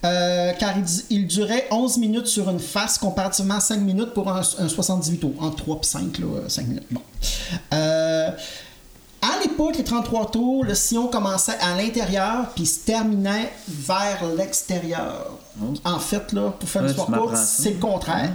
euh, 0.05 0.53
car 0.59 0.75
ils, 0.77 1.05
ils 1.11 1.27
duraient 1.29 1.69
11 1.71 1.99
minutes 1.99 2.27
sur 2.27 2.51
une 2.51 2.59
face, 2.59 2.99
comparativement 2.99 3.55
à 3.55 3.61
5 3.61 3.77
minutes 3.77 4.13
pour 4.13 4.29
un, 4.29 4.41
un 4.41 4.69
78 4.69 5.19
tours. 5.19 5.35
Entre 5.39 5.57
3 5.59 5.77
et 5.77 5.87
5, 5.87 6.19
là, 6.19 6.27
5 6.49 6.67
minutes. 6.67 6.87
Bon. 6.91 7.03
À 9.25 9.39
l'époque, 9.41 9.77
les 9.79 9.85
33 9.85 10.33
tours, 10.33 10.65
le 10.65 10.75
sillon 10.75 11.07
commençait 11.07 11.57
à 11.61 11.77
l'intérieur 11.77 12.49
puis 12.57 12.67
se 12.67 12.81
terminait 12.81 13.53
vers 13.69 14.19
l'extérieur. 14.37 15.31
En 15.85 16.01
fait, 16.01 16.33
là, 16.33 16.51
pour 16.51 16.69
faire 16.69 16.83
une 16.83 16.91
histoire 16.91 17.07
courte, 17.07 17.37
c'est 17.37 17.71
le 17.71 17.79
contraire 17.79 18.33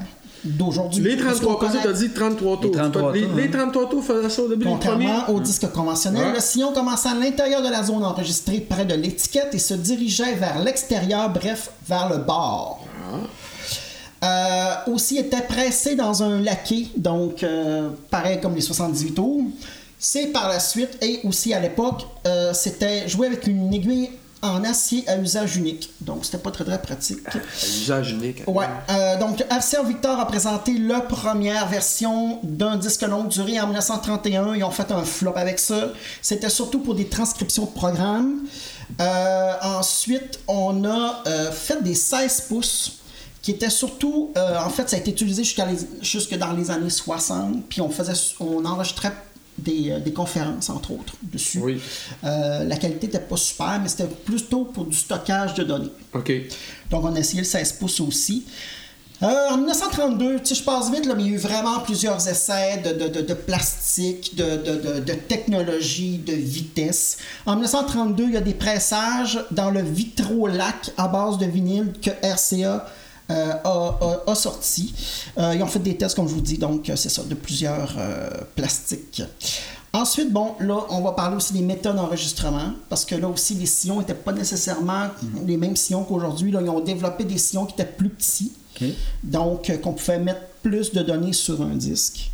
d'aujourd'hui. 0.48 1.04
Les 1.04 1.16
Parce 1.18 1.38
33 1.40 1.54
qu'on 1.54 1.60
tours, 1.60 1.70
connaît- 1.72 1.84
t'as 1.84 1.94
dit 1.94 2.10
33 2.10 2.56
tours. 2.60 2.64
Les 2.66 2.72
33 2.72 3.14
les, 3.14 3.22
tours, 3.24 3.36
les 3.36 3.44
hein. 3.44 3.50
33 3.52 3.90
tours 3.90 4.04
faisaient 4.04 4.30
ça 4.30 4.42
au 4.42 4.48
début. 4.48 4.66
Contrairement 4.66 5.30
au 5.30 5.40
disque 5.40 5.72
conventionnel, 5.72 6.28
Ouais. 6.28 6.34
le 6.36 6.40
sillon 6.40 6.72
commençait 6.74 7.10
à 7.10 7.14
l'intérieur 7.16 7.62
de 7.62 7.70
la 7.70 7.84
zone 7.84 8.04
enregistrée 8.04 8.60
près 8.60 8.86
de 8.86 8.96
l'étiquette 8.96 9.50
et 9.54 9.60
se 9.60 9.74
dirigeait 9.74 10.34
vers 10.36 10.60
l'extérieur, 10.64 11.30
bref, 11.30 11.72
vers 11.88 12.10
le 12.10 12.18
bord. 12.18 12.80
Euh, 14.24 14.74
aussi 14.88 15.18
était 15.20 15.42
pressé 15.42 15.96
dans 15.96 16.24
un 16.24 16.42
laquais, 16.42 16.88
donc 16.98 17.44
euh, 17.44 17.90
pareil 18.10 18.40
comme 18.42 18.56
les 18.56 18.62
78 18.62 19.12
tours. 19.12 19.42
C'est 20.00 20.28
par 20.28 20.48
la 20.50 20.60
suite, 20.60 20.98
et 21.04 21.20
aussi 21.24 21.54
à 21.54 21.60
l'époque, 21.60 22.02
euh, 22.26 22.52
c'était 22.54 23.08
joué 23.08 23.28
avec 23.28 23.46
une 23.48 23.72
aiguille 23.74 24.10
en 24.48 24.64
acier 24.64 25.08
à 25.08 25.18
usage 25.18 25.58
unique. 25.58 25.92
Donc 26.02 26.26
c'était 26.26 26.38
pas 26.38 26.52
très 26.52 26.64
très 26.64 26.82
pratique. 26.82 27.20
Usage 27.64 28.12
unique. 28.12 28.44
Ouais, 28.48 28.66
euh, 28.90 29.18
donc 29.20 29.44
RCA 29.50 29.84
Victor 29.84 30.20
a 30.20 30.26
présenté 30.28 30.78
la 30.78 31.02
première 31.02 31.68
version 31.68 32.40
d'un 32.44 32.76
disque 32.78 33.02
longue 33.04 33.28
durée 33.30 33.60
en 33.60 33.68
1931. 33.68 34.56
Ils 34.56 34.64
ont 34.64 34.72
fait 34.72 34.92
un 34.92 35.04
flop 35.04 35.34
avec 35.36 35.60
ça. 35.60 35.90
C'était 36.22 36.50
surtout 36.50 36.80
pour 36.80 36.96
des 36.96 37.08
transcriptions 37.08 37.66
de 37.66 37.72
programmes. 37.72 38.40
Euh, 39.02 39.54
ensuite, 39.64 40.40
on 40.48 40.86
a 40.86 41.22
euh, 41.28 41.52
fait 41.52 41.84
des 41.84 41.96
16 41.96 42.46
pouces 42.50 42.94
qui 43.42 43.52
étaient 43.52 43.70
surtout, 43.70 44.32
en 44.36 44.70
fait, 44.70 44.90
ça 44.90 44.98
a 44.98 45.00
été 45.00 45.12
utilisé 45.12 45.44
jusqu'à 45.46 45.66
les- 45.66 45.78
jusque 46.02 46.38
dans 46.38 46.52
les 46.52 46.70
années 46.70 46.90
60. 46.90 47.64
Puis 47.70 47.80
on 47.80 47.90
faisait, 47.90 48.12
on 48.42 48.66
enregistrait 48.66 49.14
des, 49.58 49.92
euh, 49.92 50.00
des 50.00 50.14
conférences, 50.14 50.70
entre 50.70 50.92
autres, 50.92 51.14
dessus. 51.22 51.60
Oui. 51.60 51.82
Euh, 52.24 52.64
la 52.64 52.78
qualité 52.78 53.08
n'était 53.08 53.20
pas 53.20 53.38
super, 53.38 53.80
mais 53.82 53.90
c'était 53.90 54.08
plutôt 54.08 54.66
pour 54.66 54.86
du 54.86 54.96
stockage 54.96 55.54
de 55.56 55.64
données. 55.64 55.92
OK. 56.14 56.32
Donc, 56.90 57.04
on 57.04 57.16
a 57.16 57.20
essayé 57.20 57.42
le 57.42 57.48
16 57.48 57.74
pouces 57.74 58.00
aussi. 58.00 58.46
Euh, 59.24 59.50
en 59.50 59.58
1932, 59.58 60.40
tu 60.40 60.46
sais, 60.46 60.56
je 60.56 60.64
passe 60.64 60.92
vite, 60.92 61.08
là, 61.08 61.16
mais 61.16 61.24
il 61.24 61.30
y 61.30 61.32
a 61.32 61.36
eu 61.36 61.40
vraiment 61.40 61.80
plusieurs 61.80 62.28
essais 62.28 62.78
de, 62.86 62.94
de, 62.94 63.08
de, 63.08 63.22
de 63.22 63.34
plastique, 63.34 64.36
de 64.36 65.14
technologie, 65.28 66.20
de 66.20 66.34
vitesse. 66.34 67.18
En 67.48 67.54
1932, 67.54 68.26
il 68.26 68.34
y 68.34 68.38
a 68.38 68.42
des 68.42 68.54
pressages 68.54 69.44
dans 69.50 69.72
le 69.72 69.82
vitrolac 69.82 70.92
à 70.98 71.08
base 71.08 71.40
de 71.40 71.48
vinyle 71.48 71.94
que 72.00 72.12
RCA 72.22 72.86
euh, 73.30 73.52
a, 73.64 73.98
a- 74.02 74.32
a 74.32 74.36
sorti. 74.36 74.94
Euh, 75.38 75.54
ils 75.56 75.62
ont 75.64 75.68
fait 75.68 75.80
des 75.80 75.96
tests, 75.98 76.16
comme 76.16 76.28
je 76.28 76.34
vous 76.34 76.42
dis, 76.42 76.58
donc 76.58 76.90
euh, 76.90 76.96
c'est 76.96 77.10
ça, 77.10 77.24
de 77.24 77.36
plusieurs 77.36 77.94
euh, 77.98 78.30
plastiques. 78.56 79.22
Ensuite, 79.94 80.32
bon, 80.32 80.54
là, 80.60 80.86
on 80.90 81.02
va 81.02 81.14
parler 81.14 81.38
aussi 81.38 81.54
des 81.54 81.62
méthodes 81.62 81.96
d'enregistrement, 81.96 82.72
parce 82.90 83.04
que 83.06 83.16
là 83.16 83.28
aussi, 83.30 83.56
les 83.56 83.66
sillons 83.66 84.00
n'étaient 84.00 84.14
pas 84.14 84.34
nécessairement 84.34 85.08
les 85.46 85.58
mêmes 85.58 85.76
sillons 85.76 86.04
qu'aujourd'hui. 86.04 86.52
Là, 86.52 86.60
ils 86.62 86.70
ont 86.70 86.82
développé 86.82 87.24
des 87.24 87.38
sillons 87.38 87.66
qui 87.66 87.74
étaient 87.74 87.86
plus 87.92 88.10
petits, 88.10 88.52
donc 89.24 89.72
qu'on 89.82 89.94
pouvait 89.94 90.20
mettre 90.20 90.42
plus 90.62 90.92
de 90.92 91.02
données 91.02 91.34
sur 91.34 91.62
un 91.62 91.74
disque. 91.76 92.30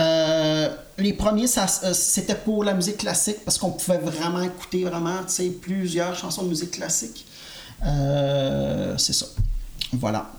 Euh, 0.00 0.68
les 0.98 1.12
premiers, 1.14 1.46
ça, 1.46 1.66
c'était 1.66 2.34
pour 2.34 2.62
la 2.64 2.74
musique 2.74 2.98
classique, 2.98 3.38
parce 3.44 3.58
qu'on 3.58 3.70
pouvait 3.70 3.98
vraiment 3.98 4.42
écouter 4.42 4.84
vraiment, 4.84 5.18
tu 5.26 5.32
sais, 5.32 5.48
plusieurs 5.50 6.14
chansons 6.16 6.42
de 6.44 6.48
musique 6.48 6.72
classique. 6.72 7.26
Euh, 7.84 8.94
c'est 8.98 9.12
ça. 9.14 9.26
Voilà. 10.00 10.30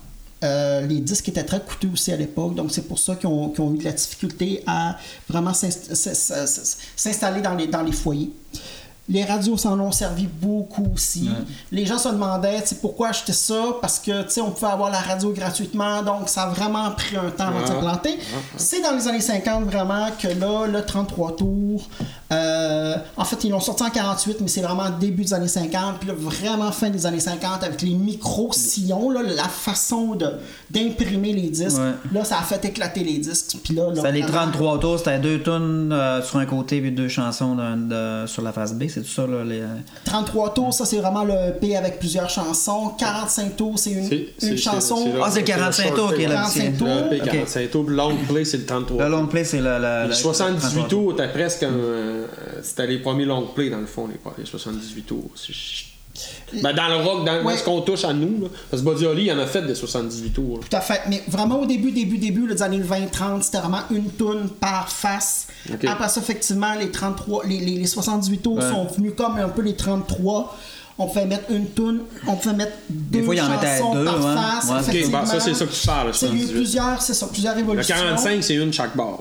Euh, 0.44 0.82
les 0.82 1.00
disques 1.00 1.30
étaient 1.30 1.44
très 1.44 1.62
coûteux 1.62 1.90
aussi 1.94 2.12
à 2.12 2.18
l'époque, 2.18 2.56
donc 2.56 2.72
c'est 2.72 2.88
pour 2.88 3.00
ça 3.00 3.16
qu'ils 3.16 3.30
ont, 3.30 3.54
eu 3.74 3.78
de 3.78 3.84
la 3.84 3.94
difficulté 3.94 4.64
à 4.68 4.98
vraiment 5.30 5.54
s'installer 5.54 7.42
dans 7.42 7.56
les, 7.56 7.68
dans 7.68 7.82
les 7.82 7.94
foyers. 7.94 8.32
Les 9.08 9.24
radios 9.24 9.56
s'en 9.56 9.80
ont 9.80 9.92
servi 9.92 10.26
beaucoup 10.26 10.88
aussi. 10.96 11.30
Les 11.72 11.86
gens 11.86 12.00
se 12.00 12.10
demandaient 12.10 12.64
pourquoi 12.82 13.10
acheter 13.10 13.34
ça, 13.34 13.76
parce 13.80 14.00
que 14.00 14.24
tu 14.24 14.32
sais, 14.32 14.42
on 14.42 14.50
pouvait 14.50 14.72
avoir 14.72 14.90
la 14.90 15.00
radio 15.00 15.32
gratuitement, 15.32 16.02
donc 16.02 16.28
ça 16.28 16.44
a 16.44 16.50
vraiment 16.50 16.90
pris 16.92 17.16
un 17.16 17.30
temps 17.30 17.48
avant 17.48 17.62
de 17.62 17.68
s'implanter. 17.68 18.18
C'est 18.58 18.82
dans 18.82 18.96
les 18.96 19.08
années 19.08 19.22
50 19.22 19.66
vraiment 19.66 20.10
que 20.20 20.28
là, 20.28 20.66
le 20.66 20.84
33 20.84 21.36
tours, 21.36 21.88
euh, 22.32 22.96
en 23.18 23.24
fait, 23.26 23.44
ils 23.44 23.52
l'ont 23.52 23.60
sorti 23.60 23.84
en 23.84 23.90
48, 23.90 24.38
mais 24.42 24.48
c'est 24.48 24.62
vraiment 24.62 24.90
début 24.90 25.24
des 25.24 25.34
années 25.34 25.48
50, 25.48 26.00
puis 26.00 26.08
là, 26.10 26.16
vraiment 26.18 26.72
fin 26.72 26.90
des 26.90 27.06
années 27.06 27.20
50, 27.20 27.64
avec 27.64 27.82
les 27.84 27.94
micro-sillons, 27.94 29.10
là, 29.12 29.22
la 29.24 29.44
façon 29.44 30.16
de, 30.16 30.28
d'imprimer 30.72 31.34
les 31.34 31.50
disques. 31.50 31.78
Ouais. 31.78 31.92
Là, 32.14 32.24
ça 32.26 32.40
a 32.40 32.42
fait 32.42 32.64
éclater 32.66 33.04
les 33.04 33.18
disques. 33.20 33.58
Puis 33.64 33.76
là, 33.76 33.92
là, 33.94 34.12
les 34.12 34.22
vraiment- 34.22 34.52
33 34.52 34.80
tours, 34.80 34.98
c'était 34.98 35.20
deux 35.20 35.40
tonnes 35.40 35.92
euh, 35.94 36.22
sur 36.24 36.38
un 36.40 36.46
côté 36.46 36.82
puis 36.82 36.92
deux 36.92 37.08
chansons 37.08 37.56
de- 37.56 38.26
sur 38.28 38.42
la 38.42 38.52
face 38.52 38.74
B, 38.74 38.86
c'est 38.90 39.02
tout 39.02 39.08
ça 39.10 39.28
là, 39.28 39.44
les... 39.44 39.62
33 40.06 40.54
tours, 40.54 40.74
ça 40.74 40.86
c'est 40.86 40.98
vraiment 40.98 41.24
le 41.24 41.34
EP 41.50 41.76
avec 41.78 42.00
plusieurs 42.00 42.30
chansons. 42.30 42.92
45 42.98 43.56
tours, 43.56 43.78
c'est 43.78 43.92
une, 43.92 44.08
C'est- 44.10 44.28
c'est- 44.38 44.48
une 44.48 44.58
c'est- 44.58 44.64
chanson. 44.64 44.98
c'est 45.06 45.22
Ah, 45.24 45.30
c'est 45.32 45.40
le 45.42 45.46
45 45.46 45.94
tours 45.96 46.14
qui 46.14 46.24
est 46.24 46.28
là. 46.28 46.36
45 46.36 46.64
dessus 46.72 46.78
tours. 46.78 46.88
Le 46.88 47.18
Ok. 47.18 47.24
P45 47.46 47.70
tours, 47.70 47.84
le 47.90 47.96
long 47.96 48.16
play, 48.28 48.46
c'est 48.46 48.58
le 48.58 48.66
33. 48.66 49.04
Le 49.06 49.10
long 49.12 49.28
play, 49.28 49.44
c'est 49.44 49.58
le, 49.62 49.78
le- 49.78 50.04
Le 50.04 50.08
le- 50.10 50.14
78 50.14 50.82
le- 50.84 50.88
tours, 50.88 51.16
t'as 51.16 51.28
presque 51.28 51.64
un. 51.64 51.70
Euh, 52.24 52.60
C'était 52.64 52.88
les 52.88 53.00
premiers 53.00 53.26
long 53.26 53.48
play 53.54 53.70
dans 53.70 53.80
le 53.80 53.86
fond, 53.86 54.08
les, 54.08 54.20
les 54.38 54.46
78 54.46 55.02
tours. 55.04 55.30
Ben, 56.64 56.74
dans 56.74 56.88
le 56.88 56.96
rock, 57.04 57.26
dans, 57.26 57.44
Ouais. 57.44 57.58
ce 57.58 57.64
qu'on 57.64 57.82
touche 57.82 58.06
à 58.06 58.14
nous, 58.14 58.44
là. 58.44 58.48
parce 58.72 58.82
que 58.82 58.88
Buddy 58.90 59.06
Holly, 59.06 59.24
il 59.26 59.32
en 59.34 59.40
a 59.40 59.46
fait 59.48 59.62
des 59.64 59.76
78 59.76 60.30
tours. 60.32 60.60
là. 60.60 60.64
Tout 60.70 60.78
à 60.78 60.80
fait. 60.80 61.02
Mais 61.10 61.22
vraiment 61.28 61.60
au 61.60 61.66
début, 61.66 61.92
début, 61.92 62.18
début, 62.18 62.48
les 62.48 62.64
années 62.64 62.80
20-30, 62.80 63.42
c'était 63.44 63.58
vraiment 63.58 63.82
une 63.92 64.10
toune 64.12 64.48
par 64.50 64.90
face. 64.90 65.48
Après 65.86 66.08
ça, 66.08 66.22
effectivement, 66.22 66.74
les 66.80 66.90
33, 66.90 67.46
les, 67.46 67.60
les, 67.60 67.80
les 67.80 67.86
78 67.86 68.38
tours 68.38 68.56
Ouais. 68.58 68.70
sont 68.70 68.86
venus 68.86 69.12
comme 69.18 69.36
un 69.38 69.50
peu 69.50 69.62
les 69.62 69.76
33. 69.76 70.56
On 70.98 71.08
pouvait 71.08 71.26
mettre 71.26 71.52
une 71.52 71.66
toune, 71.72 72.04
on 72.26 72.38
pouvait 72.38 72.56
mettre 72.56 72.72
deux 72.90 73.22
fois, 73.24 73.36
chansons 73.36 73.94
deux, 73.96 74.06
par 74.06 74.16
ouais. 74.26 74.36
face. 74.36 74.68
Bah, 75.12 75.26
ça, 75.26 75.40
c'est 75.42 75.54
ça 75.54 75.66
que 75.66 75.74
tu 75.74 75.86
parles, 75.86 76.08
le 76.08 76.14
C'est 76.14 76.28
eu 76.28 76.30
78. 76.30 76.54
plusieurs, 76.54 77.02
c'est 77.02 77.14
ça, 77.14 77.28
plusieurs 77.28 77.56
Le 77.56 77.60
évolutions. 77.60 77.94
45, 77.94 78.42
c'est 78.42 78.56
une 78.56 78.72
chaque 78.72 78.96
barre. 78.96 79.20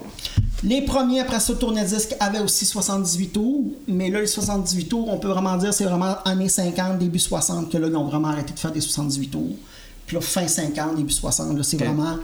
Les 0.65 0.83
premiers 0.83 1.21
après 1.21 1.41
ça, 1.41 1.55
tourne-disque 1.55 2.17
avaient 2.21 2.41
aussi 2.41 2.65
78 2.65 3.29
tours, 3.29 3.65
mais 3.87 4.09
là, 4.11 4.21
les 4.21 4.27
78 4.27 4.89
tours, 4.89 5.09
on 5.12 5.19
peut 5.19 5.29
vraiment 5.29 5.57
dire 5.57 5.75
c'est 5.75 5.85
vraiment 5.85 6.17
années 6.25 6.49
50, 6.49 6.99
début 6.99 7.19
60 7.19 7.71
que 7.71 7.77
là, 7.77 7.87
ils 7.89 7.97
ont 7.97 8.05
vraiment 8.05 8.29
arrêté 8.29 8.55
de 8.55 8.59
faire 8.59 8.73
des 8.73 8.81
78 8.81 9.29
tours. 9.29 9.57
Puis 10.07 10.17
là, 10.17 10.23
fin 10.23 10.49
50, 10.49 10.97
début 10.97 11.12
60, 11.12 11.57
là, 11.57 11.62
c'est 11.62 11.77
vraiment 11.77 12.17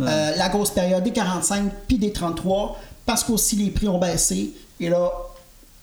euh, 0.00 0.36
la 0.36 0.48
grosse 0.48 0.70
période 0.70 1.02
des 1.02 1.12
45 1.12 1.70
puis 1.88 1.98
des 1.98 2.12
33, 2.12 2.78
parce 3.04 3.24
qu'aussi 3.24 3.56
les 3.56 3.70
prix 3.70 3.88
ont 3.88 3.98
baissé. 3.98 4.52
Et 4.80 4.88
là, 4.88 5.10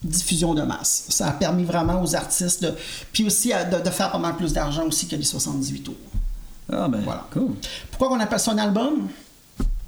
diffusion 0.02 0.54
de 0.54 0.62
masse. 0.62 1.04
Ça 1.10 1.28
a 1.28 1.32
permis 1.32 1.64
vraiment 1.64 2.02
aux 2.02 2.14
artistes 2.14 2.62
de. 2.62 2.72
Puis 3.12 3.26
aussi 3.26 3.48
de, 3.48 3.82
de 3.84 3.90
faire 3.90 4.10
pas 4.10 4.18
mal 4.18 4.36
plus 4.36 4.52
d'argent 4.54 4.86
aussi 4.86 5.06
que 5.06 5.16
les 5.16 5.22
78 5.24 5.80
tours. 5.80 5.94
Ah, 6.72 6.88
ben, 6.88 7.00
Voilà. 7.04 7.26
cool. 7.32 7.52
Pourquoi 7.90 8.10
on 8.16 8.20
appelle 8.20 8.40
ça 8.40 8.52
un 8.52 8.58
album? 8.58 9.08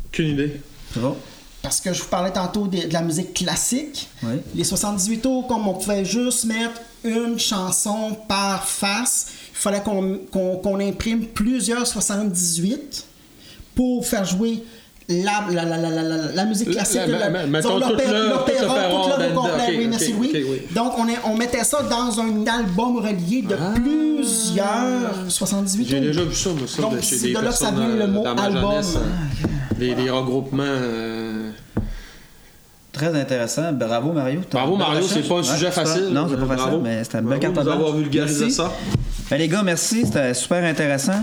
Aucune 0.07 0.29
idée. 0.29 0.61
C'est 0.93 1.01
bon. 1.01 1.16
Parce 1.62 1.80
que 1.80 1.92
je 1.92 2.02
vous 2.02 2.09
parlais 2.09 2.32
tantôt 2.32 2.66
de, 2.66 2.86
de 2.86 2.92
la 2.92 3.02
musique 3.02 3.34
classique. 3.34 4.09
Oui. 4.22 4.36
Les 4.54 4.64
78 4.64 5.18
tours, 5.18 5.46
comme 5.46 5.66
on 5.68 5.74
pouvait 5.74 6.04
juste 6.04 6.44
mettre 6.44 6.80
une 7.04 7.38
chanson 7.38 8.16
par 8.28 8.64
face, 8.64 9.26
il 9.50 9.56
fallait 9.56 9.82
qu'on 9.82 10.80
imprime 10.80 11.26
plusieurs 11.26 11.86
78 11.86 13.04
pour 13.74 14.06
faire 14.06 14.24
jouer 14.24 14.64
la, 15.09 15.44
la, 15.50 15.64
la, 15.64 15.76
la, 15.78 15.90
la, 15.90 16.02
la- 16.02 16.32
la 16.32 16.44
musique 16.44 16.68
La- 16.68 16.74
classique. 16.74 17.00
l'opéra- 17.06 17.62
tout 17.62 17.68
l'œuvre 17.68 19.34
complète. 19.34 19.36
Ok, 19.36 19.74
oui, 19.78 19.86
merci 19.88 20.12
Louis. 20.12 20.30
oui. 20.34 20.62
Donc, 20.74 20.92
on, 20.98 21.09
est- 21.09 21.18
on 21.24 21.34
mettait 21.36 21.64
ça 21.64 21.82
dans 21.82 22.20
un 22.20 22.46
album 22.46 22.96
relié 22.98 23.42
de 23.42 23.56
Ah. 23.59 23.72
plusieurs 23.74 25.12
78 25.28 25.84
tours. 25.84 25.90
J'ai 25.90 26.00
déjà 26.00 26.22
vu 26.24 26.34
ça, 26.34 26.50
moi, 26.50 26.68
ça, 26.68 26.82
Donc, 26.82 26.96
de 26.96 27.00
chez 27.00 27.16
c'est 27.16 27.26
des 27.28 27.32
de 27.34 27.38
là 27.40 27.48
que 27.50 27.54
ça 27.56 27.70
vient 27.70 27.88
le 27.88 28.02
euh, 28.02 28.06
mot 28.06 28.26
album. 28.26 28.52
jeunesse. 28.72 28.96
euh, 28.96 29.74
Des, 29.78 30.11
regroupements. 30.11 30.62
euh, 30.66 31.50
Très 32.92 33.18
intéressant. 33.18 33.72
Bravo, 33.72 34.12
Mario. 34.12 34.40
T'as 34.50 34.59
Bravo, 34.59 34.76
Mario, 34.76 35.02
c'est 35.06 35.26
pas 35.26 35.36
un 35.38 35.42
sujet 35.42 35.70
facile. 35.70 36.09
Non, 36.11 36.26
c'est 36.28 36.36
pas 36.36 36.44
Bravo. 36.46 36.62
facile, 36.64 36.80
mais 36.82 37.04
c'était 37.04 37.18
belle 37.18 37.38
Bravo 37.38 37.40
carte 37.40 37.54
de 37.54 37.61
à 37.61 37.64
nous 37.64 37.70
avoir 37.70 37.90
blanche. 37.92 38.02
vulgarisé 38.02 38.50
ça. 38.50 38.72
Ben, 39.30 39.36
les 39.38 39.46
gars, 39.48 39.62
merci. 39.62 40.02
C'était 40.04 40.34
super 40.34 40.64
intéressant. 40.64 41.20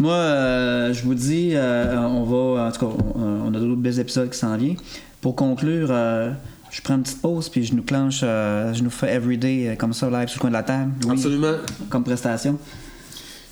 Moi, 0.00 0.12
euh, 0.14 0.92
je 0.92 1.02
vous 1.04 1.14
dis, 1.14 1.52
euh, 1.54 1.96
on 1.98 2.24
va. 2.24 2.66
En 2.66 2.72
tout 2.72 2.86
cas, 2.86 2.92
on, 3.14 3.22
on 3.46 3.54
a 3.54 3.58
d'autres 3.58 3.76
belles 3.76 3.98
épisodes 4.00 4.28
qui 4.30 4.38
s'en 4.38 4.56
viennent. 4.56 4.76
Pour 5.20 5.36
conclure, 5.36 5.88
euh, 5.90 6.32
je 6.70 6.82
prends 6.82 6.96
une 6.96 7.02
petite 7.02 7.22
pause, 7.22 7.48
puis 7.48 7.64
je 7.64 7.74
nous 7.74 7.82
clenche, 7.84 8.20
euh, 8.24 8.74
je 8.74 8.82
nous 8.82 8.90
fais 8.90 9.14
everyday 9.14 9.68
euh, 9.68 9.76
comme 9.76 9.92
ça, 9.92 10.10
live 10.10 10.28
sur 10.28 10.38
le 10.38 10.40
coin 10.40 10.50
de 10.50 10.54
la 10.54 10.62
table. 10.64 10.92
Absolument. 11.08 11.54
Comme 11.88 12.02
prestation. 12.04 12.58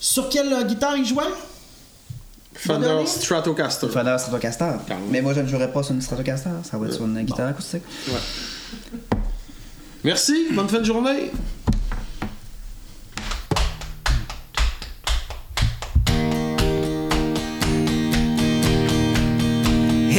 Sur 0.01 0.28
quelle 0.28 0.53
euh, 0.53 0.64
guitare 0.64 0.97
il 0.97 1.07
jouait? 1.07 1.22
Fender? 2.55 3.07
Stratocaster. 3.07 3.88
Fender 3.88 4.16
Stratocaster. 4.18 4.72
Mais 5.11 5.22
moi, 5.22 5.32
je 5.34 5.40
ne 5.40 5.47
jouerai 5.47 5.70
pas 5.72 5.82
sur 5.82 5.95
une 5.95 6.03
Stratocaster. 6.03 6.51
Ça 6.64 6.76
va 6.76 6.86
être 6.86 6.95
sur 6.95 7.07
une 7.07 7.22
guitare 7.22 7.49
acoustique. 7.49 7.82
Ouais. 8.09 9.18
Merci, 10.05 10.49
bonne 10.53 10.68
fin 10.68 10.80
de 10.80 10.84
journée. 10.84 11.30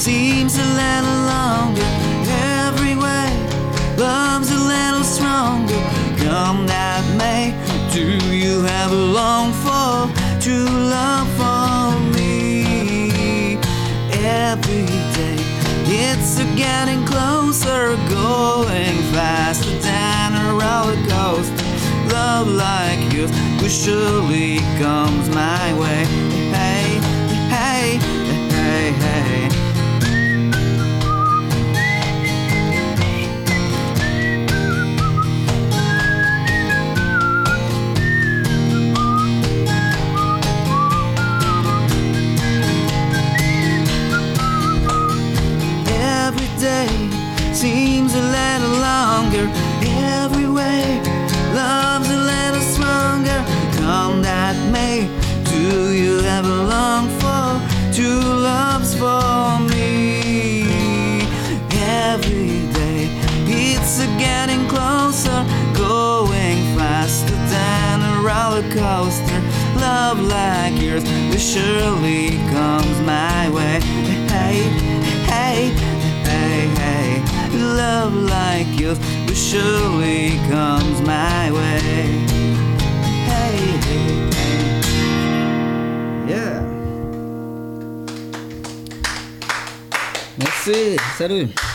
Seems 0.00 0.56
a 0.56 0.64
little 0.64 1.20
longer. 1.26 1.84
Every 2.64 2.96
way 2.96 3.28
love's 3.98 4.50
a 4.50 4.56
little 4.56 5.04
stronger. 5.04 5.76
Come 6.16 6.66
that 6.66 7.04
May, 7.18 7.52
do 7.92 8.16
you 8.34 8.62
have 8.62 8.92
a 8.92 8.94
long 8.94 9.52
for 9.52 10.08
true 10.40 10.64
love 10.64 11.28
for 11.36 12.00
me? 12.16 13.58
Every 14.24 14.86
day 15.18 15.36
it's 15.84 16.38
getting 16.56 17.04
closer, 17.04 17.96
going 18.08 18.96
faster 19.12 19.76
than 19.80 20.32
a 20.32 20.54
roller 20.54 20.96
coaster. 21.12 21.68
Love 22.08 22.48
like 22.48 23.12
yours 23.12 23.30
surely 23.68 24.60
comes 24.78 25.28
my 25.28 25.78
way. 25.78 26.29
Longer. 49.30 49.50
Every 49.82 50.48
way 50.48 51.00
love's 51.54 52.08
a 52.10 52.16
little 52.16 52.60
stronger. 52.60 53.44
Come 53.76 54.22
that 54.22 54.56
May, 54.72 55.08
do 55.44 55.92
you 55.92 56.20
ever 56.20 56.48
long 56.48 57.08
for 57.20 57.60
true 57.94 58.20
love's 58.20 58.94
for 58.94 59.58
me? 59.70 60.62
Every 61.72 62.66
day 62.72 63.08
it's 63.46 63.98
getting 64.18 64.66
closer, 64.68 65.44
going 65.74 66.58
faster 66.76 67.34
than 67.50 68.02
a 68.02 68.22
roller 68.22 68.66
coaster. 68.74 69.40
Love 69.80 70.20
like 70.20 70.80
yours 70.80 71.04
will 71.04 71.38
surely 71.38 72.36
comes 72.50 73.00
my 73.02 73.48
way. 73.50 73.80
Hey, 74.28 74.62
hey, 75.26 75.70
hey, 76.24 76.68
hey. 76.76 77.22
Love 77.52 78.14
like 78.14 78.78
yours 78.78 78.98
surely 79.40 80.36
comes 80.48 81.00
my 81.00 81.50
way. 81.50 81.80
Hey, 83.26 83.56
hey, 83.86 84.28
hey. 84.36 84.60
Yeah. 86.28 86.60
Merci. 90.38 90.98
Salut. 91.16 91.69